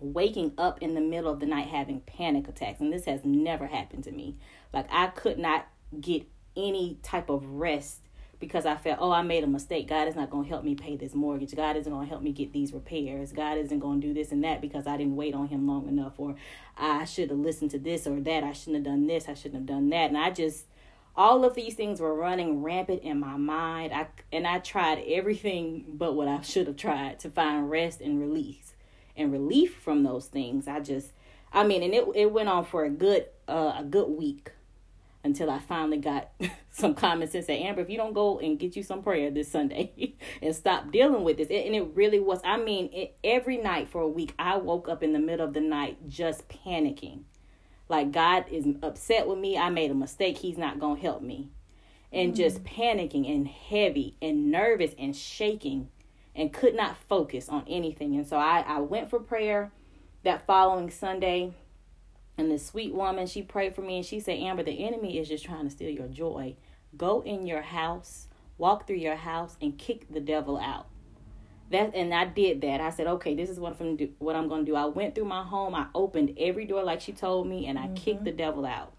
waking 0.00 0.52
up 0.58 0.82
in 0.82 0.94
the 0.94 1.00
middle 1.00 1.32
of 1.32 1.40
the 1.40 1.46
night 1.46 1.68
having 1.68 2.00
panic 2.00 2.48
attacks. 2.48 2.80
And 2.80 2.92
this 2.92 3.04
has 3.04 3.24
never 3.24 3.66
happened 3.66 4.04
to 4.04 4.12
me. 4.12 4.36
Like 4.72 4.86
I 4.90 5.06
could 5.08 5.38
not 5.38 5.68
get 6.00 6.26
any 6.56 6.98
type 7.02 7.30
of 7.30 7.44
rest 7.46 8.00
because 8.42 8.66
I 8.66 8.74
felt, 8.74 8.98
oh, 9.00 9.12
I 9.12 9.22
made 9.22 9.44
a 9.44 9.46
mistake. 9.46 9.86
God 9.88 10.08
is 10.08 10.16
not 10.16 10.28
going 10.28 10.42
to 10.42 10.50
help 10.50 10.64
me 10.64 10.74
pay 10.74 10.96
this 10.96 11.14
mortgage. 11.14 11.54
God 11.54 11.76
isn't 11.76 11.92
going 11.92 12.04
to 12.04 12.10
help 12.10 12.24
me 12.24 12.32
get 12.32 12.52
these 12.52 12.72
repairs. 12.72 13.30
God 13.30 13.56
isn't 13.56 13.78
going 13.78 14.00
to 14.00 14.08
do 14.08 14.12
this 14.12 14.32
and 14.32 14.42
that 14.42 14.60
because 14.60 14.84
I 14.84 14.96
didn't 14.96 15.14
wait 15.14 15.32
on 15.32 15.46
Him 15.46 15.68
long 15.68 15.86
enough, 15.86 16.14
or 16.18 16.34
I 16.76 17.04
should 17.04 17.30
have 17.30 17.38
listened 17.38 17.70
to 17.70 17.78
this 17.78 18.04
or 18.04 18.18
that. 18.18 18.42
I 18.42 18.52
shouldn't 18.52 18.84
have 18.84 18.94
done 18.94 19.06
this. 19.06 19.28
I 19.28 19.34
shouldn't 19.34 19.60
have 19.60 19.66
done 19.66 19.90
that. 19.90 20.08
And 20.08 20.18
I 20.18 20.30
just, 20.30 20.66
all 21.14 21.44
of 21.44 21.54
these 21.54 21.74
things 21.74 22.00
were 22.00 22.16
running 22.16 22.64
rampant 22.64 23.04
in 23.04 23.20
my 23.20 23.36
mind. 23.36 23.92
I 23.92 24.08
and 24.32 24.44
I 24.44 24.58
tried 24.58 25.04
everything 25.06 25.84
but 25.94 26.16
what 26.16 26.26
I 26.26 26.40
should 26.40 26.66
have 26.66 26.76
tried 26.76 27.20
to 27.20 27.30
find 27.30 27.70
rest 27.70 28.00
and 28.00 28.18
release 28.18 28.74
and 29.16 29.30
relief 29.30 29.76
from 29.76 30.02
those 30.02 30.26
things. 30.26 30.66
I 30.66 30.80
just, 30.80 31.12
I 31.52 31.62
mean, 31.62 31.84
and 31.84 31.94
it 31.94 32.08
it 32.16 32.32
went 32.32 32.48
on 32.48 32.64
for 32.64 32.84
a 32.84 32.90
good 32.90 33.26
uh, 33.46 33.76
a 33.78 33.84
good 33.84 34.08
week 34.08 34.50
until 35.24 35.50
I 35.50 35.58
finally 35.58 35.98
got 35.98 36.30
some 36.70 36.94
common 36.94 37.28
sense. 37.28 37.46
Say, 37.46 37.62
Amber, 37.62 37.82
if 37.82 37.90
you 37.90 37.96
don't 37.96 38.12
go 38.12 38.38
and 38.38 38.58
get 38.58 38.76
you 38.76 38.82
some 38.82 39.02
prayer 39.02 39.30
this 39.30 39.50
Sunday 39.50 40.16
and 40.42 40.54
stop 40.54 40.90
dealing 40.90 41.24
with 41.24 41.36
this, 41.36 41.48
and 41.48 41.74
it 41.74 41.88
really 41.94 42.20
was. 42.20 42.40
I 42.44 42.56
mean, 42.56 42.90
it, 42.92 43.16
every 43.22 43.56
night 43.56 43.88
for 43.88 44.02
a 44.02 44.08
week, 44.08 44.34
I 44.38 44.56
woke 44.56 44.88
up 44.88 45.02
in 45.02 45.12
the 45.12 45.18
middle 45.18 45.46
of 45.46 45.54
the 45.54 45.60
night 45.60 46.08
just 46.08 46.48
panicking, 46.48 47.22
like 47.88 48.12
God 48.12 48.46
is 48.50 48.66
upset 48.82 49.26
with 49.26 49.38
me. 49.38 49.56
I 49.56 49.70
made 49.70 49.90
a 49.90 49.94
mistake. 49.94 50.38
He's 50.38 50.58
not 50.58 50.80
gonna 50.80 51.00
help 51.00 51.22
me, 51.22 51.50
and 52.12 52.32
mm-hmm. 52.32 52.42
just 52.42 52.64
panicking 52.64 53.32
and 53.32 53.46
heavy 53.46 54.16
and 54.20 54.50
nervous 54.50 54.94
and 54.98 55.14
shaking, 55.14 55.88
and 56.34 56.52
could 56.52 56.74
not 56.74 56.96
focus 57.08 57.48
on 57.48 57.64
anything. 57.68 58.16
And 58.16 58.26
so 58.26 58.36
I 58.36 58.64
I 58.66 58.80
went 58.80 59.10
for 59.10 59.20
prayer 59.20 59.72
that 60.24 60.46
following 60.46 60.90
Sunday 60.90 61.54
and 62.38 62.50
this 62.50 62.66
sweet 62.66 62.94
woman, 62.94 63.26
she 63.26 63.42
prayed 63.42 63.74
for 63.74 63.82
me 63.82 63.96
and 63.96 64.06
she 64.06 64.20
said, 64.20 64.38
Amber, 64.38 64.62
the 64.62 64.84
enemy 64.84 65.18
is 65.18 65.28
just 65.28 65.44
trying 65.44 65.64
to 65.64 65.70
steal 65.70 65.90
your 65.90 66.08
joy. 66.08 66.56
Go 66.96 67.22
in 67.22 67.46
your 67.46 67.62
house, 67.62 68.28
walk 68.58 68.86
through 68.86 68.96
your 68.96 69.16
house, 69.16 69.56
and 69.60 69.78
kick 69.78 70.12
the 70.12 70.20
devil 70.20 70.58
out. 70.58 70.86
That 71.70 71.94
and 71.94 72.12
I 72.12 72.26
did 72.26 72.60
that. 72.62 72.80
I 72.80 72.90
said, 72.90 73.06
okay, 73.06 73.34
this 73.34 73.48
is 73.48 73.58
what 73.58 73.80
I'm 73.80 73.96
do, 73.96 74.10
what 74.18 74.36
I'm 74.36 74.48
gonna 74.48 74.64
do. 74.64 74.76
I 74.76 74.86
went 74.86 75.14
through 75.14 75.24
my 75.24 75.42
home, 75.42 75.74
I 75.74 75.86
opened 75.94 76.36
every 76.38 76.66
door 76.66 76.82
like 76.82 77.00
she 77.00 77.12
told 77.12 77.46
me, 77.46 77.66
and 77.66 77.78
I 77.78 77.84
mm-hmm. 77.84 77.94
kicked 77.94 78.24
the 78.24 78.32
devil 78.32 78.66
out. 78.66 78.92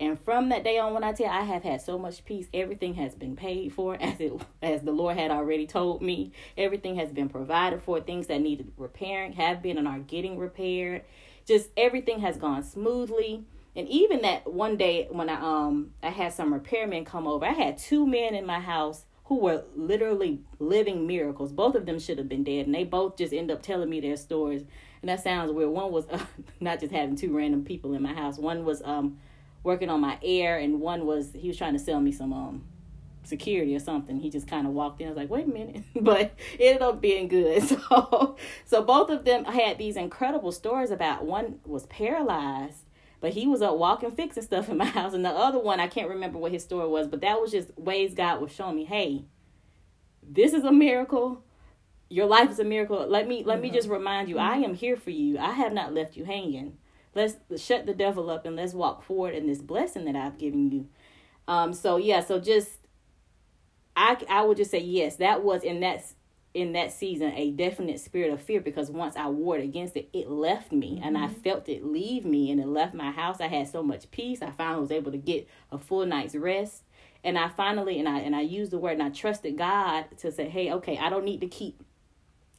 And 0.00 0.18
from 0.18 0.48
that 0.48 0.64
day 0.64 0.78
on, 0.78 0.94
when 0.94 1.04
I 1.04 1.12
tell 1.12 1.26
you, 1.26 1.32
I 1.32 1.42
have 1.42 1.62
had 1.62 1.82
so 1.82 1.98
much 1.98 2.24
peace. 2.24 2.48
Everything 2.54 2.94
has 2.94 3.14
been 3.14 3.36
paid 3.36 3.74
for 3.74 3.96
as 4.00 4.18
it 4.18 4.32
as 4.62 4.80
the 4.80 4.92
Lord 4.92 5.18
had 5.18 5.30
already 5.30 5.66
told 5.66 6.00
me. 6.00 6.32
Everything 6.56 6.96
has 6.96 7.12
been 7.12 7.28
provided 7.28 7.82
for. 7.82 8.00
Things 8.00 8.26
that 8.28 8.40
needed 8.40 8.72
repairing 8.78 9.34
have 9.34 9.62
been 9.62 9.76
and 9.76 9.86
are 9.86 9.98
getting 9.98 10.38
repaired. 10.38 11.02
Just 11.50 11.70
everything 11.76 12.20
has 12.20 12.36
gone 12.36 12.62
smoothly. 12.62 13.42
And 13.74 13.88
even 13.88 14.22
that 14.22 14.52
one 14.52 14.76
day 14.76 15.08
when 15.10 15.28
I 15.28 15.34
um 15.40 15.90
I 16.00 16.10
had 16.10 16.32
some 16.32 16.54
repairmen 16.54 17.04
come 17.04 17.26
over, 17.26 17.44
I 17.44 17.50
had 17.50 17.76
two 17.76 18.06
men 18.06 18.36
in 18.36 18.46
my 18.46 18.60
house 18.60 19.04
who 19.24 19.40
were 19.40 19.64
literally 19.74 20.42
living 20.60 21.08
miracles. 21.08 21.50
Both 21.50 21.74
of 21.74 21.86
them 21.86 21.98
should 21.98 22.18
have 22.18 22.28
been 22.28 22.44
dead, 22.44 22.66
and 22.66 22.74
they 22.74 22.84
both 22.84 23.16
just 23.16 23.32
end 23.32 23.50
up 23.50 23.62
telling 23.62 23.90
me 23.90 23.98
their 23.98 24.16
stories. 24.16 24.62
And 25.02 25.08
that 25.08 25.24
sounds 25.24 25.50
weird. 25.50 25.70
One 25.70 25.90
was 25.90 26.06
uh, 26.08 26.24
not 26.60 26.78
just 26.78 26.92
having 26.92 27.16
two 27.16 27.36
random 27.36 27.64
people 27.64 27.94
in 27.94 28.02
my 28.02 28.14
house. 28.14 28.38
One 28.38 28.64
was 28.64 28.80
um 28.82 29.18
working 29.64 29.90
on 29.90 30.00
my 30.00 30.20
air, 30.22 30.56
and 30.56 30.80
one 30.80 31.04
was 31.04 31.32
he 31.34 31.48
was 31.48 31.56
trying 31.56 31.72
to 31.72 31.80
sell 31.80 32.00
me 32.00 32.12
some 32.12 32.32
um 32.32 32.62
security 33.22 33.74
or 33.74 33.78
something. 33.80 34.18
He 34.18 34.30
just 34.30 34.48
kind 34.48 34.66
of 34.66 34.72
walked 34.72 35.00
in. 35.00 35.06
I 35.06 35.10
was 35.10 35.16
like, 35.16 35.30
wait 35.30 35.46
a 35.46 35.50
minute, 35.50 35.84
but 36.00 36.32
it 36.58 36.64
ended 36.64 36.82
up 36.82 37.00
being 37.00 37.28
good. 37.28 37.62
So, 37.90 38.36
so 38.64 38.82
both 38.82 39.10
of 39.10 39.24
them 39.24 39.44
had 39.44 39.78
these 39.78 39.96
incredible 39.96 40.52
stories 40.52 40.90
about. 40.90 41.24
One 41.24 41.60
was 41.64 41.86
paralyzed, 41.86 42.84
but 43.20 43.32
he 43.32 43.46
was 43.46 43.62
up 43.62 43.76
walking, 43.76 44.10
fixing 44.10 44.42
stuff 44.42 44.68
in 44.68 44.76
my 44.76 44.84
house, 44.98 45.14
and 45.14 45.24
the 45.24 45.30
other 45.30 45.58
one 45.58 45.80
I 45.80 45.86
can't 45.86 46.08
remember 46.08 46.38
what 46.38 46.52
his 46.52 46.64
story 46.64 46.88
was, 46.88 47.06
but 47.08 47.20
that 47.20 47.40
was 47.40 47.50
just 47.50 47.76
ways 47.78 48.14
God 48.14 48.40
was 48.40 48.52
showing 48.52 48.76
me, 48.76 48.84
hey, 48.84 49.24
this 50.22 50.52
is 50.52 50.64
a 50.64 50.72
miracle. 50.72 51.42
Your 52.08 52.26
life 52.26 52.50
is 52.50 52.58
a 52.58 52.64
miracle. 52.64 53.06
Let 53.06 53.28
me 53.28 53.44
let 53.44 53.60
me 53.60 53.70
just 53.70 53.88
remind 53.88 54.28
you, 54.28 54.38
I 54.38 54.56
am 54.56 54.74
here 54.74 54.96
for 54.96 55.10
you. 55.10 55.38
I 55.38 55.52
have 55.52 55.72
not 55.72 55.94
left 55.94 56.16
you 56.16 56.24
hanging. 56.24 56.76
Let's 57.14 57.36
shut 57.56 57.86
the 57.86 57.94
devil 57.94 58.30
up 58.30 58.46
and 58.46 58.56
let's 58.56 58.74
walk 58.74 59.02
forward 59.02 59.34
in 59.34 59.46
this 59.46 59.60
blessing 59.60 60.04
that 60.06 60.16
I've 60.16 60.38
given 60.38 60.70
you. 60.70 60.88
Um. 61.46 61.72
So 61.72 61.96
yeah. 61.96 62.20
So 62.20 62.40
just 62.40 62.70
I 63.96 64.16
I 64.28 64.42
would 64.42 64.56
just 64.56 64.70
say 64.70 64.80
yes. 64.80 65.16
That 65.16 65.42
was 65.42 65.62
in 65.62 65.80
that 65.80 66.04
in 66.52 66.72
that 66.72 66.92
season 66.92 67.32
a 67.36 67.50
definite 67.52 68.00
spirit 68.00 68.32
of 68.32 68.42
fear 68.42 68.60
because 68.60 68.90
once 68.90 69.16
I 69.16 69.28
warred 69.28 69.62
against 69.62 69.96
it, 69.96 70.08
it 70.12 70.28
left 70.28 70.72
me 70.72 71.00
and 71.02 71.16
I 71.16 71.26
mm-hmm. 71.26 71.40
felt 71.40 71.68
it 71.68 71.84
leave 71.84 72.24
me 72.24 72.50
and 72.50 72.60
it 72.60 72.66
left 72.66 72.92
my 72.92 73.12
house. 73.12 73.40
I 73.40 73.46
had 73.46 73.68
so 73.68 73.82
much 73.82 74.10
peace. 74.10 74.42
I 74.42 74.50
finally 74.50 74.80
was 74.80 74.90
able 74.90 75.12
to 75.12 75.18
get 75.18 75.48
a 75.70 75.78
full 75.78 76.04
night's 76.06 76.34
rest. 76.34 76.82
And 77.22 77.38
I 77.38 77.48
finally 77.48 77.98
and 77.98 78.08
I 78.08 78.18
and 78.20 78.34
I 78.34 78.40
used 78.40 78.72
the 78.72 78.78
word 78.78 78.94
and 78.94 79.02
I 79.02 79.10
trusted 79.10 79.56
God 79.58 80.06
to 80.18 80.32
say, 80.32 80.48
Hey, 80.48 80.72
okay, 80.72 80.98
I 80.98 81.10
don't 81.10 81.24
need 81.24 81.40
to 81.42 81.46
keep 81.46 81.82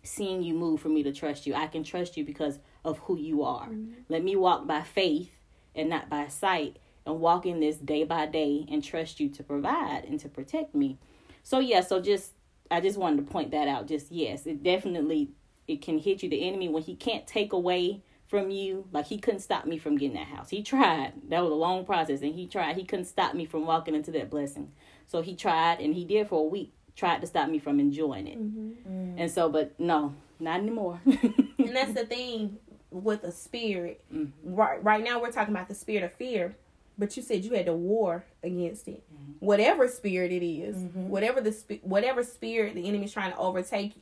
seeing 0.04 0.42
you 0.42 0.54
move 0.54 0.82
for 0.82 0.90
me 0.90 1.04
to 1.04 1.12
trust 1.12 1.46
you. 1.46 1.54
I 1.54 1.68
can 1.68 1.84
trust 1.84 2.18
you 2.18 2.24
because 2.24 2.60
of 2.84 2.98
who 3.00 3.18
you 3.18 3.44
are. 3.44 3.68
Mm-hmm. 3.68 3.94
Let 4.10 4.24
me 4.24 4.36
walk 4.36 4.68
by 4.68 4.82
faith 4.82 5.32
and 5.76 5.90
not 5.90 6.10
by 6.10 6.28
sight 6.28 6.78
and 7.06 7.20
walk 7.20 7.46
in 7.46 7.60
this 7.60 7.78
day 7.78 8.04
by 8.04 8.26
day 8.26 8.66
and 8.70 8.84
trust 8.84 9.20
you 9.20 9.30
to 9.30 9.44
provide 9.44 10.06
and 10.06 10.20
to 10.20 10.30
protect 10.30 10.76
me. 10.76 10.98
So 11.44 11.60
yeah, 11.60 11.82
so 11.82 12.02
just 12.02 12.34
I 12.70 12.82
just 12.82 12.98
wanted 12.98 13.26
to 13.26 13.32
point 13.32 13.52
that 13.52 13.68
out. 13.68 13.88
Just 13.88 14.12
yes, 14.12 14.46
it 14.46 14.64
definitely 14.64 15.32
it 15.68 15.82
can 15.82 15.98
hit 15.98 16.24
you 16.24 16.30
the 16.30 16.48
enemy 16.48 16.70
when 16.70 16.84
he 16.84 16.96
can't 16.96 17.26
take 17.28 17.54
away 17.54 18.02
from 18.28 18.50
you. 18.50 18.86
Like 18.92 19.06
he 19.06 19.18
couldn't 19.18 19.42
stop 19.42 19.66
me 19.66 19.78
from 19.78 19.98
getting 19.98 20.16
that 20.16 20.28
house. 20.28 20.50
He 20.50 20.64
tried. 20.64 21.14
That 21.30 21.42
was 21.42 21.52
a 21.52 21.56
long 21.56 21.86
process, 21.86 22.22
and 22.22 22.34
he 22.34 22.48
tried. 22.48 22.78
He 22.78 22.86
couldn't 22.86 23.06
stop 23.06 23.36
me 23.36 23.46
from 23.46 23.66
walking 23.66 23.96
into 23.96 24.12
that 24.12 24.30
blessing. 24.30 24.72
So 25.08 25.22
he 25.22 25.36
tried, 25.36 25.80
and 25.80 25.94
he 25.94 26.06
did 26.06 26.28
for 26.28 26.40
a 26.40 26.48
week. 26.48 26.74
Tried 26.96 27.22
to 27.22 27.28
stop 27.28 27.50
me 27.50 27.60
from 27.60 27.80
enjoying 27.80 28.28
it. 28.28 28.40
Mm-hmm. 28.40 29.18
And 29.18 29.32
so, 29.32 29.50
but 29.50 29.80
no, 29.80 30.14
not 30.40 30.60
anymore. 30.60 31.02
and 31.06 31.76
that's 31.76 31.94
the 31.94 32.06
thing 32.06 32.58
with 32.90 33.24
a 33.24 33.32
spirit. 33.32 34.04
Mm-hmm. 34.14 34.54
Right, 34.56 34.84
right 34.84 35.04
now 35.04 35.22
we're 35.22 35.32
talking 35.32 35.54
about 35.54 35.68
the 35.68 35.76
spirit 35.76 36.04
of 36.04 36.14
fear, 36.14 36.56
but 37.02 37.18
you 37.18 37.24
said 37.24 37.44
you 37.44 37.54
had 37.54 37.66
to 37.66 37.74
war 37.74 38.24
against 38.44 38.88
it. 38.88 39.04
Mm-hmm. 39.14 39.46
Whatever 39.46 39.88
spirit 39.90 40.32
it 40.32 40.46
is, 40.46 40.78
whatever 40.94 41.42
the 41.42 41.52
sp- 41.52 41.84
whatever 41.84 42.24
spirit 42.24 42.76
the 42.76 42.88
enemy's 42.88 43.12
trying 43.12 43.32
to 43.34 43.38
overtake 43.38 43.94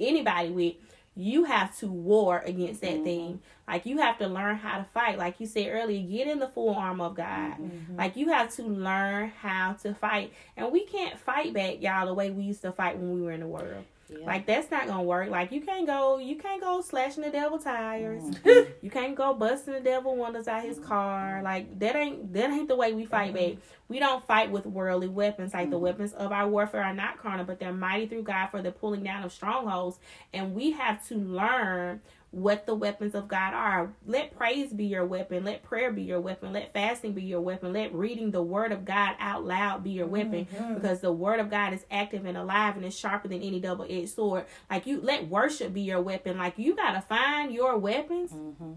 anybody 0.00 0.48
with, 0.50 0.74
you 1.14 1.44
have 1.44 1.76
to 1.78 1.86
war 1.86 2.42
against 2.44 2.80
that 2.80 2.90
Mm-hmm. 2.94 3.04
thing. 3.04 3.40
Like 3.68 3.86
you 3.86 3.98
have 3.98 4.18
to 4.18 4.26
learn 4.28 4.56
how 4.56 4.78
to 4.78 4.84
fight. 4.84 5.18
Like 5.18 5.40
you 5.40 5.46
said 5.46 5.68
earlier, 5.70 6.00
get 6.06 6.28
in 6.28 6.38
the 6.38 6.46
full 6.48 6.74
armor 6.74 7.06
of 7.06 7.14
God. 7.16 7.52
Mm-hmm. 7.58 7.96
Like 7.96 8.16
you 8.16 8.28
have 8.28 8.54
to 8.56 8.62
learn 8.62 9.30
how 9.40 9.72
to 9.82 9.94
fight. 9.94 10.32
And 10.56 10.70
we 10.72 10.84
can't 10.84 11.18
fight 11.18 11.52
back, 11.52 11.82
y'all, 11.82 12.06
the 12.06 12.14
way 12.14 12.30
we 12.30 12.44
used 12.44 12.62
to 12.62 12.72
fight 12.72 12.98
when 12.98 13.12
we 13.12 13.22
were 13.22 13.32
in 13.32 13.40
the 13.40 13.46
world. 13.46 13.84
Yeah. 14.08 14.24
Like 14.24 14.46
that's 14.46 14.70
not 14.70 14.86
gonna 14.86 15.02
work. 15.02 15.30
Like 15.30 15.50
you 15.52 15.60
can't 15.60 15.86
go, 15.86 16.18
you 16.18 16.36
can't 16.36 16.60
go 16.60 16.80
slashing 16.80 17.22
the 17.24 17.30
devil 17.30 17.58
tires. 17.58 18.22
Mm-hmm. 18.22 18.72
you 18.82 18.90
can't 18.90 19.14
go 19.16 19.34
busting 19.34 19.72
the 19.74 19.80
devil 19.80 20.16
windows 20.16 20.48
out 20.48 20.62
his 20.62 20.78
car. 20.78 21.40
Like 21.42 21.78
that 21.80 21.96
ain't 21.96 22.32
that 22.34 22.50
ain't 22.50 22.68
the 22.68 22.76
way 22.76 22.92
we 22.92 23.04
fight 23.04 23.34
Mm-hmm. 23.34 23.54
back. 23.54 23.62
We 23.88 23.98
don't 23.98 24.24
fight 24.26 24.50
with 24.50 24.66
worldly 24.66 25.08
weapons. 25.08 25.54
Like 25.54 25.70
the 25.70 25.78
weapons 25.78 26.12
of 26.12 26.32
our 26.32 26.48
warfare 26.48 26.82
are 26.82 26.94
not 26.94 27.18
carnal, 27.18 27.44
but 27.44 27.58
they're 27.60 27.72
mighty 27.72 28.06
through 28.06 28.22
God 28.22 28.48
for 28.48 28.62
the 28.62 28.72
pulling 28.72 29.02
down 29.04 29.24
of 29.24 29.32
strongholds. 29.32 29.98
And 30.32 30.54
we 30.54 30.72
have 30.72 31.06
to 31.08 31.16
learn 31.16 32.00
what 32.30 32.66
the 32.66 32.74
weapons 32.74 33.14
of 33.14 33.28
God 33.28 33.54
are. 33.54 33.94
Let 34.04 34.36
praise 34.36 34.72
be 34.72 34.84
your 34.84 35.06
weapon. 35.06 35.44
Let 35.44 35.62
prayer 35.62 35.90
be 35.92 36.02
your 36.02 36.20
weapon. 36.20 36.52
Let 36.52 36.72
fasting 36.74 37.12
be 37.12 37.22
your 37.22 37.40
weapon. 37.40 37.72
Let 37.72 37.94
reading 37.94 38.30
the 38.30 38.42
word 38.42 38.72
of 38.72 38.84
God 38.84 39.14
out 39.18 39.44
loud 39.44 39.82
be 39.84 39.90
your 39.90 40.06
weapon 40.06 40.46
because 40.74 41.00
the 41.00 41.12
word 41.12 41.40
of 41.40 41.50
God 41.50 41.72
is 41.72 41.86
active 41.90 42.26
and 42.26 42.36
alive 42.36 42.76
and 42.76 42.84
is 42.84 42.98
sharper 42.98 43.28
than 43.28 43.40
any 43.42 43.60
double 43.60 43.86
edged 43.88 44.10
sword. 44.10 44.44
Like 44.70 44.86
you 44.86 45.00
let 45.00 45.28
worship 45.28 45.72
be 45.72 45.82
your 45.82 46.02
weapon. 46.02 46.36
Like 46.36 46.58
you 46.58 46.76
got 46.76 46.92
to 46.92 47.00
find 47.00 47.52
your 47.52 47.78
weapons 47.78 48.32
Mm-hmm. 48.32 48.72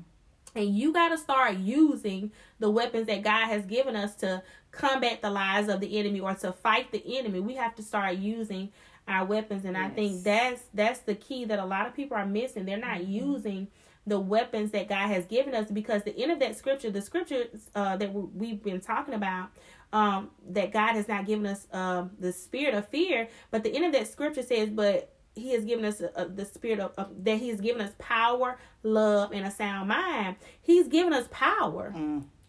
and 0.56 0.76
you 0.78 0.94
got 0.94 1.10
to 1.10 1.18
start 1.18 1.58
using 1.58 2.32
the 2.60 2.70
weapons 2.70 3.08
that 3.08 3.24
God 3.24 3.48
has 3.48 3.66
given 3.66 3.96
us 3.96 4.16
to 4.18 4.42
combat 4.72 5.22
the 5.22 5.30
lies 5.32 5.68
of 5.68 5.80
the 5.80 5.98
enemy 6.00 6.20
or 6.20 6.34
to 6.36 6.54
fight 6.54 6.92
the 6.92 7.18
enemy. 7.18 7.40
We 7.40 7.56
have 7.56 7.76
to 7.76 7.84
start 7.84 8.16
using 8.18 8.72
our 9.10 9.26
weapons 9.26 9.66
and 9.66 9.78
I 9.78 9.90
think 9.90 10.24
that's 10.24 10.64
that's 10.74 11.00
the 11.00 11.16
key 11.16 11.46
that 11.46 11.60
a 11.60 11.66
lot 11.66 11.88
of 11.88 11.94
people 11.96 12.16
are 12.18 12.26
missing. 12.26 12.66
They're 12.66 12.78
not 12.78 13.06
using 13.06 13.68
the 14.08 14.20
weapons 14.20 14.72
that 14.72 14.90
God 14.90 15.08
has 15.10 15.26
given 15.26 15.54
us 15.54 15.70
because 15.70 16.04
the 16.04 16.18
end 16.18 16.32
of 16.32 16.40
that 16.40 16.58
scripture, 16.58 16.90
the 16.90 17.02
scriptures 17.02 17.48
uh, 17.76 17.96
that 17.98 18.14
we- 18.14 18.30
we've 18.34 18.64
been 18.64 18.80
talking 18.82 19.14
about, 19.14 19.50
um, 19.94 20.32
that 20.50 20.72
God 20.72 20.94
has 20.94 21.08
not 21.08 21.26
given 21.28 21.46
us 21.46 21.68
um, 21.74 22.12
the 22.20 22.32
spirit 22.32 22.74
of 22.74 22.88
fear, 22.88 23.28
but 23.52 23.64
the 23.64 23.76
end 23.76 23.86
of 23.86 23.92
that 23.94 24.08
scripture 24.08 24.42
says, 24.44 24.70
but 24.70 25.14
he 25.36 25.52
has 25.54 25.64
given 25.64 25.86
us 25.86 26.02
uh 26.02 26.26
the 26.36 26.44
spirit 26.44 26.80
of, 26.80 26.92
of 26.98 27.24
that 27.24 27.38
he 27.38 27.50
has 27.50 27.62
given 27.62 27.82
us 27.82 27.92
power 28.00 28.58
love 28.84 29.32
and 29.32 29.46
a 29.46 29.52
sound 29.52 29.88
mind. 29.90 30.36
He's 30.62 30.88
given 30.88 31.14
us 31.14 31.28
power 31.32 31.94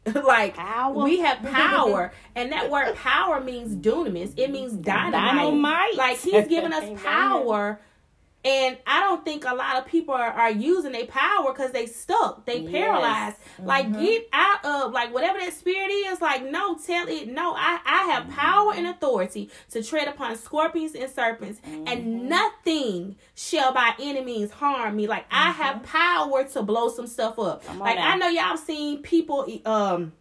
like 0.24 0.56
Power. 0.56 1.04
we 1.04 1.18
have 1.20 1.42
power 1.42 2.12
and 2.34 2.50
that 2.52 2.70
word 2.70 2.94
power 2.96 3.40
means 3.40 3.74
dunamis 3.76 4.32
it 4.38 4.50
means 4.50 4.72
dynamite, 4.72 5.12
Dynamite. 5.36 5.94
like 5.96 6.18
he's 6.18 6.48
given 6.48 6.72
us 6.72 7.00
power 7.02 7.78
and 8.42 8.78
I 8.86 9.00
don't 9.00 9.22
think 9.22 9.44
a 9.44 9.54
lot 9.54 9.76
of 9.76 9.86
people 9.86 10.14
are, 10.14 10.30
are 10.30 10.50
using 10.50 10.92
their 10.92 11.04
power 11.04 11.52
because 11.52 11.72
they 11.72 11.86
stuck, 11.86 12.46
they 12.46 12.60
Yes. 12.60 12.72
paralyzed. 12.72 13.36
Like 13.62 13.86
mm-hmm. 13.86 14.00
get 14.02 14.28
out 14.32 14.64
of 14.64 14.92
like 14.92 15.12
whatever 15.12 15.38
that 15.38 15.52
spirit 15.52 15.90
is. 15.90 16.20
Like 16.20 16.44
no, 16.44 16.76
tell 16.76 17.06
it 17.08 17.28
no. 17.28 17.54
I 17.54 17.80
I 17.84 18.12
have 18.12 18.24
mm-hmm. 18.24 18.32
power 18.32 18.72
and 18.74 18.86
authority 18.86 19.50
to 19.72 19.82
tread 19.82 20.08
upon 20.08 20.36
scorpions 20.36 20.94
and 20.94 21.10
serpents, 21.10 21.60
and 21.64 21.86
mm-hmm. 21.86 22.28
nothing 22.28 23.16
shall 23.34 23.74
by 23.74 23.92
any 24.00 24.22
means 24.22 24.50
harm 24.50 24.96
me. 24.96 25.06
Like 25.06 25.26
I 25.30 25.50
have 25.50 25.82
power 25.82 26.44
to 26.44 26.62
blow 26.62 26.88
some 26.88 27.06
stuff 27.06 27.38
up. 27.38 27.62
Like 27.78 27.96
now. 27.96 28.12
I 28.12 28.16
know 28.16 28.28
y'all 28.28 28.56
seen 28.56 29.02
people 29.02 29.46
um 29.66 30.12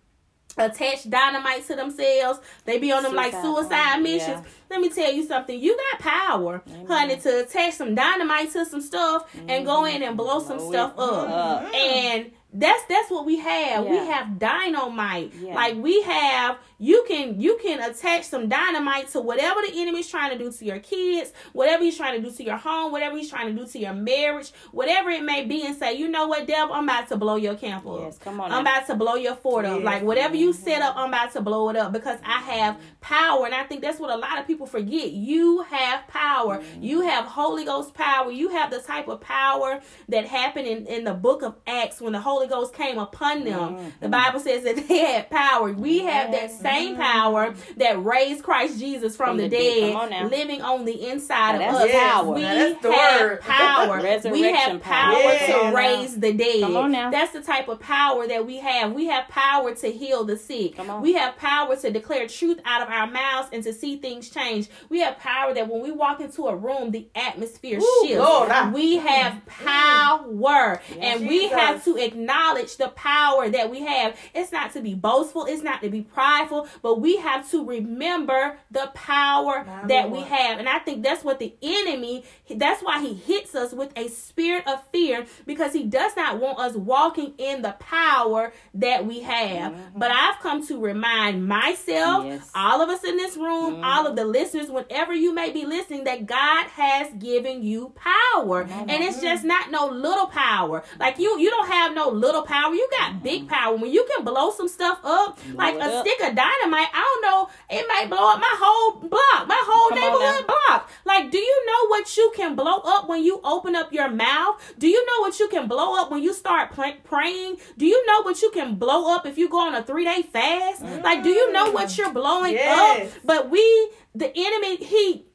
attach 0.60 1.10
dynamite 1.10 1.66
to 1.68 1.76
themselves. 1.76 2.40
They 2.66 2.78
be 2.78 2.92
on 2.92 3.04
them 3.04 3.16
like 3.16 3.32
Suicide 3.32 3.70
suicide 3.70 4.02
missions. 4.02 4.44
yeah. 4.44 4.52
Let 4.70 4.82
me 4.82 4.90
tell 4.90 5.12
you 5.12 5.26
something. 5.26 5.60
You 5.60 5.78
got 5.92 6.00
power, 6.00 6.64
honey, 6.88 7.18
to 7.18 7.44
attach 7.46 7.74
some 7.74 7.96
dynamite 7.96 8.52
to 8.54 8.66
some 8.66 8.82
stuff 8.82 9.34
and 9.48 9.66
go 9.66 9.82
mm-hmm. 9.84 9.96
in 9.96 10.04
and 10.04 10.18
blow 10.18 10.40
some 10.40 10.58
Blow 10.58 10.72
stuff 10.72 10.94
it 10.94 11.00
up. 11.00 11.30
up. 11.30 11.74
And 11.74 12.32
that's 12.52 12.84
that's 12.86 13.12
what 13.12 13.26
we 13.26 13.38
have. 13.38 13.86
We 13.86 13.98
have 13.98 14.40
dynamite. 14.40 15.34
Yeah. 15.40 15.54
Like 15.54 15.76
we 15.76 16.02
have 16.02 16.58
you 16.80 17.06
can 17.08 17.40
you 17.40 17.60
can 17.62 17.80
attach 17.80 18.24
some 18.24 18.50
dynamite 18.50 19.10
to 19.10 19.20
whatever 19.20 19.62
the 19.62 19.80
enemy's 19.80 20.08
trying 20.08 20.36
to 20.36 20.44
do 20.44 20.52
to 20.52 20.66
your 20.66 20.80
kids, 20.80 21.32
whatever 21.54 21.84
he's 21.84 21.96
trying 21.96 22.20
to 22.20 22.28
do 22.28 22.36
to 22.36 22.44
your 22.44 22.58
home, 22.58 22.92
whatever 22.92 23.18
he's 23.18 23.30
trying 23.30 23.54
to 23.54 23.62
do 23.62 23.70
to 23.70 23.80
your 23.80 23.94
marriage, 23.94 24.52
whatever 24.72 25.12
it 25.12 25.24
may 25.24 25.46
be, 25.46 25.64
and 25.66 25.76
say, 25.76 25.94
you 25.94 26.08
know 26.08 26.28
what, 26.28 26.48
devil, 26.48 26.74
I'm 26.74 26.86
about 26.86 27.08
to 27.10 27.18
blow 27.18 27.36
your 27.36 27.56
camp 27.56 27.86
up. 27.86 28.00
Yes, 28.00 28.18
come 28.18 28.40
on 28.40 28.52
I'm 28.52 28.64
now. 28.64 28.72
about 28.72 28.88
to 28.88 28.96
blow 28.96 29.16
your 29.16 29.36
fort 29.36 29.66
up. 29.66 29.78
Yes. 29.78 29.86
Like 29.86 30.04
whatever 30.04 30.36
you 30.36 30.52
set 30.52 30.82
mm-hmm. 30.82 30.90
up, 30.90 30.98
I'm 30.98 31.10
about 31.10 31.34
to 31.34 31.42
blow 31.42 31.70
it 31.70 31.76
up 31.76 31.92
because 31.92 32.18
I 32.26 32.40
have 32.40 32.80
power. 33.00 33.46
And 33.46 33.54
I 33.54 33.64
think 33.64 33.82
that's 33.82 34.00
what 34.00 34.10
a 34.10 34.18
lot 34.18 34.40
of 34.40 34.48
people 34.48 34.66
forget. 34.66 35.12
You 35.12 35.62
have 35.64 36.08
power. 36.08 36.58
Mm-hmm. 36.58 36.84
You 36.84 37.02
have 37.02 37.26
Holy 37.26 37.66
Ghost 37.66 37.94
power. 37.94 38.32
You 38.32 38.50
have 38.50 38.72
the 38.72 38.80
type 38.80 39.08
of 39.08 39.22
power 39.22 39.82
that 40.08 40.26
happened 40.26 40.68
in, 40.68 40.88
in 40.88 41.04
the 41.04 41.14
book 41.14 41.44
of 41.44 41.56
Acts 41.68 42.02
when 42.02 42.14
the 42.14 42.22
Holy 42.22 42.39
Ghost 42.48 42.74
came 42.74 42.98
upon 42.98 43.44
them. 43.44 43.60
Mm-hmm. 43.76 43.90
The 44.02 44.10
Bible 44.10 44.40
says 44.40 44.64
that 44.64 44.76
they 44.88 45.00
had 45.00 45.30
power. 45.30 45.72
We 45.72 46.00
have 46.00 46.32
that 46.32 46.50
mm-hmm. 46.52 46.62
same 46.62 46.96
power 46.96 47.54
that 47.78 48.04
raised 48.04 48.44
Christ 48.44 48.80
Jesus 48.80 49.16
from, 49.16 49.30
From 49.30 49.38
the, 49.38 49.44
the 49.48 49.58
dead. 49.58 49.96
on 49.96 50.30
living 50.30 50.62
on 50.62 50.86
the 50.86 51.10
inside 51.10 51.60
Now 51.60 51.70
of 51.70 51.76
us. 51.76 51.88
Yes. 51.88 52.14
power. 52.14 52.34
We 52.34 52.42
Now 52.42 52.54
that's 52.56 52.82
the 52.82 52.92
have 52.92 53.22
word. 53.22 53.42
power. 53.42 54.32
we 54.32 54.42
have 54.44 54.82
power. 54.82 55.14
power 55.14 55.38
to 55.72 55.76
raise 55.76 56.20
the 56.20 56.34
dead. 56.34 56.62
Come 56.62 56.78
on 56.78 56.92
now. 56.92 57.12
That's 57.12 57.34
the 57.34 57.42
type 57.42 57.68
of 57.68 57.80
power 57.80 58.28
that 58.28 58.46
we 58.46 58.58
have. 58.58 58.94
We 58.94 59.08
have 59.08 59.28
power 59.28 59.74
to 59.76 59.92
heal 59.92 60.24
the 60.24 60.38
sick. 60.38 60.76
Come 60.78 60.90
on. 60.90 61.02
We 61.02 61.14
have 61.14 61.36
power 61.38 61.76
to 61.76 61.92
declare 61.92 62.28
truth 62.28 62.60
out 62.66 62.82
of 62.82 62.90
our 62.90 63.08
mouths 63.08 63.50
and 63.52 63.64
to 63.64 63.74
see 63.74 63.98
things 63.98 64.30
change. 64.30 64.68
We 64.90 65.00
have 65.02 65.18
power 65.20 65.54
that 65.54 65.68
when 65.68 65.82
we 65.82 65.92
walk 65.92 66.20
into 66.22 66.48
a 66.48 66.56
room, 66.56 66.92
the 66.92 67.08
atmosphere 67.16 67.80
Ooh, 67.80 68.08
shifts. 68.08 68.18
Lord, 68.24 68.50
I- 68.50 68.70
we 68.72 68.98
have 68.98 69.34
mm. 69.34 69.46
power. 69.48 70.82
and 71.00 71.28
we 71.28 71.48
have 71.50 71.84
to 71.86 71.98
acknowledge 71.98 72.29
the 72.34 72.92
power 72.96 73.50
that 73.50 73.70
we 73.70 73.82
have. 73.82 74.16
It's 74.34 74.52
not 74.52 74.74
to 74.74 74.82
be 74.82 74.94
boastful, 74.94 75.46
it's 75.46 75.64
not 75.64 75.82
to 75.82 75.90
be 75.90 76.02
prideful, 76.02 76.68
but 76.82 77.00
we 77.02 77.18
have 77.18 77.50
to 77.52 77.66
remember 77.66 78.58
the 78.72 78.92
power 78.94 79.64
My 79.66 79.88
that 79.88 80.12
we 80.12 80.22
have. 80.22 80.60
And 80.60 80.70
I 80.70 80.80
think 80.80 81.04
that's 81.04 81.24
what 81.24 81.40
the 81.40 81.54
enemy, 81.62 82.24
that's 82.50 82.82
why 82.84 83.02
he 83.02 83.14
hits 83.14 83.56
us 83.56 83.74
with 83.74 83.92
a 83.98 84.08
spirit 84.10 84.68
of 84.68 84.84
fear 84.92 85.26
because 85.46 85.74
he 85.74 85.84
does 85.84 86.16
not 86.16 86.40
want 86.40 86.60
us 86.60 86.76
walking 86.76 87.34
in 87.38 87.62
the 87.62 87.74
power 87.80 88.54
that 88.76 89.06
we 89.06 89.22
have. 89.22 89.76
But 89.96 90.12
I've 90.12 90.40
come 90.40 90.66
to 90.68 90.80
remind 90.80 91.48
myself, 91.48 92.26
Yes. 92.26 92.52
all 92.56 92.82
of 92.82 92.90
us 92.90 93.04
in 93.04 93.18
this 93.18 93.36
room, 93.38 93.84
all 93.84 94.06
of 94.08 94.16
the 94.16 94.26
listeners, 94.26 94.70
whenever 94.70 95.14
you 95.14 95.34
may 95.34 95.52
be 95.52 95.66
listening, 95.66 96.04
that 96.06 96.26
God 96.26 96.68
has 96.68 97.12
given 97.14 97.64
you 97.64 97.94
power. 97.96 98.62
And 98.62 98.92
it's 99.04 99.22
just 99.22 99.44
not 99.44 99.72
no 99.72 99.88
little 99.88 100.28
power. 100.28 100.84
Like 101.00 101.18
you 101.20 101.40
you 101.40 101.50
don't 101.50 101.70
have 101.70 101.94
no 101.94 102.10
little 102.20 102.44
power. 102.44 102.74
You 102.74 102.88
got 102.92 103.24
big 103.24 103.42
mm-hmm. 103.42 103.54
power. 103.54 103.76
When 103.76 103.92
you 103.92 104.06
can 104.16 104.26
blow 104.26 104.52
some 104.52 104.68
stuff 104.68 105.00
up, 105.04 105.40
like 105.54 105.76
a 105.76 105.84
up. 105.84 106.06
stick 106.06 106.20
of 106.20 106.36
dynamite, 106.36 106.90
I 106.94 107.20
don't 107.22 107.22
know, 107.22 107.50
it 107.70 107.86
might 107.88 108.10
blow 108.10 108.32
up 108.32 108.40
my 108.40 108.56
whole 108.60 109.00
block, 109.00 109.48
my 109.48 109.62
whole 109.66 109.90
Come 109.90 110.00
neighborhood 110.00 110.48
block. 110.48 110.90
Like, 111.06 111.32
do 111.32 111.38
you 111.38 111.66
know 111.66 111.88
what 111.88 112.18
you 112.18 112.32
can 112.36 112.56
blow 112.56 112.80
up 112.86 113.08
when 113.10 113.24
you 113.24 113.40
open 113.44 113.76
up 113.76 113.94
your 113.94 114.10
mouth? 114.10 114.62
Do 114.78 114.88
you 114.88 115.06
know 115.06 115.22
what 115.22 115.40
you 115.40 115.48
can 115.48 115.68
blow 115.68 116.00
up 116.00 116.12
when 116.12 116.22
you 116.22 116.34
start 116.34 116.72
pl- 116.72 116.98
praying? 117.04 117.58
Do 117.78 117.86
you 117.86 118.06
know 118.06 118.22
what 118.24 118.42
you 118.42 118.52
can 118.52 118.76
blow 118.76 119.14
up 119.14 119.26
if 119.26 119.38
you 119.38 119.50
go 119.50 119.60
on 119.60 119.76
a 119.76 119.84
three 119.84 120.06
day 120.06 120.22
fast? 120.22 120.84
Like, 120.84 121.24
do 121.24 121.30
you 121.30 121.52
know 121.52 121.72
what 121.72 121.88
mm. 121.88 121.98
you're 121.98 122.14
blowing 122.14 122.54
Yes. 122.54 123.08
up? 123.08 123.22
But 123.24 123.50
we, 123.50 123.92
the 124.14 124.32
enemy, 124.36 124.78
he 124.78 125.26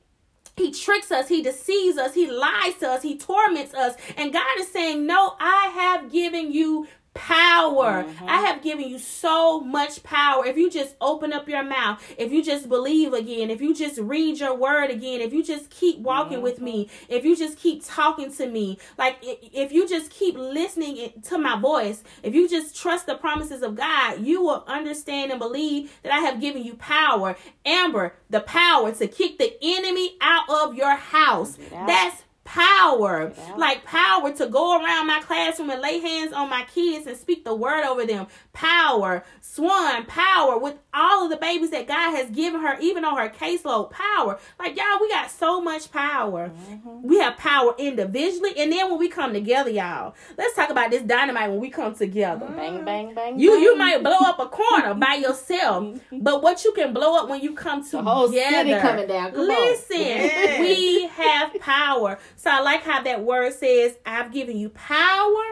he 0.57 0.71
tricks 0.71 1.11
us, 1.11 1.29
he 1.29 1.43
deceives 1.43 1.99
us, 1.99 2.15
he 2.15 2.31
lies 2.31 2.75
to 2.81 2.89
us, 2.89 3.03
he 3.03 3.19
torments 3.19 3.75
us. 3.75 3.95
And 4.17 4.33
God 4.33 4.59
is 4.59 4.69
saying, 4.71 5.07
No, 5.07 5.35
I 5.41 5.73
have 5.75 6.13
given 6.13 6.53
you 6.53 6.87
power. 7.15 8.05
Mm-hmm. 8.05 8.29
I 8.29 8.41
have 8.43 8.63
given 8.63 8.89
you 8.89 8.99
so 8.99 9.61
much 9.61 10.03
power. 10.03 10.45
If 10.45 10.57
you 10.57 10.71
just 10.71 10.97
open 11.01 11.33
up 11.33 11.49
your 11.49 11.63
mouth, 11.63 12.03
if 12.19 12.33
you 12.33 12.43
just 12.43 12.69
believe 12.69 13.13
again, 13.13 13.51
if 13.51 13.61
you 13.61 13.75
just 13.75 13.99
read 13.99 14.39
your 14.41 14.55
word 14.55 14.91
again, 14.91 15.21
if 15.21 15.33
you 15.33 15.43
just 15.43 15.71
keep 15.71 15.99
walking 15.99 16.43
with 16.43 16.57
mm-hmm. 16.57 16.65
me, 16.65 16.91
if 17.09 17.25
you 17.25 17.37
just 17.37 17.59
keep 17.59 17.85
talking 17.85 18.33
to 18.35 18.47
me, 18.47 18.79
like 18.99 19.17
if 19.23 19.73
you 19.73 19.89
just 19.89 20.11
keep 20.11 20.37
listening 20.37 21.13
to 21.23 21.39
my 21.39 21.59
voice, 21.59 22.03
if 22.23 22.35
you 22.35 22.49
just 22.49 22.77
trust 22.77 23.07
the 23.07 23.15
promises 23.15 23.63
of 23.63 23.77
God, 23.77 24.21
you 24.21 24.43
will 24.43 24.65
understand 24.67 25.31
and 25.31 25.41
believe 25.41 25.97
that 26.03 26.13
I 26.13 26.19
have 26.19 26.41
given 26.41 26.65
you 26.65 26.75
power. 26.75 27.37
Amber, 27.65 28.15
the 28.31 28.41
power 28.41 28.93
to 28.93 29.07
kick 29.07 29.39
the 29.39 29.57
enemy 29.63 30.17
out 30.21 30.49
of 30.49 30.75
your 30.75 30.97
house. 30.97 31.59
out. 31.73 31.87
That's 31.87 32.25
power, 32.45 33.33
Yeah. 33.37 33.55
like 33.57 33.85
power 33.85 34.31
to 34.33 34.47
go 34.47 34.79
around 34.79 35.07
my 35.07 35.21
classroom 35.21 35.71
and 35.71 35.81
lay 35.81 35.99
hands 35.99 36.33
on 36.33 36.49
my 36.51 36.65
kids 36.75 37.07
and 37.07 37.17
speak 37.17 37.45
the 37.45 37.55
word 37.55 37.85
over 37.85 38.05
them. 38.07 38.27
Power, 38.53 39.25
Swan, 39.41 40.05
power 40.07 40.59
with 40.59 40.77
all 40.93 41.25
of 41.25 41.31
the 41.31 41.37
babies 41.37 41.71
that 41.71 41.87
God 41.87 42.15
has 42.17 42.31
given 42.31 42.61
her, 42.61 42.79
even 42.81 43.05
on 43.05 43.17
her 43.19 43.29
caseload. 43.29 43.91
Power, 43.91 44.39
like 44.59 44.77
y'all, 44.77 44.99
we 45.01 45.09
got 45.09 45.31
so 45.31 45.61
much 45.61 45.91
power. 45.91 46.51
Mm-hmm. 46.71 47.09
We 47.09 47.19
have 47.19 47.37
power 47.37 47.75
individually, 47.79 48.53
and 48.57 48.71
then 48.73 48.91
when 48.91 48.99
we 48.99 49.09
come 49.09 49.33
together, 49.33 49.71
y'all, 49.71 50.15
let's 50.37 50.55
talk 50.55 50.71
about 50.71 50.91
this 50.91 51.03
dynamite 51.03 51.51
when 51.51 51.61
we 51.61 51.71
come 51.71 51.95
together. 51.95 52.47
Bang, 52.47 52.85
bang, 52.85 53.15
bang. 53.15 53.39
You 53.39 53.53
you 53.55 53.77
might 53.77 54.03
blow 54.03 54.19
up 54.21 54.39
a 54.39 54.47
corner 54.47 54.95
by 54.95 55.15
yourself, 55.15 55.99
but 56.13 56.43
what 56.43 56.65
you 56.65 56.73
can 56.73 56.93
blow 56.93 57.17
up 57.17 57.29
when 57.29 57.41
you 57.41 57.55
come 57.55 57.83
together. 57.85 58.03
The 58.05 58.11
whole 58.11 58.29
city 58.29 58.75
coming 58.81 59.07
down. 59.09 59.31
Come 59.33 59.41
on. 59.41 59.47
Listen, 59.49 60.61
we 60.61 61.07
have 61.09 61.55
power. 61.61 62.19
So 62.37 62.51
I 62.51 62.61
like 62.61 62.83
how 62.83 63.03
that 63.03 63.23
word 63.25 63.53
says, 63.55 63.97
"I've 64.05 64.33
given 64.33 64.57
you 64.57 64.69
power." 64.71 65.43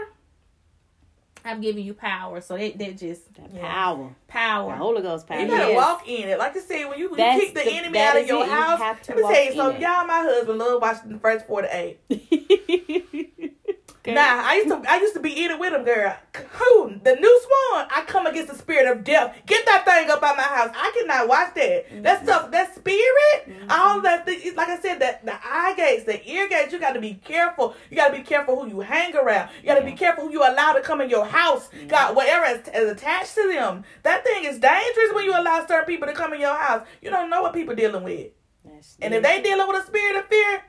I've 1.45 1.61
given 1.61 1.83
you 1.83 1.93
power. 1.93 2.41
So 2.41 2.57
that 2.57 2.79
that 2.79 2.97
just 2.99 3.35
That 3.35 3.51
Yeah. 3.53 3.61
power. 3.69 4.05
The 4.27 4.33
power. 4.33 4.73
Holy 4.77 5.03
Ghost 5.03 5.27
power. 5.27 5.41
You 5.41 5.49
gotta 5.49 5.73
Yes. 5.73 5.77
walk 5.77 6.09
in 6.09 6.29
it. 6.29 6.39
Like 6.39 6.57
I 6.57 6.61
said, 6.61 6.89
when 6.89 6.99
you, 7.01 7.11
when 7.11 7.19
you 7.35 7.41
kick 7.41 7.55
the, 7.55 7.65
the- 7.65 7.71
enemy 7.73 7.99
out 7.99 8.17
of 8.17 8.27
your 8.29 8.45
it. 8.45 8.47
You 8.47 8.53
house, 8.53 8.79
have 8.79 9.03
to 9.03 9.15
let 9.15 9.17
me 9.17 9.23
tell 9.35 9.45
you 9.47 9.53
something. 9.55 9.83
Y'all, 9.83 10.07
my 10.07 10.21
husband 10.21 10.59
love 10.61 10.81
watching 10.81 11.13
the 11.13 11.19
First 11.19 11.47
48. 11.49 11.99
Okay. 12.11 13.09
Nah, 14.05 14.21
I 14.21 14.57
used 14.57 14.69
to 14.69 14.83
I 14.91 14.97
used 14.99 15.15
to 15.15 15.21
be 15.21 15.45
in 15.45 15.53
it 15.53 15.61
with 15.61 15.73
him, 15.73 15.85
girl. 15.85 16.13
Who? 16.55 16.91
The 17.05 17.15
new 17.15 17.41
swan. 17.41 17.87
I 17.89 18.03
come 18.05 18.27
against 18.27 18.51
the 18.53 18.59
spirit 18.59 18.89
of 18.91 19.05
death. 19.05 19.37
Get 19.47 19.65
that 19.67 19.85
thing 19.85 20.11
up 20.11 20.21
out 20.25 20.37
my 20.37 20.43
house. 20.43 20.71
I 20.75 20.91
cannot 20.99 21.29
watch 21.29 21.55
that. 21.55 21.87
Mm-hmm. 21.89 22.03
That 22.03 22.25
stuff, 22.25 22.51
that 22.51 22.75
spirit, 22.75 23.01
all 23.73 24.01
that 24.03 24.27
thing. 24.27 24.55
Like 24.55 24.69
I 24.69 24.79
said, 24.81 25.01
that 25.01 25.25
the 25.25 25.35
eye 25.35 25.75
gates, 25.77 26.05
the 26.05 26.27
ear 26.29 26.49
gates. 26.49 26.73
You 26.73 26.79
got 26.79 26.93
to 26.93 27.01
be 27.01 27.15
careful. 27.15 27.75
You 27.91 27.97
got 27.97 28.09
to 28.09 28.17
be 28.17 28.23
careful 28.23 28.61
who 28.61 28.69
you 28.69 28.81
hang 28.81 29.17
around. 29.17 29.51
You 29.61 29.67
got 29.67 29.79
to 29.79 29.85
be 29.85 29.93
careful 29.93 30.25
who 30.25 30.33
you 30.33 30.41
allow 30.41 30.73
to 30.73 30.81
come 30.81 31.01
in 31.01 31.11
your 31.11 31.25
house. 31.25 31.69
God, 31.89 32.15
whatever 32.17 32.45
is, 32.47 32.69
is 32.75 32.91
attached 32.91 33.35
to 33.35 33.53
them. 33.53 33.85
That 34.03 34.25
thing 34.25 34.45
is 34.45 34.59
dangerous 34.59 35.13
when 35.15 35.25
you 35.25 35.33
allow 35.33 35.65
certain 35.67 35.87
people 35.87 36.09
to 36.09 36.15
come 36.15 36.33
in 36.33 36.41
your 36.41 36.57
house. 36.57 36.87
You 37.01 37.11
don't 37.11 37.31
know 37.31 37.43
what 37.43 37.55
people 37.55 37.75
dealing 37.75 38.05
with. 38.05 38.31
That's 38.65 38.97
And 39.01 39.13
if 39.15 39.23
they 39.23 39.43
dealing 39.43 39.67
with 39.67 39.83
a 39.83 39.87
spirit 39.87 40.17
of 40.17 40.27
fear, 40.27 40.63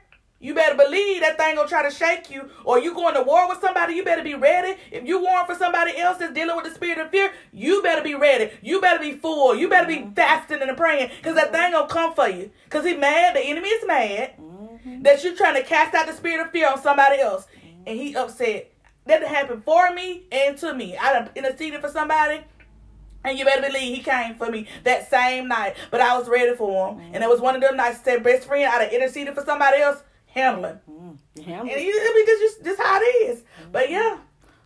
you 0.43 0.53
better 0.53 0.75
believe 0.75 1.21
that 1.21 1.37
thing 1.37 1.55
gonna 1.55 1.69
try 1.69 1.89
to 1.89 1.95
shake 1.95 2.29
you. 2.29 2.49
Or 2.65 2.77
you 2.77 2.93
going 2.93 3.15
to 3.15 3.21
war 3.21 3.47
with 3.47 3.61
somebody, 3.61 3.95
you 3.95 4.03
better 4.03 4.21
be 4.21 4.35
ready. 4.35 4.77
If 4.91 5.07
you 5.07 5.21
warring 5.21 5.45
for 5.45 5.55
somebody 5.55 5.97
else 5.97 6.17
that's 6.17 6.33
dealing 6.33 6.55
with 6.57 6.65
the 6.65 6.71
spirit 6.71 6.97
of 6.97 7.11
fear, 7.11 7.31
you 7.53 7.81
better 7.81 8.03
be 8.03 8.13
ready. 8.13 8.51
You 8.61 8.81
better 8.81 8.99
be 8.99 9.13
full. 9.13 9.55
You 9.55 9.69
better 9.69 9.87
be 9.87 9.99
mm-hmm. 9.99 10.13
fasting 10.13 10.61
and 10.61 10.75
praying. 10.75 11.11
Cause 11.23 11.35
that 11.35 11.53
thing 11.53 11.71
gonna 11.71 11.87
come 11.87 12.13
for 12.13 12.27
you. 12.27 12.51
Cause 12.69 12.83
he 12.83 12.93
mad, 12.93 13.37
the 13.37 13.39
enemy 13.39 13.69
is 13.69 13.87
mad 13.87 14.33
Mhm. 14.37 15.03
that 15.03 15.23
you're 15.23 15.35
trying 15.35 15.55
to 15.55 15.63
cast 15.63 15.95
out 15.95 16.07
the 16.07 16.13
spirit 16.13 16.45
of 16.45 16.51
fear 16.51 16.69
on 16.69 16.81
somebody 16.81 17.21
else. 17.21 17.45
Mm-hmm. 17.45 17.83
And 17.87 17.99
he 17.99 18.13
upset. 18.13 18.69
That 19.05 19.23
happened 19.23 19.63
for 19.63 19.93
me 19.93 20.23
and 20.29 20.57
to 20.57 20.73
me. 20.73 20.97
I 20.97 21.13
done 21.13 21.29
interceded 21.35 21.79
for 21.79 21.89
somebody. 21.89 22.41
And 23.23 23.39
you 23.39 23.45
better 23.45 23.61
believe 23.61 23.95
he 23.95 24.03
came 24.03 24.35
for 24.35 24.51
me 24.51 24.67
that 24.83 25.09
same 25.09 25.47
night. 25.47 25.75
But 25.89 26.01
I 26.01 26.17
was 26.17 26.27
ready 26.27 26.53
for 26.55 26.89
him. 26.89 26.97
Mm-hmm. 26.97 27.15
And 27.15 27.23
it 27.23 27.29
was 27.29 27.39
one 27.39 27.55
of 27.55 27.61
them 27.61 27.77
nights 27.77 28.01
said 28.03 28.23
best 28.23 28.45
friend 28.45 28.65
I 28.65 28.83
done 28.83 28.93
interceded 28.93 29.33
for 29.33 29.45
somebody 29.45 29.77
else, 29.79 30.03
Hamlin. 30.33 30.79
Mm. 30.89 31.17
Yeah, 31.35 31.59
And 31.61 31.69
I 31.69 31.73
mean, 31.73 32.25
this 32.25 32.39
just 32.39 32.63
this 32.63 32.77
how 32.79 32.99
it 32.99 33.03
is. 33.03 33.43
But 33.71 33.89
yeah. 33.89 34.17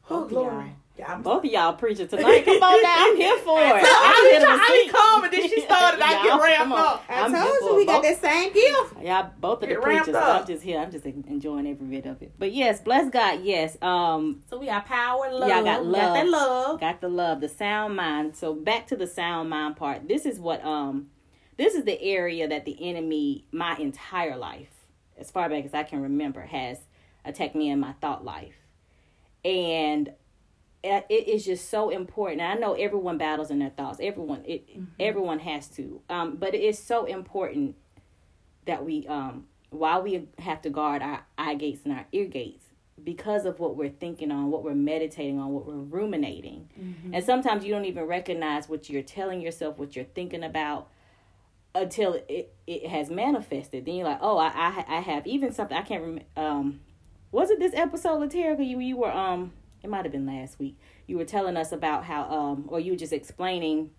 Oh 0.10 0.22
Both 0.22 0.30
glory. 0.30 0.74
Yeah, 0.98 1.14
I'm 1.14 1.22
Both 1.22 1.46
of 1.46 1.52
y'all 1.52 1.74
preaching 1.74 2.08
tonight. 2.08 2.44
Come 2.44 2.56
on 2.64 2.82
now. 2.82 2.96
I'm 2.98 3.16
here 3.18 3.38
for 3.46 3.60
it. 3.62 3.70
So 3.70 3.76
I'm 3.76 3.86
I 3.86 4.30
here 4.32 4.40
to 4.40 4.86
be 4.86 4.98
calm, 4.98 5.24
and 5.26 5.34
then 5.34 5.48
she 5.50 5.62
started. 5.62 6.02
I 6.02 6.24
get 6.24 6.42
ramped 6.42 6.74
up. 6.74 7.04
I 7.08 7.22
I'm 7.22 7.32
told 7.34 7.60
you 7.62 7.76
we 7.76 7.86
got 7.86 8.02
that 8.02 8.20
same 8.20 8.52
gift. 8.52 9.04
Y'all, 9.04 9.30
both 9.40 9.62
of 9.62 9.70
the 9.70 9.76
Get 9.76 9.82
preachers. 9.84 10.16
up. 10.16 10.42
I'm 10.42 10.48
just 10.48 10.64
here. 10.64 10.80
I'm 10.80 10.90
just 10.90 11.06
enjoying 11.06 11.68
every 11.68 11.86
bit 11.86 12.08
of 12.08 12.20
it. 12.24 12.32
But 12.40 12.52
yes, 12.52 12.80
bless 12.82 13.12
God. 13.12 13.42
Yes. 13.44 13.78
Um, 13.82 14.42
So 14.50 14.58
we 14.58 14.66
got 14.68 14.86
power, 14.88 15.32
love. 15.32 15.50
Y'all 15.50 15.64
got 15.64 15.86
We 15.86 15.92
got 15.94 16.14
that 16.16 16.28
love. 16.28 16.68
love. 16.70 16.80
got 16.80 17.02
the 17.02 17.10
love, 17.10 17.42
the 17.42 17.50
sound 17.50 17.96
mind. 17.96 18.36
So 18.36 18.56
back 18.56 18.88
to 18.88 18.96
the 18.96 19.06
sound 19.08 19.52
mind 19.52 19.76
part. 19.76 20.08
This 20.08 20.26
is 20.26 20.40
what 20.40 20.66
um, 20.66 21.08
this 21.58 21.76
is 21.76 21.84
the 21.84 22.02
area 22.02 22.48
that 22.48 22.66
the 22.66 22.76
enemy, 22.90 23.46
my 23.52 23.76
entire 23.78 24.36
life, 24.36 24.77
as 25.18 25.32
far 25.32 25.50
back 25.50 25.66
as 25.66 25.74
I 25.74 25.84
can 25.84 26.02
remember, 26.02 26.42
has 26.42 26.80
attacked 27.26 27.56
me 27.56 27.70
in 27.70 27.80
my 27.80 27.94
thought 27.94 28.24
life, 28.24 28.56
and 29.44 30.12
it 30.84 31.28
is 31.28 31.46
just 31.46 31.70
so 31.70 31.90
important. 31.90 32.42
And 32.42 32.52
I 32.52 32.56
know 32.56 32.74
everyone 32.74 33.18
battles 33.18 33.52
in 33.52 33.60
their 33.60 33.70
thoughts. 33.70 34.00
Everyone, 34.02 34.44
it 34.46 34.70
everyone 35.00 35.40
has 35.40 35.68
to. 35.70 36.02
Um, 36.10 36.38
but 36.38 36.54
it 36.54 36.62
is 36.62 36.80
so 36.80 37.06
important 37.06 37.76
that 38.66 38.86
we 38.86 39.08
um, 39.08 39.48
while 39.70 40.02
we 40.02 40.28
have 40.40 40.62
to 40.62 40.70
guard 40.70 41.02
our 41.02 41.26
eye 41.38 41.56
gates 41.56 41.82
and 41.84 41.94
our 41.94 42.06
ear 42.12 42.26
gates 42.26 42.66
because 43.04 43.46
of 43.46 43.60
what 43.60 43.76
we're 43.76 43.90
thinking 43.90 44.32
on, 44.32 44.50
what 44.50 44.64
we're 44.64 44.74
meditating 44.74 45.40
on, 45.40 45.50
what 45.50 45.66
we're 45.68 45.76
ruminating. 45.76 46.68
And 47.14 47.24
sometimes 47.24 47.64
you 47.64 47.72
don't 47.72 47.86
even 47.86 48.06
recognize 48.06 48.68
what 48.68 48.90
you're 48.90 49.04
telling 49.04 49.40
yourself, 49.40 49.78
what 49.78 49.96
you're 49.96 50.06
thinking 50.06 50.44
about 50.44 50.90
until 51.78 52.20
it, 52.28 52.56
it 52.66 52.88
has 52.88 53.10
manifested. 53.10 53.86
Then 53.86 53.96
you're 53.96 54.08
like, 54.08 54.20
oh, 54.22 54.38
I, 54.38 54.48
I, 54.48 54.98
I 54.98 55.00
have 55.02 55.26
even 55.28 55.54
something 55.54 55.78
I 55.78 55.82
can't 55.82 56.02
remember. 56.02 56.26
Um, 56.36 56.82
was 57.32 57.50
it 57.50 57.60
this 57.60 57.74
episode, 57.74 58.20
Laterica? 58.20 58.68
You, 58.68 58.80
you 58.80 58.98
were, 58.98 59.12
um, 59.12 59.54
it 59.84 59.90
might 59.90 60.06
have 60.06 60.12
been 60.12 60.26
last 60.26 60.60
week. 60.60 60.78
You 61.06 61.18
were 61.18 61.26
telling 61.26 61.58
us 61.58 61.72
about 61.72 62.06
how, 62.06 62.24
um, 62.24 62.66
or 62.68 62.80
you 62.80 62.94
were 62.94 62.98
just 62.98 63.14
explaining, 63.14 63.92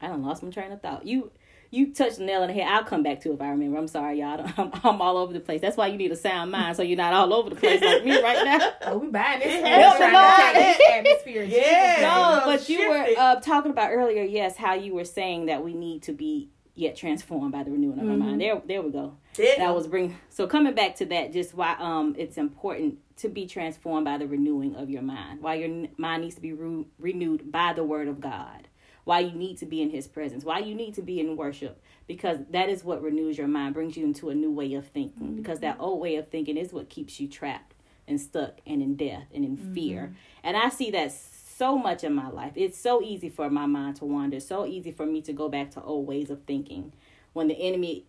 I 0.00 0.08
don't 0.08 0.22
lost 0.22 0.42
my 0.42 0.50
train 0.50 0.72
of 0.72 0.80
thought. 0.80 1.06
You, 1.06 1.32
you 1.72 1.92
touched 1.92 2.18
the 2.18 2.24
nail 2.24 2.42
on 2.42 2.48
the 2.48 2.52
head. 2.54 2.68
I'll 2.68 2.84
come 2.84 3.02
back 3.02 3.22
to 3.22 3.30
it 3.30 3.34
if 3.34 3.40
I 3.40 3.48
remember. 3.48 3.78
I'm 3.78 3.88
sorry, 3.88 4.20
y'all. 4.20 4.46
I'm, 4.58 4.70
I'm 4.84 5.00
all 5.00 5.16
over 5.16 5.32
the 5.32 5.40
place. 5.40 5.62
That's 5.62 5.76
why 5.76 5.86
you 5.86 5.96
need 5.96 6.12
a 6.12 6.16
sound 6.16 6.50
mind 6.52 6.76
so 6.76 6.82
you're 6.82 6.98
not 6.98 7.14
all 7.14 7.32
over 7.32 7.48
the 7.48 7.56
place 7.56 7.80
like 7.80 8.04
me 8.04 8.22
right 8.22 8.44
now. 8.44 8.72
Oh, 8.92 8.98
we 8.98 9.08
buying 9.08 9.40
this. 9.40 9.64
Help 9.66 9.82
Help 9.82 9.98
the 9.98 10.04
trying 10.06 10.54
to 10.54 10.78
take 10.78 10.90
atmosphere. 11.06 11.42
Yeah. 11.48 11.98
No, 12.02 12.42
but 12.44 12.68
you 12.68 12.88
were 12.90 13.06
uh, 13.16 13.40
talking 13.40 13.70
about 13.70 13.90
earlier, 13.90 14.22
yes, 14.22 14.56
how 14.56 14.74
you 14.74 14.94
were 14.94 15.04
saying 15.06 15.46
that 15.46 15.64
we 15.64 15.72
need 15.72 16.02
to 16.02 16.12
be 16.12 16.50
yet 16.74 16.94
transformed 16.96 17.52
by 17.52 17.62
the 17.62 17.70
renewing 17.70 17.98
of 18.00 18.08
our 18.08 18.16
mind. 18.16 18.40
There, 18.40 18.60
there 18.66 18.82
we 18.82 18.90
go. 18.90 19.16
Yeah. 19.38 19.54
That 19.58 19.74
was 19.74 19.86
bring. 19.86 20.16
So 20.28 20.46
coming 20.46 20.74
back 20.74 20.96
to 20.96 21.06
that, 21.06 21.32
just 21.32 21.54
why 21.54 21.74
um 21.78 22.14
it's 22.18 22.36
important 22.36 22.98
to 23.18 23.28
be 23.28 23.46
transformed 23.46 24.04
by 24.04 24.18
the 24.18 24.26
renewing 24.26 24.74
of 24.76 24.90
your 24.90 25.02
mind. 25.02 25.40
Why 25.40 25.54
your 25.54 25.68
n- 25.68 25.88
mind 25.96 26.22
needs 26.22 26.34
to 26.34 26.40
be 26.42 26.52
re- 26.52 26.86
renewed 26.98 27.50
by 27.50 27.72
the 27.72 27.84
Word 27.84 28.08
of 28.08 28.20
God. 28.20 28.68
Why 29.04 29.20
you 29.20 29.32
need 29.32 29.58
to 29.58 29.66
be 29.66 29.82
in 29.82 29.90
His 29.90 30.06
presence. 30.06 30.44
Why 30.44 30.60
you 30.60 30.74
need 30.74 30.94
to 30.94 31.02
be 31.02 31.20
in 31.20 31.36
worship 31.36 31.82
because 32.06 32.38
that 32.50 32.68
is 32.68 32.84
what 32.84 33.02
renews 33.02 33.38
your 33.38 33.48
mind, 33.48 33.74
brings 33.74 33.96
you 33.96 34.04
into 34.04 34.30
a 34.30 34.34
new 34.34 34.50
way 34.50 34.74
of 34.74 34.86
thinking. 34.88 35.28
Mm-hmm. 35.28 35.36
Because 35.36 35.60
that 35.60 35.76
old 35.78 36.00
way 36.00 36.16
of 36.16 36.28
thinking 36.28 36.56
is 36.56 36.72
what 36.72 36.88
keeps 36.88 37.20
you 37.20 37.28
trapped 37.28 37.74
and 38.06 38.20
stuck 38.20 38.58
and 38.66 38.82
in 38.82 38.96
death 38.96 39.26
and 39.34 39.44
in 39.44 39.56
mm-hmm. 39.56 39.74
fear. 39.74 40.14
And 40.42 40.56
I 40.56 40.68
see 40.68 40.90
that 40.90 41.12
so 41.12 41.78
much 41.78 42.04
in 42.04 42.12
my 42.12 42.28
life. 42.28 42.52
It's 42.56 42.78
so 42.78 43.02
easy 43.02 43.28
for 43.28 43.48
my 43.48 43.66
mind 43.66 43.96
to 43.96 44.04
wander. 44.04 44.40
So 44.40 44.66
easy 44.66 44.90
for 44.90 45.06
me 45.06 45.22
to 45.22 45.32
go 45.32 45.48
back 45.48 45.70
to 45.72 45.82
old 45.82 46.06
ways 46.06 46.30
of 46.30 46.42
thinking. 46.42 46.92
When 47.32 47.48
the 47.48 47.54
enemy, 47.54 48.06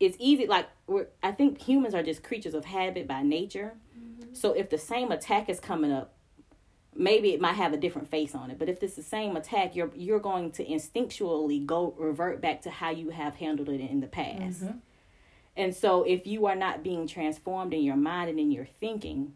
it's 0.00 0.16
easy. 0.18 0.46
Like 0.46 0.66
we're, 0.86 1.08
I 1.22 1.32
think 1.32 1.60
humans 1.60 1.94
are 1.94 2.02
just 2.02 2.22
creatures 2.22 2.54
of 2.54 2.64
habit 2.64 3.06
by 3.06 3.22
nature. 3.22 3.74
Mm-hmm. 3.96 4.34
So 4.34 4.52
if 4.52 4.70
the 4.70 4.78
same 4.78 5.12
attack 5.12 5.48
is 5.48 5.60
coming 5.60 5.92
up, 5.92 6.14
maybe 6.98 7.32
it 7.32 7.40
might 7.40 7.54
have 7.54 7.72
a 7.72 7.76
different 7.76 8.10
face 8.10 8.34
on 8.34 8.50
it. 8.50 8.58
But 8.58 8.68
if 8.68 8.82
it's 8.82 8.96
the 8.96 9.02
same 9.02 9.36
attack, 9.36 9.74
you're 9.76 9.90
you're 9.94 10.18
going 10.18 10.50
to 10.52 10.64
instinctually 10.64 11.64
go 11.64 11.94
revert 11.96 12.40
back 12.40 12.62
to 12.62 12.70
how 12.70 12.90
you 12.90 13.10
have 13.10 13.36
handled 13.36 13.68
it 13.68 13.80
in 13.80 14.00
the 14.00 14.06
past. 14.06 14.64
Mm-hmm. 14.64 14.78
And 15.56 15.74
so 15.74 16.04
if 16.04 16.26
you 16.26 16.46
are 16.46 16.54
not 16.54 16.82
being 16.82 17.06
transformed 17.06 17.74
in 17.74 17.82
your 17.82 17.96
mind 17.96 18.30
and 18.30 18.38
in 18.38 18.52
your 18.52 18.66
thinking, 18.66 19.34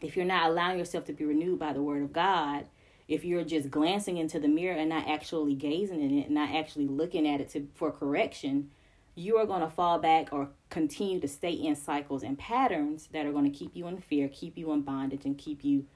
if 0.00 0.16
you're 0.16 0.24
not 0.24 0.50
allowing 0.50 0.78
yourself 0.78 1.04
to 1.06 1.12
be 1.12 1.24
renewed 1.24 1.58
by 1.58 1.72
the 1.72 1.82
word 1.82 2.02
of 2.02 2.12
God, 2.12 2.66
if 3.08 3.24
you're 3.24 3.44
just 3.44 3.70
glancing 3.70 4.16
into 4.16 4.38
the 4.38 4.48
mirror 4.48 4.76
and 4.76 4.88
not 4.88 5.06
actually 5.06 5.54
gazing 5.54 6.00
in 6.00 6.18
it 6.18 6.26
and 6.26 6.34
not 6.34 6.54
actually 6.54 6.86
looking 6.86 7.28
at 7.28 7.40
it 7.40 7.50
to 7.50 7.68
for 7.74 7.90
correction, 7.90 8.70
you 9.14 9.36
are 9.36 9.46
going 9.46 9.60
to 9.60 9.68
fall 9.68 9.98
back 9.98 10.32
or 10.32 10.48
continue 10.70 11.20
to 11.20 11.28
stay 11.28 11.52
in 11.52 11.76
cycles 11.76 12.22
and 12.22 12.38
patterns 12.38 13.08
that 13.12 13.26
are 13.26 13.32
going 13.32 13.50
to 13.50 13.56
keep 13.56 13.76
you 13.76 13.86
in 13.86 13.98
fear, 13.98 14.28
keep 14.28 14.56
you 14.56 14.72
in 14.72 14.80
bondage, 14.80 15.24
and 15.24 15.36
keep 15.38 15.62
you 15.62 15.86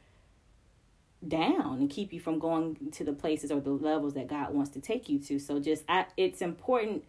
down 1.27 1.79
and 1.79 1.91
keep 1.91 2.13
you 2.13 2.21
from 2.21 2.39
going 2.39 2.77
to 2.93 3.05
the 3.05 3.13
places 3.13 3.51
or 3.51 3.61
the 3.61 3.71
levels 3.71 4.15
that 4.15 4.29
God 4.29 4.55
wants 4.55 4.71
to 4.71 4.81
take 4.81 5.09
you 5.09 5.19
to. 5.21 5.39
So 5.39 5.59
just 5.59 5.85
I, 5.89 6.07
it's 6.17 6.41
important 6.41 7.05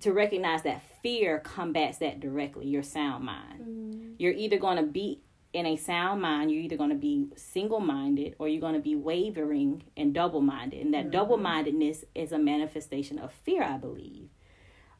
to 0.00 0.12
recognize 0.12 0.62
that 0.62 0.82
fear 1.02 1.38
combats 1.40 1.98
that 1.98 2.20
directly, 2.20 2.66
your 2.66 2.82
sound 2.82 3.24
mind. 3.24 3.60
Mm-hmm. 3.60 4.12
You're 4.18 4.32
either 4.32 4.58
going 4.58 4.76
to 4.76 4.84
be 4.84 5.20
in 5.52 5.66
a 5.66 5.76
sound 5.76 6.20
mind, 6.20 6.50
you're 6.50 6.62
either 6.62 6.76
going 6.76 6.90
to 6.90 6.96
be 6.96 7.28
single 7.36 7.80
minded 7.80 8.34
or 8.38 8.48
you're 8.48 8.60
going 8.60 8.74
to 8.74 8.80
be 8.80 8.94
wavering 8.94 9.82
and 9.96 10.12
double 10.12 10.40
minded. 10.40 10.84
And 10.84 10.94
that 10.94 11.04
mm-hmm. 11.04 11.10
double 11.10 11.36
mindedness 11.36 12.04
is 12.14 12.32
a 12.32 12.38
manifestation 12.38 13.18
of 13.18 13.32
fear, 13.32 13.62
I 13.62 13.78
believe. 13.78 14.28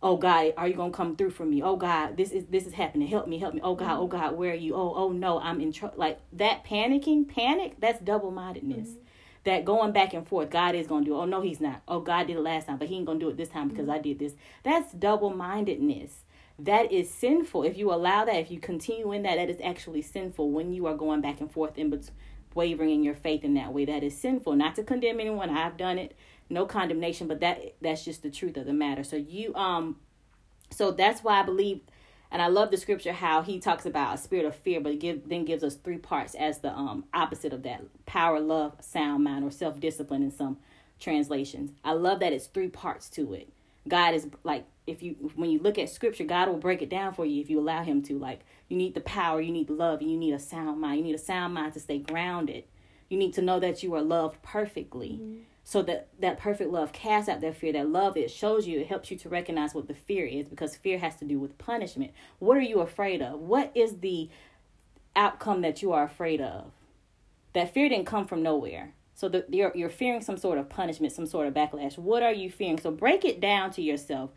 Oh 0.01 0.17
God, 0.17 0.55
are 0.57 0.69
you 0.69 0.75
gonna 0.75 0.93
come 0.93 1.17
through 1.17 1.31
for 1.31 1.45
me? 1.45 1.63
Oh 1.63 1.77
God, 1.77 2.17
this 2.17 2.31
is 2.31 2.47
this 2.47 2.67
is 2.67 2.75
happening. 2.75 3.09
Help 3.09 3.27
me, 3.27 3.39
help 3.39 3.55
me. 3.55 3.61
Oh 3.63 3.75
God, 3.75 3.99
oh 3.99 4.07
God, 4.07 4.37
where 4.37 4.53
are 4.53 4.57
you? 4.57 4.75
Oh, 4.75 4.95
oh 4.95 5.11
no, 5.11 5.41
I'm 5.41 5.61
in 5.61 5.73
trouble. 5.73 5.97
Like 5.99 6.21
that 6.35 6.65
panicking, 6.65 7.29
panic, 7.29 7.77
that's 7.81 8.01
double 8.01 8.31
mindedness. 8.31 8.91
Mm-hmm. 8.91 9.03
That 9.45 9.65
going 9.65 9.93
back 9.93 10.15
and 10.15 10.27
forth, 10.27 10.51
God 10.51 10.75
is 10.75 10.87
gonna 10.87 11.05
do. 11.05 11.15
it. 11.15 11.19
Oh 11.19 11.25
no, 11.25 11.41
He's 11.41 11.61
not. 11.61 11.83
Oh 11.89 12.01
God 12.01 12.29
did 12.29 12.37
it 12.37 12.41
last 12.41 12.67
time, 12.67 12.79
but 12.79 12.89
He 12.89 12.97
ain't 12.97 13.07
gonna 13.07 13.19
do 13.19 13.29
it 13.29 13.37
this 13.37 13.49
time 13.49 13.69
because 13.69 13.89
I 13.89 13.95
mm-hmm. 13.95 14.03
did 14.03 14.19
this. 14.21 14.35
That's 14.63 14.93
double 14.93 15.31
mindedness. 15.31 16.25
that 16.61 16.93
is 16.93 17.11
sinful. 17.11 17.65
If 17.65 17.77
you 17.77 17.93
allow 17.93 18.25
that, 18.25 18.37
if 18.37 18.51
you 18.51 18.61
continue 18.61 19.13
in 19.13 19.23
that, 19.23 19.37
that 19.37 19.51
is 19.51 19.61
actually 19.65 20.03
sinful 20.03 20.51
when 20.51 20.73
you 20.73 20.87
are 20.87 20.97
going 20.97 21.21
back 21.21 21.41
and 21.41 21.51
forth 21.51 21.77
in 21.77 21.91
between 21.91 22.15
wavering 22.55 22.91
in 22.91 23.05
your 23.05 23.15
faith 23.15 23.45
in 23.45 23.55
that 23.55 23.73
way. 23.73 23.85
That 23.85 24.03
is 24.03 24.17
sinful. 24.17 24.55
Not 24.57 24.75
to 24.77 24.83
condemn 24.83 25.21
anyone. 25.21 25.51
I've 25.51 25.77
done 25.77 25.99
it. 25.99 26.17
No 26.51 26.67
condemnation, 26.67 27.29
but 27.29 27.41
that 27.41 27.75
that's 27.81 28.05
just 28.05 28.23
the 28.23 28.31
truth 28.31 28.57
of 28.57 28.67
the 28.67 28.73
matter. 28.73 29.05
So 29.05 29.17
you 29.17 29.55
um 29.55 29.97
so 30.71 30.91
that's 30.91 31.23
why 31.23 31.41
I 31.41 31.43
believe 31.43 31.81
and 32.31 32.43
I 32.43 32.49
love 32.49 32.71
the 32.71 32.77
scripture 32.77 33.13
how 33.13 33.43
he 33.43 33.59
talks 33.59 33.87
about 33.87 34.15
a 34.15 34.19
spirit 34.19 34.45
of 34.45 34.55
fear, 34.55 34.81
but 34.81 34.99
give, 34.99 35.29
then 35.29 35.47
gives 35.47 35.65
us 35.65 35.77
three 35.77 35.97
parts 35.97 36.35
as 36.35 36.59
the 36.59 36.73
um 36.73 37.05
opposite 37.15 37.53
of 37.53 37.63
that 37.63 37.83
power, 38.07 38.41
love, 38.41 38.77
sound 38.81 39.25
mind, 39.25 39.45
or 39.45 39.51
self 39.51 39.81
discipline 39.81 40.23
in 40.23 40.31
some 40.31 40.59
translations. 41.01 41.71
I 41.85 41.93
love 41.93 42.21
that 42.21 42.33
it's 42.33 42.47
three 42.47 42.69
parts 42.69 43.09
to 43.11 43.33
it. 43.35 43.49
God 43.87 44.15
is 44.15 44.29
like 44.45 44.67
if 44.87 45.03
you 45.03 45.33
when 45.35 45.51
you 45.51 45.59
look 45.59 45.79
at 45.79 45.89
scripture, 45.89 46.25
God 46.25 46.49
will 46.49 46.59
break 46.59 46.83
it 46.83 46.91
down 46.91 47.15
for 47.15 47.25
you 47.25 47.41
if 47.41 47.51
you 47.51 47.59
allow 47.59 47.83
him 47.83 48.03
to. 48.03 48.19
Like 48.19 48.41
you 48.69 48.77
need 48.77 48.95
the 48.95 49.01
power, 49.01 49.41
you 49.41 49.53
need 49.53 49.69
the 49.69 49.75
love, 49.75 50.01
and 50.01 50.11
you 50.11 50.17
need 50.19 50.35
a 50.35 50.39
sound 50.39 50.81
mind. 50.81 50.99
You 50.99 51.05
need 51.05 51.15
a 51.15 51.19
sound 51.19 51.55
mind 51.55 51.75
to 51.75 51.81
stay 51.81 51.99
grounded. 51.99 52.65
You 53.09 53.19
need 53.19 53.33
to 53.35 53.43
know 53.43 53.59
that 53.61 53.83
you 53.83 53.95
are 53.95 54.03
loved 54.03 54.43
perfectly. 54.43 55.21
Mm-hmm. 55.23 55.39
So 55.69 55.83
that 55.83 56.09
that 56.19 56.39
perfect 56.39 56.71
love 56.71 56.93
casts 56.93 57.29
out 57.29 57.43
that 57.43 57.55
fear. 57.55 57.75
That 57.75 57.91
love 57.91 58.17
it 58.17 58.31
shows 58.31 58.67
you, 58.67 58.81
it 58.81 58.87
helps 58.87 59.11
you 59.11 59.19
to 59.19 59.29
recognize 59.29 59.75
what 59.75 59.87
the 59.87 59.93
fear 59.93 60.25
is 60.25 60.49
because 60.49 60.75
fear 60.75 60.99
has 60.99 61.17
to 61.17 61.27
do 61.27 61.39
with 61.39 61.59
punishment. 61.59 62.13
What 62.39 62.57
are 62.57 62.63
you 62.63 62.81
afraid 62.81 63.21
of? 63.21 63.39
What 63.39 63.71
is 63.75 63.99
the 63.99 64.31
outcome 65.15 65.61
that 65.61 65.83
you 65.83 65.93
are 65.93 66.05
afraid 66.05 66.41
of? 66.41 66.71
That 67.53 67.75
fear 67.75 67.91
didn't 67.91 68.07
come 68.07 68.27
from 68.27 68.43
nowhere. 68.43 68.95
So 69.15 69.29
the, 69.29 69.45
you're 69.51 69.73
you're 69.75 69.91
fearing 69.91 70.23
some 70.23 70.39
sort 70.39 70.57
of 70.57 70.71
punishment, 70.71 71.13
some 71.13 71.27
sort 71.27 71.47
of 71.47 71.53
backlash. 71.53 71.99
What 71.99 72.23
are 72.23 72.33
you 72.33 72.51
fearing? 72.51 72.81
So 72.81 72.91
break 72.91 73.27
it 73.27 73.39
down 73.39 73.71
to 73.73 73.83
yourself. 73.83 74.31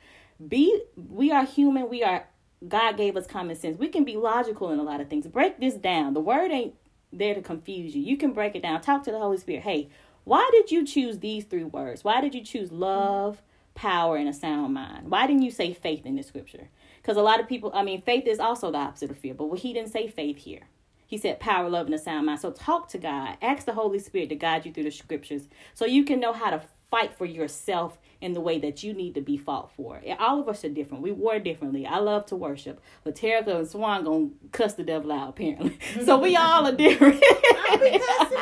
Be 0.45 0.81
we 0.97 1.31
are 1.31 1.45
human. 1.45 1.87
We 1.87 2.03
are 2.03 2.27
God 2.67 2.97
gave 2.97 3.15
us 3.15 3.25
common 3.25 3.55
sense. 3.55 3.77
We 3.77 3.87
can 3.87 4.03
be 4.03 4.17
logical 4.17 4.69
in 4.71 4.79
a 4.79 4.83
lot 4.83 4.99
of 4.99 5.09
things. 5.09 5.27
Break 5.27 5.61
this 5.61 5.75
down. 5.75 6.13
The 6.13 6.19
word 6.19 6.51
ain't 6.51 6.75
there 7.13 7.35
to 7.35 7.41
confuse 7.41 7.95
you. 7.95 8.01
You 8.01 8.17
can 8.17 8.33
break 8.33 8.53
it 8.53 8.63
down. 8.63 8.81
Talk 8.81 9.05
to 9.05 9.11
the 9.11 9.19
Holy 9.19 9.37
Spirit. 9.37 9.63
Hey, 9.63 9.89
why 10.23 10.47
did 10.51 10.71
you 10.71 10.85
choose 10.85 11.19
these 11.19 11.45
three 11.45 11.63
words? 11.63 12.03
Why 12.03 12.21
did 12.21 12.35
you 12.35 12.43
choose 12.43 12.71
love, 12.71 13.41
power, 13.75 14.17
and 14.17 14.29
a 14.29 14.33
sound 14.33 14.73
mind? 14.73 15.09
Why 15.09 15.27
didn't 15.27 15.43
you 15.43 15.51
say 15.51 15.73
faith 15.73 16.05
in 16.05 16.15
the 16.15 16.23
scripture? 16.23 16.69
Because 17.01 17.17
a 17.17 17.21
lot 17.21 17.39
of 17.39 17.47
people, 17.47 17.71
I 17.73 17.83
mean, 17.83 18.01
faith 18.01 18.27
is 18.27 18.39
also 18.39 18.71
the 18.71 18.77
opposite 18.77 19.11
of 19.11 19.17
fear, 19.17 19.33
but 19.33 19.53
he 19.55 19.73
didn't 19.73 19.91
say 19.91 20.07
faith 20.07 20.37
here. 20.37 20.61
He 21.07 21.17
said 21.17 21.39
power, 21.39 21.69
love, 21.69 21.87
and 21.87 21.95
a 21.95 21.97
sound 21.97 22.27
mind. 22.27 22.39
So 22.39 22.51
talk 22.51 22.87
to 22.89 22.97
God. 22.97 23.35
Ask 23.41 23.65
the 23.65 23.73
Holy 23.73 23.99
Spirit 23.99 24.29
to 24.29 24.35
guide 24.35 24.65
you 24.65 24.71
through 24.71 24.83
the 24.83 24.91
scriptures 24.91 25.49
so 25.73 25.85
you 25.85 26.05
can 26.05 26.21
know 26.21 26.31
how 26.31 26.51
to 26.51 26.61
fight 26.89 27.13
for 27.13 27.25
yourself 27.25 27.97
in 28.19 28.33
the 28.33 28.41
way 28.41 28.59
that 28.59 28.83
you 28.83 28.93
need 28.93 29.15
to 29.15 29.21
be 29.21 29.35
fought 29.37 29.71
for. 29.75 30.01
All 30.19 30.39
of 30.39 30.47
us 30.47 30.63
are 30.63 30.69
different. 30.69 31.03
We 31.03 31.11
war 31.11 31.39
differently. 31.39 31.85
I 31.87 31.97
love 31.97 32.25
to 32.27 32.35
worship, 32.35 32.79
but 33.03 33.15
Terica 33.15 33.55
and 33.55 33.67
Swan 33.67 34.03
gonna 34.03 34.29
cuss 34.51 34.75
the 34.75 34.83
devil 34.83 35.11
out 35.11 35.29
apparently. 35.29 35.77
So 36.05 36.17
we 36.19 36.35
all 36.35 36.67
are 36.67 36.71
different. 36.71 37.21
I'll 37.69 37.77
be 37.79 37.99
cussing. 37.99 38.37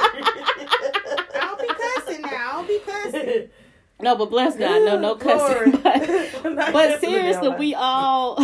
I'll 1.36 1.57
be 1.57 1.67
cussing 1.67 2.21
now. 2.21 2.51
I'll 2.53 2.67
be 2.67 2.80
cussing. 3.12 3.49
No, 4.01 4.16
but 4.16 4.30
bless 4.30 4.55
God, 4.55 4.86
no, 4.86 4.97
no 4.97 5.16
cussing. 5.16 5.72
But, 5.72 6.07
but 6.72 7.01
seriously, 7.01 7.49
we 7.49 7.76
all, 7.76 8.41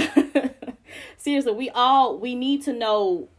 seriously, 1.17 1.53
we 1.53 1.69
all, 1.69 2.19
we 2.19 2.35
need 2.35 2.63
to 2.63 2.73
know 2.73 3.29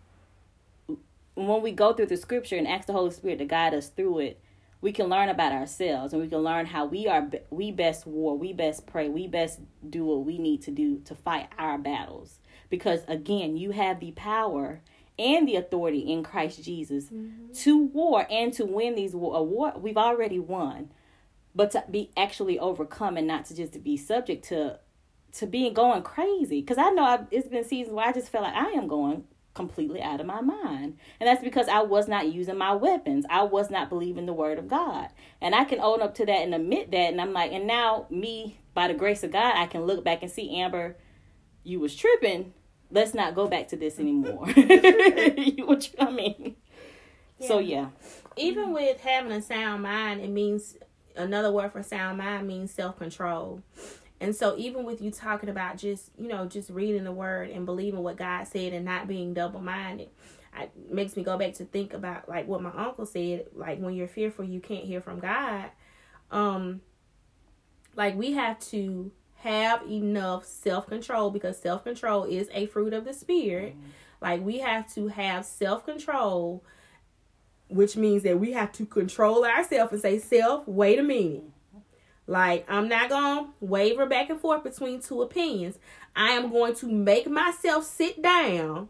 when 1.34 1.60
we 1.60 1.72
go 1.72 1.92
through 1.92 2.06
the 2.06 2.16
scripture 2.16 2.56
and 2.56 2.66
ask 2.66 2.86
the 2.86 2.94
Holy 2.94 3.10
Spirit 3.10 3.36
to 3.40 3.44
guide 3.44 3.74
us 3.74 3.88
through 3.88 4.20
it 4.20 4.40
we 4.80 4.92
can 4.92 5.08
learn 5.08 5.28
about 5.28 5.52
ourselves 5.52 6.12
and 6.12 6.22
we 6.22 6.28
can 6.28 6.38
learn 6.38 6.66
how 6.66 6.86
we 6.86 7.06
are 7.06 7.28
we 7.50 7.70
best 7.72 8.06
war 8.06 8.36
we 8.36 8.52
best 8.52 8.86
pray 8.86 9.08
we 9.08 9.26
best 9.26 9.60
do 9.88 10.04
what 10.04 10.24
we 10.24 10.38
need 10.38 10.62
to 10.62 10.70
do 10.70 11.00
to 11.04 11.14
fight 11.14 11.48
our 11.58 11.78
battles 11.78 12.38
because 12.70 13.00
again 13.08 13.56
you 13.56 13.70
have 13.70 14.00
the 14.00 14.12
power 14.12 14.80
and 15.18 15.48
the 15.48 15.56
authority 15.56 16.00
in 16.00 16.22
Christ 16.22 16.62
Jesus 16.62 17.06
mm-hmm. 17.06 17.52
to 17.52 17.78
war 17.86 18.26
and 18.30 18.52
to 18.52 18.66
win 18.66 18.94
these 18.94 19.14
war, 19.14 19.44
war 19.44 19.72
we've 19.76 19.96
already 19.96 20.38
won 20.38 20.90
but 21.56 21.70
to 21.70 21.82
be 21.90 22.10
actually 22.16 22.58
overcome 22.58 23.16
and 23.16 23.26
not 23.26 23.46
to 23.46 23.56
just 23.56 23.82
be 23.82 23.96
subject 23.96 24.44
to 24.48 24.78
to 25.32 25.46
being 25.46 25.74
going 25.74 26.02
crazy 26.02 26.60
because 26.60 26.78
I 26.78 26.90
know 26.90 27.02
I've, 27.02 27.26
it's 27.30 27.48
been 27.48 27.64
seasons 27.64 27.94
where 27.94 28.06
I 28.06 28.12
just 28.12 28.30
felt 28.30 28.44
like 28.44 28.54
I 28.54 28.70
am 28.70 28.86
going 28.86 29.24
completely 29.54 30.00
out 30.00 30.20
of 30.20 30.26
my 30.26 30.40
mind. 30.40 30.98
And 31.18 31.26
that's 31.26 31.42
because 31.42 31.68
I 31.68 31.80
was 31.82 32.08
not 32.08 32.32
using 32.32 32.56
my 32.56 32.74
weapons. 32.74 33.26
I 33.28 33.42
was 33.42 33.70
not 33.70 33.88
believing 33.88 34.26
the 34.26 34.32
word 34.32 34.58
of 34.58 34.68
God. 34.68 35.08
And 35.40 35.54
I 35.54 35.64
can 35.64 35.80
own 35.80 36.00
up 36.00 36.14
to 36.16 36.26
that 36.26 36.42
and 36.42 36.54
admit 36.54 36.90
that. 36.92 37.12
And 37.12 37.20
I'm 37.20 37.32
like, 37.32 37.52
and 37.52 37.66
now 37.66 38.06
me, 38.08 38.58
by 38.74 38.88
the 38.88 38.94
grace 38.94 39.24
of 39.24 39.32
God, 39.32 39.54
I 39.56 39.66
can 39.66 39.82
look 39.82 40.04
back 40.04 40.22
and 40.22 40.30
see 40.30 40.60
Amber, 40.60 40.96
you 41.64 41.80
was 41.80 41.96
tripping. 41.96 42.52
Let's 42.90 43.14
not 43.14 43.34
go 43.34 43.48
back 43.48 43.68
to 43.68 43.76
this 43.76 43.98
anymore. 43.98 44.46
You 44.56 45.66
what 45.66 45.90
I 45.98 46.10
mean? 46.10 46.56
Yeah. 47.38 47.48
So 47.48 47.58
yeah. 47.58 47.88
Even 48.36 48.72
with 48.72 49.00
having 49.00 49.32
a 49.32 49.42
sound 49.42 49.82
mind, 49.82 50.20
it 50.20 50.30
means 50.30 50.76
another 51.16 51.50
word 51.50 51.72
for 51.72 51.82
sound 51.82 52.18
mind 52.18 52.46
means 52.46 52.72
self 52.72 52.98
control. 52.98 53.62
And 54.20 54.34
so 54.34 54.56
even 54.56 54.84
with 54.84 55.02
you 55.02 55.10
talking 55.10 55.48
about 55.48 55.76
just, 55.76 56.10
you 56.18 56.28
know, 56.28 56.46
just 56.46 56.70
reading 56.70 57.04
the 57.04 57.12
word 57.12 57.50
and 57.50 57.66
believing 57.66 58.02
what 58.02 58.16
God 58.16 58.44
said 58.48 58.72
and 58.72 58.84
not 58.84 59.08
being 59.08 59.34
double 59.34 59.60
minded, 59.60 60.08
it 60.58 60.70
makes 60.90 61.16
me 61.16 61.22
go 61.22 61.36
back 61.36 61.54
to 61.54 61.64
think 61.64 61.92
about 61.92 62.28
like 62.28 62.48
what 62.48 62.62
my 62.62 62.72
uncle 62.74 63.04
said, 63.04 63.46
like 63.54 63.78
when 63.78 63.94
you're 63.94 64.08
fearful 64.08 64.44
you 64.44 64.60
can't 64.60 64.84
hear 64.84 65.00
from 65.00 65.20
God. 65.20 65.70
Um 66.30 66.80
like 67.94 68.16
we 68.16 68.32
have 68.32 68.58
to 68.70 69.10
have 69.36 69.82
enough 69.88 70.44
self-control 70.44 71.30
because 71.30 71.58
self-control 71.58 72.24
is 72.24 72.48
a 72.52 72.66
fruit 72.66 72.92
of 72.92 73.04
the 73.04 73.12
spirit. 73.12 73.74
Mm-hmm. 73.74 73.90
Like 74.20 74.42
we 74.42 74.58
have 74.58 74.92
to 74.94 75.08
have 75.08 75.44
self-control 75.44 76.64
which 77.68 77.96
means 77.96 78.22
that 78.22 78.38
we 78.38 78.52
have 78.52 78.72
to 78.72 78.86
control 78.86 79.44
ourselves 79.44 79.92
and 79.92 80.02
say, 80.02 80.18
"Self, 80.18 80.66
wait 80.66 80.98
a 80.98 81.02
minute. 81.02 81.44
Like, 82.26 82.64
I'm 82.68 82.88
not 82.88 83.08
going 83.08 83.44
to 83.44 83.50
waver 83.60 84.06
back 84.06 84.30
and 84.30 84.40
forth 84.40 84.64
between 84.64 85.00
two 85.00 85.22
opinions. 85.22 85.78
I 86.14 86.30
am 86.30 86.50
going 86.50 86.74
to 86.76 86.86
make 86.86 87.28
myself 87.28 87.84
sit 87.84 88.20
down 88.20 88.88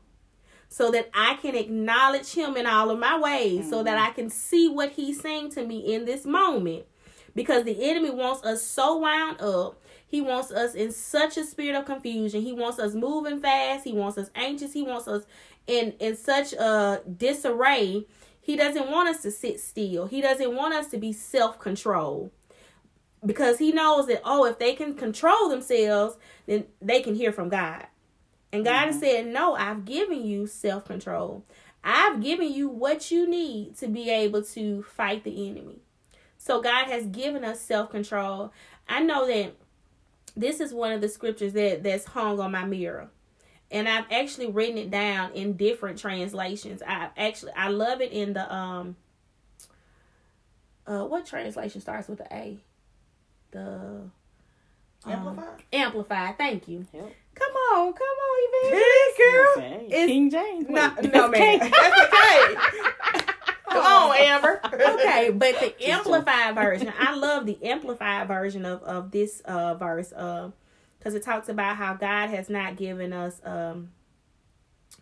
so 0.68 0.90
that 0.90 1.10
I 1.14 1.34
can 1.34 1.54
acknowledge 1.54 2.32
him 2.32 2.56
in 2.56 2.66
all 2.66 2.90
of 2.90 2.98
my 2.98 3.18
ways, 3.18 3.60
mm-hmm. 3.60 3.70
so 3.70 3.82
that 3.82 3.98
I 3.98 4.12
can 4.12 4.30
see 4.30 4.68
what 4.68 4.92
he's 4.92 5.20
saying 5.20 5.50
to 5.52 5.64
me 5.64 5.94
in 5.94 6.04
this 6.06 6.24
moment. 6.24 6.86
Because 7.34 7.64
the 7.64 7.90
enemy 7.90 8.10
wants 8.10 8.42
us 8.44 8.62
so 8.62 8.96
wound 8.96 9.40
up. 9.40 9.82
He 10.06 10.20
wants 10.20 10.50
us 10.50 10.74
in 10.74 10.92
such 10.92 11.36
a 11.36 11.44
spirit 11.44 11.76
of 11.76 11.84
confusion. 11.84 12.40
He 12.40 12.52
wants 12.52 12.78
us 12.78 12.94
moving 12.94 13.40
fast. 13.40 13.84
He 13.84 13.92
wants 13.92 14.16
us 14.16 14.30
anxious. 14.34 14.72
He 14.72 14.82
wants 14.82 15.06
us 15.08 15.24
in 15.66 15.92
in 16.00 16.16
such 16.16 16.52
a 16.54 17.02
disarray. 17.16 18.06
He 18.46 18.54
doesn't 18.54 18.88
want 18.88 19.08
us 19.08 19.22
to 19.22 19.32
sit 19.32 19.58
still. 19.58 20.06
He 20.06 20.20
doesn't 20.20 20.54
want 20.54 20.72
us 20.72 20.86
to 20.92 20.98
be 20.98 21.12
self-controlled. 21.12 22.30
Because 23.24 23.58
he 23.58 23.72
knows 23.72 24.06
that 24.06 24.22
oh 24.24 24.44
if 24.44 24.60
they 24.60 24.72
can 24.72 24.94
control 24.94 25.48
themselves 25.48 26.16
then 26.46 26.66
they 26.80 27.02
can 27.02 27.16
hear 27.16 27.32
from 27.32 27.48
god. 27.48 27.88
And 28.52 28.64
god 28.64 28.90
mm-hmm. 28.90 29.00
said 29.00 29.26
no 29.26 29.56
i've 29.56 29.84
given 29.84 30.24
you 30.24 30.46
self-control. 30.46 31.44
I've 31.82 32.22
given 32.22 32.52
you 32.52 32.68
what 32.68 33.10
you 33.10 33.28
need 33.28 33.76
to 33.78 33.88
be 33.88 34.10
able 34.10 34.44
to 34.44 34.84
fight 34.84 35.24
the 35.24 35.50
enemy. 35.50 35.80
So 36.38 36.62
god 36.62 36.86
has 36.86 37.06
given 37.06 37.42
us 37.42 37.60
self-control. 37.60 38.52
I 38.88 39.00
know 39.00 39.26
that 39.26 39.56
this 40.36 40.60
is 40.60 40.72
one 40.72 40.92
of 40.92 41.00
the 41.00 41.08
scriptures 41.08 41.54
that 41.54 41.82
that's 41.82 42.04
hung 42.04 42.38
on 42.38 42.52
my 42.52 42.64
mirror 42.64 43.08
and 43.70 43.88
i've 43.88 44.06
actually 44.10 44.46
written 44.48 44.78
it 44.78 44.90
down 44.90 45.32
in 45.32 45.54
different 45.54 45.98
translations 45.98 46.82
i 46.86 47.08
actually 47.16 47.52
i 47.56 47.68
love 47.68 48.00
it 48.00 48.12
in 48.12 48.32
the 48.32 48.54
um 48.54 48.96
uh 50.86 51.04
what 51.04 51.26
translation 51.26 51.80
starts 51.80 52.08
with 52.08 52.18
the 52.18 52.34
a 52.34 52.58
the 53.50 54.10
Amplified. 55.06 55.44
Um, 55.44 55.54
amplified. 55.72 56.38
Thank 56.38 56.68
you. 56.68 56.86
Yep. 56.92 57.12
Come 57.34 57.52
on, 57.52 57.92
come 57.92 58.02
on, 58.02 58.64
evangelist. 58.64 59.18
girl. 59.18 59.88
It's, 59.90 60.06
King 60.06 60.30
James. 60.30 60.66
No, 60.68 60.94
no 61.12 61.28
man. 61.28 61.58
That's 61.58 62.02
okay. 62.02 62.54
Come 63.68 63.84
on, 63.84 64.16
Amber. 64.16 64.60
okay, 64.64 65.30
but 65.30 65.60
the 65.60 65.88
amplified 65.90 66.54
version, 66.54 66.92
I 66.98 67.14
love 67.14 67.44
the 67.44 67.58
amplified 67.62 68.26
version 68.26 68.64
of 68.64 68.82
of 68.84 69.10
this 69.10 69.40
uh 69.40 69.74
verse, 69.74 70.12
uh, 70.12 70.50
because 71.06 71.14
it 71.14 71.22
talks 71.22 71.48
about 71.48 71.76
how 71.76 71.94
God 71.94 72.30
has 72.30 72.50
not 72.50 72.74
given 72.74 73.12
us 73.12 73.40
um 73.44 73.90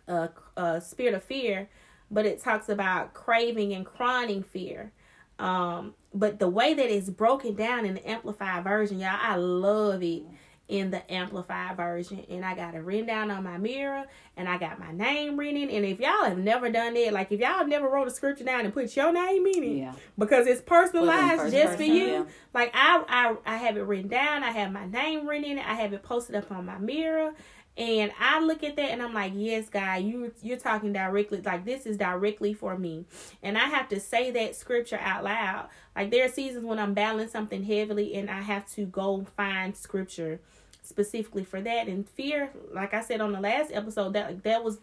a, 0.07 0.29
a 0.55 0.79
spirit 0.79 1.15
of 1.15 1.23
fear, 1.23 1.67
but 2.11 2.27
it 2.27 2.39
talks 2.39 2.69
about 2.69 3.15
craving 3.15 3.73
and 3.73 3.87
chronic 3.87 4.45
fear. 4.45 4.91
Um, 5.39 5.95
but 6.13 6.37
the 6.37 6.47
way 6.47 6.75
that 6.75 6.95
it's 6.95 7.09
broken 7.09 7.55
down 7.55 7.87
in 7.87 7.95
the 7.95 8.07
amplified 8.07 8.63
version, 8.63 8.99
y'all, 8.99 9.17
I 9.19 9.35
love 9.35 10.03
it 10.03 10.21
in 10.67 10.89
the 10.89 11.11
amplified 11.11 11.77
version. 11.77 12.25
And 12.29 12.43
I 12.43 12.55
got 12.55 12.73
it 12.73 12.79
written 12.79 13.05
down 13.05 13.29
on 13.29 13.43
my 13.43 13.57
mirror 13.57 14.05
and 14.35 14.49
I 14.49 14.57
got 14.57 14.79
my 14.79 14.91
name 14.91 15.37
written. 15.37 15.69
And 15.69 15.85
if 15.85 15.99
y'all 15.99 16.25
have 16.25 16.37
never 16.37 16.69
done 16.69 16.95
it 16.95 17.13
like 17.13 17.31
if 17.31 17.39
y'all 17.39 17.67
never 17.67 17.87
wrote 17.87 18.07
a 18.07 18.11
scripture 18.11 18.43
down 18.43 18.65
and 18.65 18.73
put 18.73 18.95
your 18.95 19.11
name 19.11 19.45
in 19.45 19.63
it, 19.63 19.77
yeah. 19.77 19.93
because 20.17 20.47
it's 20.47 20.61
personalized 20.61 21.51
just 21.51 21.77
person, 21.77 21.77
for 21.77 21.83
you. 21.83 22.07
Yeah. 22.07 22.23
Like 22.53 22.71
I, 22.73 23.03
I 23.07 23.53
I 23.53 23.57
have 23.57 23.77
it 23.77 23.81
written 23.81 24.09
down, 24.09 24.43
I 24.43 24.51
have 24.51 24.71
my 24.71 24.85
name 24.85 25.27
written 25.27 25.51
in 25.51 25.59
it, 25.59 25.67
I 25.67 25.75
have 25.75 25.93
it 25.93 26.03
posted 26.03 26.35
up 26.35 26.51
on 26.51 26.65
my 26.65 26.77
mirror. 26.77 27.33
And 27.77 28.13
I 28.17 28.39
look 28.39 28.63
at 28.63 28.77
that 28.77 28.91
and 28.91 29.01
I'm 29.01 29.13
like, 29.13 29.33
yes, 29.35 29.67
God, 29.67 30.01
you 30.01 30.31
you're 30.41 30.57
talking 30.57 30.93
directly 30.93 31.41
like 31.41 31.65
this 31.65 31.85
is 31.85 31.97
directly 31.97 32.53
for 32.53 32.77
me. 32.77 33.05
And 33.43 33.57
I 33.57 33.65
have 33.65 33.89
to 33.89 33.99
say 33.99 34.31
that 34.31 34.55
scripture 34.55 34.99
out 35.01 35.25
loud. 35.25 35.67
Like 35.93 36.09
there 36.09 36.25
are 36.25 36.29
seasons 36.29 36.65
when 36.65 36.79
I'm 36.79 36.93
battling 36.93 37.27
something 37.27 37.63
heavily 37.63 38.15
and 38.15 38.29
I 38.29 38.41
have 38.41 38.71
to 38.73 38.85
go 38.85 39.25
find 39.35 39.75
scripture 39.75 40.39
specifically 40.85 41.43
for 41.43 41.61
that. 41.61 41.87
And 41.87 42.07
fear, 42.07 42.51
like 42.71 42.93
I 42.93 43.01
said 43.01 43.21
on 43.21 43.31
the 43.31 43.39
last 43.39 43.71
episode, 43.73 44.13
that 44.13 44.43
that 44.43 44.63
was 44.63 44.79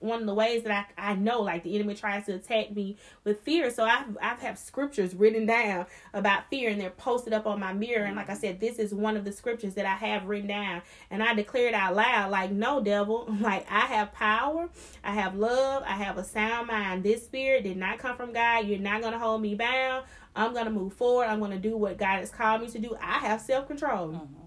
one 0.00 0.20
of 0.20 0.26
the 0.26 0.34
ways 0.34 0.62
that 0.64 0.88
I, 0.96 1.10
I 1.10 1.14
know 1.14 1.42
like 1.42 1.62
the 1.62 1.74
enemy 1.74 1.94
tries 1.94 2.26
to 2.26 2.34
attack 2.34 2.74
me 2.74 2.96
with 3.24 3.40
fear. 3.40 3.70
So 3.70 3.84
I've 3.84 4.16
I've 4.20 4.40
have 4.40 4.58
scriptures 4.58 5.14
written 5.14 5.46
down 5.46 5.86
about 6.14 6.48
fear 6.48 6.70
and 6.70 6.80
they're 6.80 6.90
posted 6.90 7.32
up 7.32 7.46
on 7.46 7.60
my 7.60 7.72
mirror. 7.72 8.06
And 8.06 8.16
like 8.16 8.30
I 8.30 8.34
said, 8.34 8.60
this 8.60 8.78
is 8.78 8.94
one 8.94 9.16
of 9.16 9.24
the 9.24 9.32
scriptures 9.32 9.74
that 9.74 9.86
I 9.86 9.94
have 9.94 10.24
written 10.24 10.48
down. 10.48 10.82
And 11.10 11.22
I 11.22 11.34
declare 11.34 11.68
it 11.68 11.74
out 11.74 11.94
loud, 11.94 12.30
like, 12.30 12.50
no 12.50 12.80
devil, 12.80 13.26
like 13.40 13.70
I 13.70 13.80
have 13.80 14.12
power, 14.12 14.68
I 15.04 15.12
have 15.12 15.36
love, 15.36 15.82
I 15.86 15.92
have 15.92 16.18
a 16.18 16.24
sound 16.24 16.68
mind. 16.68 17.04
This 17.04 17.24
spirit 17.24 17.64
did 17.64 17.76
not 17.76 17.98
come 17.98 18.16
from 18.16 18.32
God. 18.32 18.66
You're 18.66 18.78
not 18.78 19.02
gonna 19.02 19.18
hold 19.18 19.42
me 19.42 19.54
bound. 19.54 20.04
I'm 20.34 20.54
gonna 20.54 20.70
move 20.70 20.94
forward. 20.94 21.26
I'm 21.26 21.40
gonna 21.40 21.58
do 21.58 21.76
what 21.76 21.98
God 21.98 22.20
has 22.20 22.30
called 22.30 22.62
me 22.62 22.68
to 22.68 22.78
do. 22.78 22.96
I 23.00 23.18
have 23.18 23.40
self 23.40 23.66
control. 23.66 24.08
Mm-hmm. 24.08 24.39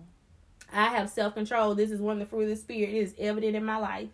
I 0.74 0.88
have 0.88 1.10
self 1.10 1.36
control. 1.36 1.76
This 1.76 1.92
is 1.92 2.02
one 2.02 2.14
of 2.14 2.20
the 2.20 2.26
fruit 2.26 2.44
of 2.44 2.50
the 2.50 2.56
spirit. 2.56 2.90
It 2.90 2.98
is 2.98 3.16
evident 3.20 3.56
in 3.56 3.66
my 3.66 3.78
life. 3.78 4.10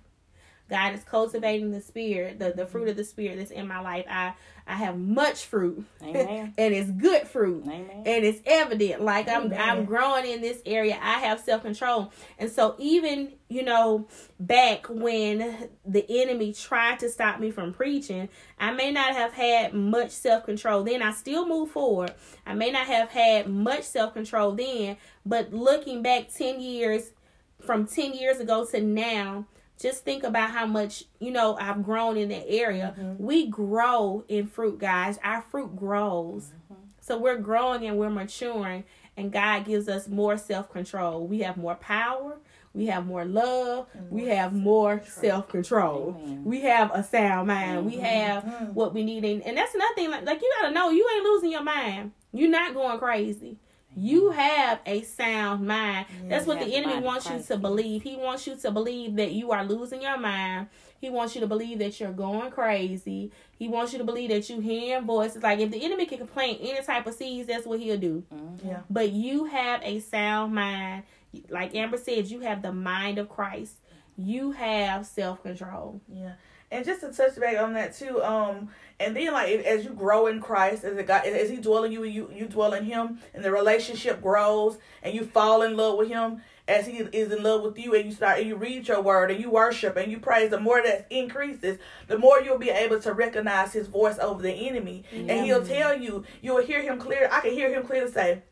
God 0.69 0.93
is 0.93 1.03
cultivating 1.03 1.71
the 1.71 1.81
spirit, 1.81 2.39
the, 2.39 2.51
the 2.51 2.65
fruit 2.65 2.81
mm-hmm. 2.81 2.89
of 2.91 2.97
the 2.97 3.03
spirit 3.03 3.37
that's 3.37 3.51
in 3.51 3.67
my 3.67 3.79
life. 3.79 4.05
I 4.09 4.33
I 4.69 4.75
have 4.75 4.99
much 4.99 5.45
fruit. 5.45 5.83
and 6.01 6.53
it's 6.57 6.91
good 6.91 7.27
fruit. 7.27 7.63
Amen. 7.63 8.03
And 8.05 8.23
it's 8.23 8.39
evident. 8.45 9.01
Like 9.01 9.27
I'm 9.27 9.51
I'm 9.51 9.85
growing 9.85 10.27
in 10.27 10.41
this 10.41 10.61
area. 10.65 10.97
I 11.01 11.19
have 11.19 11.39
self 11.39 11.63
control. 11.63 12.13
And 12.37 12.51
so 12.51 12.75
even, 12.77 13.33
you 13.49 13.63
know, 13.63 14.07
back 14.39 14.85
when 14.87 15.69
the 15.85 16.05
enemy 16.07 16.53
tried 16.53 16.99
to 16.99 17.09
stop 17.09 17.39
me 17.39 17.49
from 17.49 17.73
preaching, 17.73 18.29
I 18.59 18.71
may 18.71 18.91
not 18.91 19.15
have 19.15 19.33
had 19.33 19.73
much 19.73 20.11
self 20.11 20.45
control 20.45 20.83
then. 20.83 21.01
I 21.01 21.11
still 21.11 21.47
move 21.47 21.71
forward. 21.71 22.13
I 22.45 22.53
may 22.53 22.71
not 22.71 22.85
have 22.85 23.09
had 23.09 23.49
much 23.49 23.83
self 23.83 24.13
control 24.13 24.51
then, 24.51 24.97
but 25.25 25.51
looking 25.51 26.03
back 26.03 26.31
ten 26.31 26.61
years 26.61 27.11
from 27.59 27.87
ten 27.87 28.13
years 28.13 28.39
ago 28.39 28.65
to 28.65 28.81
now, 28.81 29.45
just 29.79 30.03
think 30.03 30.23
about 30.23 30.51
how 30.51 30.65
much 30.65 31.05
you 31.19 31.31
know 31.31 31.57
I've 31.59 31.83
grown 31.83 32.17
in 32.17 32.29
that 32.29 32.45
area. 32.47 32.93
Mm-hmm. 32.97 33.23
We 33.23 33.47
grow 33.47 34.23
in 34.27 34.47
fruit, 34.47 34.79
guys. 34.79 35.17
Our 35.23 35.41
fruit 35.41 35.75
grows. 35.75 36.51
Mm-hmm. 36.71 36.83
So 36.99 37.17
we're 37.17 37.37
growing 37.37 37.85
and 37.85 37.97
we're 37.97 38.09
maturing 38.09 38.83
and 39.17 39.31
God 39.31 39.65
gives 39.65 39.89
us 39.89 40.07
more 40.07 40.37
self-control. 40.37 41.27
We 41.27 41.39
have 41.39 41.57
more 41.57 41.75
power, 41.75 42.37
we 42.73 42.85
have 42.85 43.05
more 43.05 43.25
love, 43.25 43.87
mm-hmm. 43.97 44.15
we 44.15 44.27
have 44.27 44.53
more 44.53 45.01
self-control. 45.05 46.41
We 46.43 46.61
have 46.61 46.91
a 46.93 47.03
sound 47.03 47.47
mind. 47.47 47.85
We 47.85 47.93
mm-hmm. 47.93 48.05
have 48.05 48.43
mm-hmm. 48.43 48.73
what 48.73 48.93
we 48.93 49.03
need 49.03 49.25
and, 49.25 49.41
and 49.43 49.57
that's 49.57 49.75
another 49.75 49.93
thing 49.95 50.11
like, 50.11 50.25
like 50.25 50.41
you 50.41 50.53
got 50.61 50.69
to 50.69 50.73
know 50.73 50.89
you 50.89 51.07
ain't 51.15 51.23
losing 51.23 51.51
your 51.51 51.63
mind. 51.63 52.11
You're 52.31 52.49
not 52.49 52.73
going 52.73 52.99
crazy. 52.99 53.57
You 53.95 54.31
have 54.31 54.79
a 54.85 55.01
sound 55.01 55.67
mind. 55.67 56.05
That's 56.27 56.45
what 56.45 56.59
the 56.59 56.73
enemy 56.75 56.99
wants 56.99 57.29
you 57.29 57.41
to 57.41 57.57
believe. 57.57 58.03
He 58.03 58.15
wants 58.15 58.47
you 58.47 58.55
to 58.55 58.71
believe 58.71 59.15
that 59.15 59.31
you 59.31 59.51
are 59.51 59.65
losing 59.65 60.01
your 60.01 60.17
mind. 60.17 60.67
He 61.01 61.09
wants 61.09 61.33
you 61.33 61.41
to 61.41 61.47
believe 61.47 61.79
that 61.79 61.99
you're 61.99 62.11
going 62.11 62.51
crazy. 62.51 63.31
He 63.57 63.67
wants 63.67 63.93
you 63.93 63.99
to 63.99 64.05
believe 64.05 64.29
that 64.29 64.49
you 64.49 64.59
hearing 64.59 65.05
voices. 65.05 65.41
Like 65.41 65.59
if 65.59 65.71
the 65.71 65.83
enemy 65.83 66.05
can 66.05 66.27
plant 66.27 66.59
any 66.61 66.81
type 66.83 67.07
of 67.07 67.13
seeds, 67.13 67.47
that's 67.47 67.65
what 67.65 67.79
he'll 67.79 67.97
do. 67.97 68.23
Mm-hmm. 68.33 68.67
Yeah. 68.67 68.79
But 68.89 69.11
you 69.11 69.45
have 69.45 69.81
a 69.83 69.99
sound 69.99 70.53
mind. 70.53 71.03
Like 71.49 71.75
Amber 71.75 71.97
said, 71.97 72.27
you 72.27 72.41
have 72.41 72.61
the 72.61 72.73
mind 72.73 73.17
of 73.17 73.29
Christ. 73.29 73.75
You 74.17 74.51
have 74.51 75.05
self 75.05 75.41
control. 75.41 76.01
Yeah. 76.11 76.33
And 76.71 76.85
just 76.85 77.01
to 77.01 77.11
touch 77.11 77.39
back 77.39 77.57
on 77.57 77.73
that 77.73 77.95
too, 77.95 78.21
um, 78.21 78.69
and 78.99 79.15
then 79.15 79.33
like 79.33 79.49
as 79.65 79.83
you 79.83 79.91
grow 79.91 80.27
in 80.27 80.39
Christ, 80.39 80.83
as 80.83 80.95
it 80.97 81.07
God, 81.07 81.25
as 81.25 81.49
He 81.49 81.57
dwelling 81.57 81.91
you, 81.91 82.03
you 82.03 82.29
you 82.31 82.45
dwell 82.45 82.73
in 82.73 82.85
Him, 82.85 83.19
and 83.33 83.43
the 83.43 83.51
relationship 83.51 84.21
grows, 84.21 84.77
and 85.01 85.15
you 85.15 85.25
fall 85.25 85.63
in 85.63 85.75
love 85.75 85.97
with 85.97 86.09
Him 86.09 86.41
as 86.67 86.85
He 86.85 86.97
is 86.97 87.31
in 87.31 87.41
love 87.41 87.63
with 87.63 87.79
you, 87.79 87.95
and 87.95 88.05
you 88.05 88.11
start 88.11 88.37
and 88.37 88.47
you 88.47 88.55
read 88.55 88.87
Your 88.87 89.01
Word, 89.01 89.31
and 89.31 89.41
you 89.41 89.49
worship, 89.49 89.97
and 89.97 90.11
you 90.11 90.19
praise. 90.19 90.51
The 90.51 90.59
more 90.59 90.83
that 90.83 91.07
increases, 91.09 91.79
the 92.07 92.19
more 92.19 92.39
you'll 92.39 92.59
be 92.59 92.69
able 92.69 92.99
to 92.99 93.13
recognize 93.13 93.73
His 93.73 93.87
voice 93.87 94.19
over 94.19 94.43
the 94.43 94.53
enemy, 94.53 95.05
yeah. 95.11 95.33
and 95.33 95.45
He'll 95.47 95.65
tell 95.65 95.97
you. 95.97 96.23
You'll 96.43 96.61
hear 96.61 96.83
Him 96.83 96.99
clear. 96.99 97.27
I 97.31 97.41
can 97.41 97.53
hear 97.53 97.73
Him 97.73 97.83
clearly 97.83 98.11
say, 98.11 98.43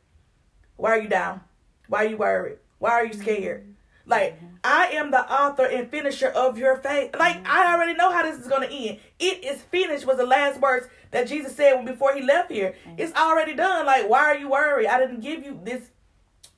"Why 0.76 0.92
are 0.92 1.02
you 1.02 1.10
down? 1.10 1.42
Why 1.88 2.06
are 2.06 2.08
you 2.08 2.18
worried? 2.18 2.58
Why 2.80 2.94
are 2.94 3.06
you 3.06 3.14
scared?" 3.14 3.76
Like, 4.08 4.38
mm-hmm. 4.38 4.56
I 4.64 4.88
am 4.94 5.12
the 5.12 5.32
author 5.32 5.66
and 5.66 5.90
finisher 5.92 6.30
of 6.30 6.58
your 6.58 6.78
faith. 6.78 7.16
Like, 7.18 7.38
mm-hmm. 7.38 7.46
I 7.48 7.74
already 7.74 7.94
know 7.94 8.12
how 8.12 8.24
this 8.24 8.40
is 8.40 8.48
going 8.48 8.68
to 8.68 8.74
end. 8.74 9.00
It 9.20 9.44
is 9.44 9.62
finished 9.62 10.06
was 10.06 10.18
the 10.18 10.26
last 10.26 10.60
words 10.60 10.88
that 11.12 11.28
Jesus 11.28 11.56
said 11.56 11.86
before 11.86 12.16
he 12.16 12.22
left 12.22 12.52
here. 12.52 12.74
Mm-hmm. 12.86 12.96
It's 13.00 13.14
already 13.16 13.54
done. 13.54 13.86
Like, 13.86 14.10
why 14.10 14.24
are 14.24 14.38
you 14.38 14.50
worried? 14.50 14.88
I 14.88 15.00
didn't 15.00 15.20
give 15.20 15.44
you 15.44 15.60
this. 15.64 15.90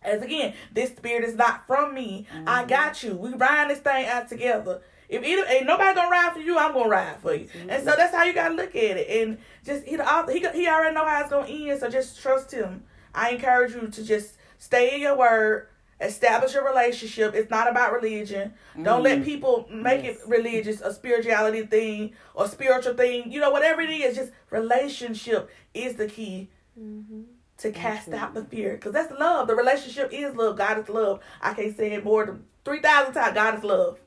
As 0.01 0.21
again, 0.21 0.53
this 0.71 0.91
spirit 0.91 1.25
is 1.25 1.35
not 1.35 1.67
from 1.67 1.93
me. 1.93 2.25
I 2.47 2.59
mm-hmm. 2.59 2.69
got 2.69 3.03
you. 3.03 3.15
We 3.15 3.33
ride 3.33 3.69
this 3.69 3.79
thing 3.79 4.05
out 4.05 4.29
together. 4.29 4.81
If 5.09 5.25
either 5.25 5.43
ain't 5.49 5.65
nobody 5.65 5.95
gonna 5.95 6.09
ride 6.09 6.33
for 6.33 6.39
you, 6.39 6.57
I'm 6.57 6.71
gonna 6.71 6.87
ride 6.87 7.19
for 7.19 7.33
you. 7.33 7.49
And 7.67 7.83
so 7.83 7.95
that's 7.97 8.15
how 8.15 8.23
you 8.23 8.31
gotta 8.31 8.53
look 8.53 8.75
at 8.75 8.95
it. 8.95 9.09
And 9.09 9.39
just 9.65 9.83
he 9.85 9.97
he 9.97 10.47
he 10.53 10.67
already 10.67 10.93
know 10.95 11.05
how 11.05 11.21
it's 11.21 11.31
gonna 11.31 11.47
end. 11.47 11.79
So 11.79 11.89
just 11.89 12.21
trust 12.21 12.51
him. 12.51 12.83
I 13.13 13.31
encourage 13.31 13.73
you 13.73 13.87
to 13.87 14.03
just 14.05 14.35
stay 14.59 14.95
in 14.95 15.01
your 15.01 15.17
word 15.17 15.67
establish 16.01 16.55
a 16.55 16.61
relationship. 16.61 17.35
It's 17.35 17.49
not 17.49 17.69
about 17.69 17.93
religion. 17.93 18.53
Mm-hmm. 18.71 18.83
Don't 18.83 19.03
let 19.03 19.19
mm. 19.19 19.25
people 19.25 19.67
make 19.71 20.03
yes. 20.03 20.17
it 20.17 20.27
religious, 20.27 20.81
a 20.81 20.93
spirituality 20.93 21.65
thing 21.65 22.13
or 22.33 22.47
spiritual 22.47 22.93
thing. 22.93 23.31
You 23.31 23.39
know, 23.41 23.51
whatever 23.51 23.81
it 23.81 23.89
is, 23.89 24.15
just 24.15 24.31
relationship 24.49 25.49
is 25.73 25.95
the 25.95 26.07
key 26.07 26.49
mm-hmm. 26.79 27.21
to 27.57 27.71
cast 27.71 28.07
Absolutely. 28.07 28.19
out 28.19 28.33
the 28.33 28.45
fear. 28.45 28.73
Because 28.73 28.93
that's 28.93 29.11
love. 29.19 29.47
The 29.47 29.55
relationship 29.55 30.11
is 30.13 30.35
love. 30.35 30.57
God 30.57 30.79
is 30.79 30.89
love. 30.89 31.21
I 31.41 31.53
can't 31.53 31.75
say 31.75 31.93
it 31.93 32.03
more 32.03 32.25
than 32.25 32.45
3,000 32.65 33.13
times. 33.13 33.35
God 33.35 33.57
is 33.57 33.63
love. 33.63 33.99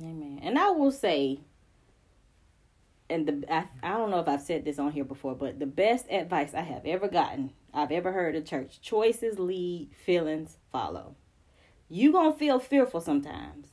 Amen. 0.00 0.40
And 0.42 0.58
I 0.58 0.70
will 0.70 0.90
say, 0.90 1.40
and 3.10 3.28
the 3.28 3.54
I, 3.54 3.68
I 3.82 3.90
don't 3.90 4.10
know 4.10 4.18
if 4.18 4.26
I've 4.26 4.40
said 4.40 4.64
this 4.64 4.78
on 4.78 4.90
here 4.90 5.04
before, 5.04 5.34
but 5.34 5.60
the 5.60 5.66
best 5.66 6.06
advice 6.10 6.54
I 6.54 6.62
have 6.62 6.84
ever 6.86 7.06
gotten, 7.06 7.52
I've 7.72 7.92
ever 7.92 8.10
heard 8.10 8.34
at 8.34 8.46
church 8.46 8.80
choices 8.80 9.38
lead, 9.38 9.90
feelings 10.04 10.56
follow 10.72 11.14
you 11.94 12.12
gonna 12.12 12.32
feel 12.32 12.58
fearful 12.58 13.00
sometimes 13.00 13.68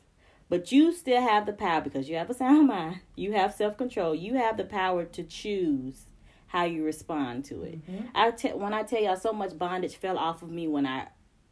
but 0.52 0.70
you 0.70 0.92
still 0.92 1.22
have 1.22 1.46
the 1.46 1.54
power 1.54 1.80
because 1.80 2.10
you 2.10 2.18
have 2.18 2.30
a 2.30 2.34
sound 2.34 2.68
mind. 2.76 3.00
You 3.16 3.32
have 3.32 3.54
self-control. 3.54 4.16
You 4.16 4.34
have 4.34 4.58
the 4.58 4.66
power 4.66 5.06
to 5.06 5.24
choose 5.24 6.08
how 6.48 6.66
you 6.66 6.84
respond 6.84 7.46
to 7.46 7.64
it. 7.64 7.90
Mm-hmm. 7.90 8.08
i 8.14 8.32
te- 8.32 8.50
when 8.50 8.74
i 8.74 8.84
tell 8.84 9.02
y'all 9.02 9.16
so 9.16 9.32
much 9.32 9.58
bondage 9.58 9.96
fell 9.96 10.18
off 10.18 10.44
of 10.44 10.52
me 10.52 10.68
when 10.68 10.86
i 10.86 11.08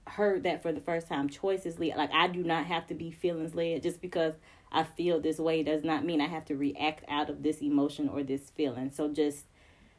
heard 0.06 0.44
that 0.44 0.62
for 0.62 0.74
the 0.74 0.82
first 0.82 1.08
time. 1.08 1.30
Choices 1.30 1.80
led 1.80 1.96
like 1.96 2.12
i 2.12 2.28
do 2.28 2.44
not 2.44 2.66
have 2.66 2.86
to 2.88 2.94
be 2.94 3.10
feelings 3.10 3.56
led 3.56 3.82
just 3.84 4.02
because 4.02 4.34
i 4.70 4.84
feel 4.84 5.22
this 5.22 5.40
way 5.40 5.64
does 5.64 5.86
not 5.86 6.04
mean 6.04 6.20
i 6.20 6.28
have 6.28 6.44
to 6.46 6.58
react 6.58 7.06
out 7.08 7.30
of 7.30 7.42
this 7.42 7.62
emotion 7.62 8.10
or 8.10 8.22
this 8.22 8.50
feeling. 8.50 8.92
So 8.92 9.08
just 9.08 9.46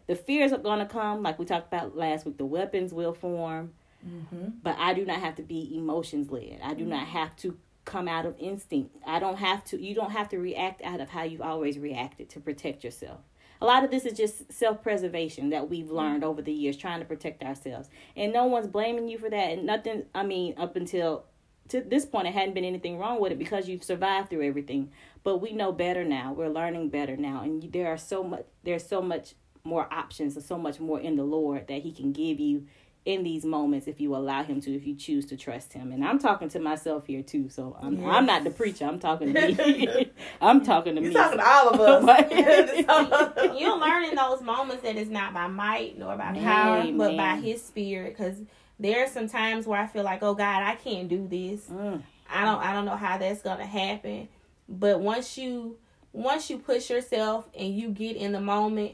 the 0.08 0.14
fears 0.14 0.52
are 0.52 0.58
going 0.58 0.80
to 0.80 0.86
come 0.86 1.22
like 1.22 1.38
we 1.38 1.46
talked 1.46 1.68
about 1.68 1.96
last 1.96 2.26
week 2.26 2.36
the 2.36 2.44
weapons 2.44 2.92
will 2.92 3.14
form 3.14 3.72
Mm-hmm. 4.06 4.48
But 4.62 4.76
I 4.78 4.94
do 4.94 5.04
not 5.04 5.20
have 5.20 5.36
to 5.36 5.42
be 5.42 5.76
emotions 5.76 6.30
led. 6.30 6.60
I 6.62 6.74
do 6.74 6.82
mm-hmm. 6.82 6.90
not 6.90 7.06
have 7.06 7.36
to 7.36 7.56
come 7.84 8.08
out 8.08 8.26
of 8.26 8.36
instinct. 8.38 8.96
I 9.06 9.18
don't 9.18 9.38
have 9.38 9.64
to, 9.64 9.80
you 9.80 9.94
don't 9.94 10.12
have 10.12 10.28
to 10.30 10.38
react 10.38 10.82
out 10.82 11.00
of 11.00 11.10
how 11.10 11.24
you've 11.24 11.40
always 11.40 11.78
reacted 11.78 12.28
to 12.30 12.40
protect 12.40 12.84
yourself. 12.84 13.20
A 13.62 13.66
lot 13.66 13.84
of 13.84 13.90
this 13.90 14.06
is 14.06 14.16
just 14.16 14.50
self 14.52 14.82
preservation 14.82 15.50
that 15.50 15.68
we've 15.68 15.86
mm-hmm. 15.86 15.96
learned 15.96 16.24
over 16.24 16.40
the 16.40 16.52
years, 16.52 16.76
trying 16.76 17.00
to 17.00 17.06
protect 17.06 17.42
ourselves. 17.42 17.88
And 18.16 18.32
no 18.32 18.46
one's 18.46 18.66
blaming 18.66 19.08
you 19.08 19.18
for 19.18 19.28
that. 19.28 19.50
And 19.50 19.66
nothing, 19.66 20.04
I 20.14 20.22
mean, 20.22 20.54
up 20.56 20.76
until 20.76 21.24
to 21.68 21.80
this 21.80 22.04
point, 22.04 22.26
it 22.26 22.34
hadn't 22.34 22.54
been 22.54 22.64
anything 22.64 22.98
wrong 22.98 23.20
with 23.20 23.32
it 23.32 23.38
because 23.38 23.68
you've 23.68 23.84
survived 23.84 24.30
through 24.30 24.46
everything. 24.46 24.90
But 25.22 25.38
we 25.38 25.52
know 25.52 25.72
better 25.72 26.04
now. 26.04 26.32
We're 26.32 26.48
learning 26.48 26.88
better 26.88 27.16
now. 27.16 27.42
And 27.42 27.70
there 27.72 27.88
are 27.88 27.98
so 27.98 28.24
much, 28.24 28.44
there's 28.64 28.86
so 28.86 29.00
much 29.02 29.34
more 29.62 29.92
options 29.92 30.36
and 30.36 30.44
so 30.44 30.58
much 30.58 30.80
more 30.80 30.98
in 30.98 31.16
the 31.16 31.22
Lord 31.22 31.68
that 31.68 31.82
He 31.82 31.92
can 31.92 32.12
give 32.12 32.40
you 32.40 32.66
in 33.06 33.22
these 33.22 33.44
moments 33.46 33.86
if 33.86 33.98
you 33.98 34.14
allow 34.14 34.42
him 34.42 34.60
to 34.60 34.74
if 34.74 34.86
you 34.86 34.94
choose 34.94 35.24
to 35.26 35.36
trust 35.36 35.72
him. 35.72 35.90
And 35.90 36.04
i'm 36.04 36.18
talking 36.18 36.48
to 36.50 36.60
myself 36.60 37.06
here 37.06 37.22
too 37.22 37.48
so 37.48 37.76
i'm, 37.80 37.96
yes. 37.96 38.06
I'm 38.06 38.26
not 38.26 38.44
the 38.44 38.50
preacher. 38.50 38.84
I'm 38.84 38.98
talking 38.98 39.32
to 39.32 39.48
me. 39.48 40.10
I'm 40.40 40.62
talking 40.64 40.96
to 40.96 41.00
You're 41.00 41.10
me. 41.10 41.16
talking 41.16 41.38
to 41.38 41.46
all 41.46 41.68
of 41.70 42.08
us. 42.08 43.58
You'll 43.58 43.78
learn 43.78 44.04
in 44.04 44.14
those 44.14 44.42
moments 44.42 44.82
that 44.82 44.96
it's 44.96 45.10
not 45.10 45.32
by 45.32 45.46
might 45.46 45.98
nor 45.98 46.16
by 46.16 46.32
power 46.34 46.78
Amen. 46.78 46.98
but 46.98 47.16
by 47.16 47.36
his 47.36 47.62
spirit 47.64 48.16
because 48.16 48.36
there 48.78 49.04
are 49.04 49.08
some 49.08 49.28
times 49.28 49.66
where 49.66 49.80
i 49.80 49.86
feel 49.86 50.04
like 50.04 50.22
oh 50.22 50.34
god 50.34 50.62
i 50.62 50.74
can't 50.74 51.08
do 51.08 51.26
this. 51.26 51.66
Mm. 51.68 52.02
i 52.28 52.44
don't 52.44 52.62
i 52.62 52.72
don't 52.72 52.84
know 52.84 52.96
how 52.96 53.16
that's 53.18 53.42
gonna 53.42 53.66
happen. 53.66 54.28
But 54.68 55.00
once 55.00 55.36
you 55.38 55.78
once 56.12 56.50
you 56.50 56.58
push 56.58 56.90
yourself 56.90 57.48
and 57.58 57.74
you 57.74 57.88
get 57.88 58.16
in 58.16 58.32
the 58.32 58.40
moment 58.40 58.92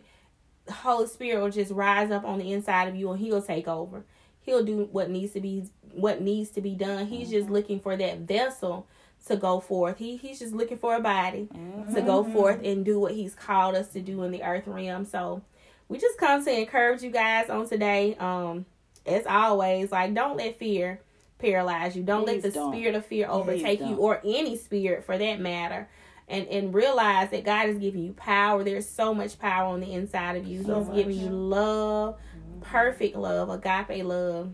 the 0.67 0.73
Holy 0.73 1.07
Spirit 1.07 1.43
will 1.43 1.51
just 1.51 1.73
rise 1.73 2.11
up 2.11 2.25
on 2.25 2.39
the 2.39 2.53
inside 2.53 2.89
of 2.89 2.97
you 2.97 3.11
and 3.11 3.21
he'll 3.21 3.43
take 3.43 3.69
over. 3.69 4.05
He'll 4.41 4.65
do 4.65 4.89
what 4.93 5.11
needs 5.11 5.33
to 5.33 5.41
be 5.41 5.65
what 5.93 6.21
needs 6.21 6.51
to 6.51 6.61
be 6.61 6.75
done. 6.75 7.07
He's 7.07 7.31
just 7.31 7.47
mm-hmm. 7.47 7.55
looking 7.55 7.81
for 7.81 7.97
that 7.97 8.21
vessel 8.21 8.87
to 9.27 9.37
go 9.37 9.61
forth. 9.61 9.99
He 9.99 10.17
he's 10.17 10.39
just 10.39 10.55
looking 10.55 10.79
for 10.79 10.95
a 10.95 11.01
body 11.01 11.49
mm-hmm. 11.53 11.95
to 11.95 12.03
go 12.03 12.25
forth 12.25 12.61
and 12.65 12.85
do 12.85 13.01
what 13.01 13.13
he's 13.13 13.35
called 13.35 13.75
us 13.75 13.89
to 13.89 14.01
do 14.01 14.23
in 14.23 14.31
the 14.31 14.43
earth 14.43 14.67
realm. 14.67 15.05
So 15.05 15.43
we 15.89 15.99
just 15.99 16.19
come 16.19 16.45
to 16.45 16.61
encourage 16.61 17.03
you 17.03 17.11
guys 17.11 17.49
on 17.49 17.69
today. 17.69 18.17
Um, 18.17 18.67
as 19.05 19.27
always, 19.27 19.93
like 19.93 20.15
don't 20.15 20.37
let 20.37 20.59
fear 20.59 21.01
paralyze 21.39 21.97
you. 21.97 22.03
Don't 22.03 22.25
Please 22.25 22.43
let 22.45 22.53
the 22.53 22.59
don't. 22.59 22.73
spirit 22.73 22.95
of 22.95 23.07
fear 23.07 23.29
overtake 23.29 23.81
you 23.81 23.97
or 23.97 24.21
any 24.25 24.57
spirit 24.57 25.05
for 25.05 25.19
that 25.19 25.41
matter. 25.41 25.89
And 26.29 26.49
and 26.49 26.75
realize 26.75 27.31
that 27.31 27.45
God 27.45 27.69
is 27.69 27.79
giving 27.79 28.03
you 28.03 28.13
power. 28.13 28.65
There's 28.65 28.89
so 28.89 29.15
much 29.15 29.39
power 29.39 29.67
on 29.67 29.81
the 29.81 29.93
inside 29.93 30.37
of 30.37 30.47
you. 30.47 30.65
So 30.65 30.81
He's 30.81 30.89
much. 30.89 30.97
giving 30.97 31.19
you 31.21 31.31
love, 31.31 32.17
mm-hmm. 32.17 32.61
perfect 32.63 33.17
love, 33.17 33.49
agape 33.49 34.05
love. 34.05 34.53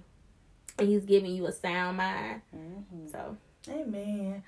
And 0.78 0.88
he's 0.88 1.04
giving 1.04 1.34
you 1.34 1.46
a 1.46 1.52
sound 1.52 1.96
mind. 1.96 2.42
Mm-hmm. 2.54 3.06
So 3.10 3.36
Amen. 3.68 4.42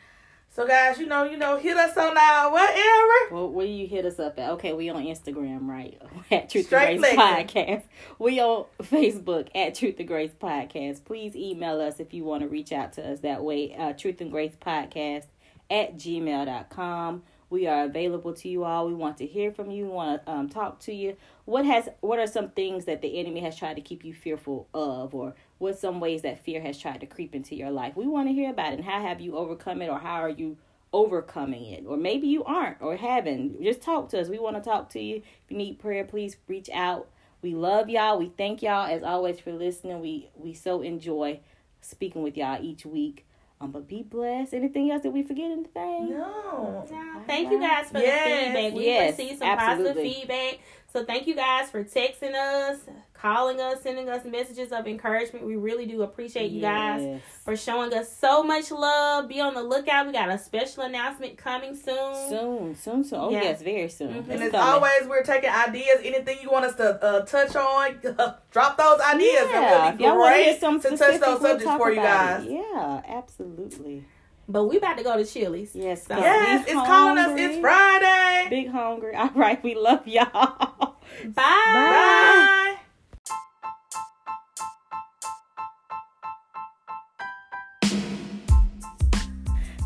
So 0.54 0.68
guys, 0.68 1.00
you 1.00 1.06
know, 1.06 1.24
you 1.24 1.36
know, 1.36 1.56
hit 1.56 1.76
us 1.76 1.96
on 1.96 2.16
our 2.16 2.52
whatever. 2.52 3.32
Well, 3.32 3.50
where 3.50 3.66
you 3.66 3.88
hit 3.88 4.04
us 4.04 4.20
up 4.20 4.38
at? 4.38 4.50
Okay, 4.50 4.72
we 4.72 4.88
on 4.88 5.02
Instagram, 5.02 5.66
right? 5.66 6.00
At 6.30 6.48
Truth 6.48 6.66
Straight 6.66 6.92
and 6.92 7.00
Grace 7.00 7.16
Podcast. 7.16 7.82
We 8.20 8.40
on 8.40 8.66
Facebook 8.80 9.48
at 9.52 9.74
Truth 9.74 9.98
and 9.98 10.06
Grace 10.06 10.30
Podcast. 10.40 11.04
Please 11.04 11.34
email 11.34 11.80
us 11.80 11.98
if 11.98 12.14
you 12.14 12.22
want 12.22 12.42
to 12.42 12.48
reach 12.48 12.70
out 12.70 12.92
to 12.92 13.02
us 13.04 13.18
that 13.20 13.42
way. 13.42 13.74
Uh, 13.74 13.94
Truth 13.94 14.20
and 14.20 14.30
Grace 14.30 14.54
Podcast 14.64 15.26
at 15.70 15.96
gmail.com. 15.96 17.22
We 17.50 17.66
are 17.66 17.84
available 17.84 18.32
to 18.34 18.48
you 18.48 18.64
all. 18.64 18.86
We 18.86 18.94
want 18.94 19.18
to 19.18 19.26
hear 19.26 19.52
from 19.52 19.70
you. 19.70 19.84
We 19.84 19.90
want 19.90 20.24
to 20.24 20.32
um, 20.32 20.48
talk 20.48 20.80
to 20.80 20.94
you. 20.94 21.16
What 21.44 21.64
has 21.64 21.88
what 22.00 22.18
are 22.18 22.26
some 22.26 22.50
things 22.50 22.86
that 22.86 23.00
the 23.00 23.18
enemy 23.20 23.40
has 23.40 23.56
tried 23.56 23.74
to 23.74 23.82
keep 23.82 24.04
you 24.04 24.12
fearful 24.12 24.66
of, 24.74 25.14
or 25.14 25.34
what 25.58 25.78
some 25.78 26.00
ways 26.00 26.22
that 26.22 26.42
fear 26.42 26.60
has 26.62 26.78
tried 26.78 27.00
to 27.00 27.06
creep 27.06 27.34
into 27.34 27.54
your 27.54 27.70
life? 27.70 27.96
We 27.96 28.06
want 28.06 28.28
to 28.28 28.34
hear 28.34 28.50
about 28.50 28.72
it. 28.72 28.76
And 28.76 28.84
how 28.84 29.00
have 29.00 29.20
you 29.20 29.36
overcome 29.36 29.82
it, 29.82 29.88
or 29.88 29.98
how 29.98 30.22
are 30.22 30.30
you 30.30 30.56
overcoming 30.94 31.66
it, 31.66 31.84
or 31.86 31.96
maybe 31.96 32.28
you 32.28 32.44
aren't 32.44 32.80
or 32.80 32.96
haven't. 32.96 33.60
Just 33.60 33.82
talk 33.82 34.08
to 34.10 34.20
us. 34.20 34.28
We 34.28 34.38
want 34.38 34.56
to 34.56 34.62
talk 34.62 34.88
to 34.90 35.00
you. 35.00 35.16
If 35.16 35.50
you 35.50 35.56
need 35.56 35.80
prayer, 35.80 36.04
please 36.04 36.36
reach 36.46 36.70
out. 36.72 37.08
We 37.42 37.54
love 37.54 37.90
y'all. 37.90 38.18
We 38.18 38.30
thank 38.38 38.62
y'all 38.62 38.86
as 38.86 39.02
always 39.02 39.40
for 39.40 39.52
listening. 39.52 40.00
We 40.00 40.30
we 40.36 40.54
so 40.54 40.80
enjoy 40.82 41.40
speaking 41.82 42.22
with 42.22 42.36
y'all 42.36 42.64
each 42.64 42.86
week. 42.86 43.26
Um, 43.60 43.70
but 43.70 43.86
be 43.86 44.02
blessed. 44.02 44.52
Anything 44.52 44.90
else 44.90 45.02
that 45.02 45.10
we 45.10 45.22
forget 45.22 45.50
anything? 45.50 46.10
No. 46.10 46.84
no. 46.90 47.22
Thank 47.26 47.50
you 47.50 47.60
guys 47.60 47.88
for 47.88 47.98
yes. 47.98 48.24
the 48.24 48.52
feedback. 48.52 48.74
We 48.74 48.84
yes, 48.84 49.18
received 49.18 49.38
some 49.38 49.48
absolutely. 49.48 50.02
positive 50.02 50.14
feedback. 50.14 50.58
So 50.94 51.04
thank 51.04 51.26
you 51.26 51.34
guys 51.34 51.70
for 51.70 51.82
texting 51.82 52.34
us, 52.34 52.78
calling 53.14 53.60
us, 53.60 53.82
sending 53.82 54.08
us 54.08 54.24
messages 54.24 54.70
of 54.70 54.86
encouragement. 54.86 55.44
We 55.44 55.56
really 55.56 55.86
do 55.86 56.02
appreciate 56.02 56.52
you 56.52 56.60
yes. 56.60 57.00
guys 57.00 57.20
for 57.44 57.56
showing 57.56 57.92
us 57.92 58.16
so 58.16 58.44
much 58.44 58.70
love. 58.70 59.26
Be 59.26 59.40
on 59.40 59.54
the 59.54 59.62
lookout. 59.64 60.06
We 60.06 60.12
got 60.12 60.28
a 60.28 60.38
special 60.38 60.84
announcement 60.84 61.36
coming 61.36 61.74
soon. 61.74 62.28
Soon, 62.30 62.76
soon, 62.76 63.02
soon. 63.02 63.18
Oh, 63.18 63.30
yeah. 63.30 63.42
yes, 63.42 63.60
very 63.60 63.88
soon. 63.88 64.22
Mm-hmm. 64.22 64.30
And 64.30 64.42
as 64.44 64.52
coming. 64.52 64.66
always, 64.66 65.08
we're 65.08 65.24
taking 65.24 65.50
ideas. 65.50 65.98
Anything 66.04 66.38
you 66.40 66.48
want 66.48 66.66
us 66.66 66.76
to 66.76 67.04
uh, 67.04 67.24
touch 67.24 67.56
on, 67.56 67.98
drop 68.52 68.78
those 68.78 69.00
ideas. 69.00 69.48
Yeah, 69.50 69.94
if 69.94 69.98
y'all 69.98 70.16
want 70.16 70.36
to 70.36 70.42
hear 70.44 70.58
some 70.60 70.80
to 70.80 70.90
touch 70.96 71.20
those 71.20 71.40
subjects 71.40 71.64
we'll 71.64 71.78
for 71.78 71.90
you 71.90 71.96
guys. 71.96 72.44
It. 72.44 72.52
Yeah, 72.52 73.02
absolutely. 73.04 74.04
But 74.48 74.64
we 74.64 74.76
about 74.76 74.98
to 74.98 75.04
go 75.04 75.16
to 75.16 75.24
Chili's. 75.24 75.74
Yes, 75.74 76.06
so 76.06 76.18
yes, 76.18 76.64
it's 76.64 76.72
hungry. 76.72 76.86
calling 76.86 77.18
us. 77.18 77.40
It's 77.40 77.60
Friday. 77.60 78.46
Big 78.50 78.70
hungry. 78.70 79.14
All 79.14 79.30
right, 79.34 79.62
we 79.62 79.74
love 79.74 80.06
y'all. 80.06 80.26
Bye. 81.24 81.32
Bye. 81.34 82.76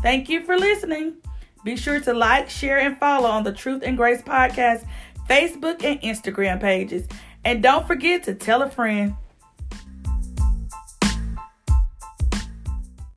Thank 0.01 0.29
you 0.29 0.41
for 0.41 0.57
listening. 0.57 1.15
Be 1.63 1.75
sure 1.75 1.99
to 1.99 2.13
like, 2.13 2.49
share, 2.49 2.79
and 2.79 2.97
follow 2.97 3.29
on 3.29 3.43
the 3.43 3.51
Truth 3.51 3.83
and 3.83 3.97
Grace 3.97 4.21
Podcast 4.21 4.87
Facebook 5.29 5.83
and 5.83 6.01
Instagram 6.01 6.59
pages. 6.59 7.07
And 7.43 7.61
don't 7.61 7.85
forget 7.85 8.23
to 8.23 8.33
tell 8.33 8.61
a 8.61 8.69
friend. 8.69 9.15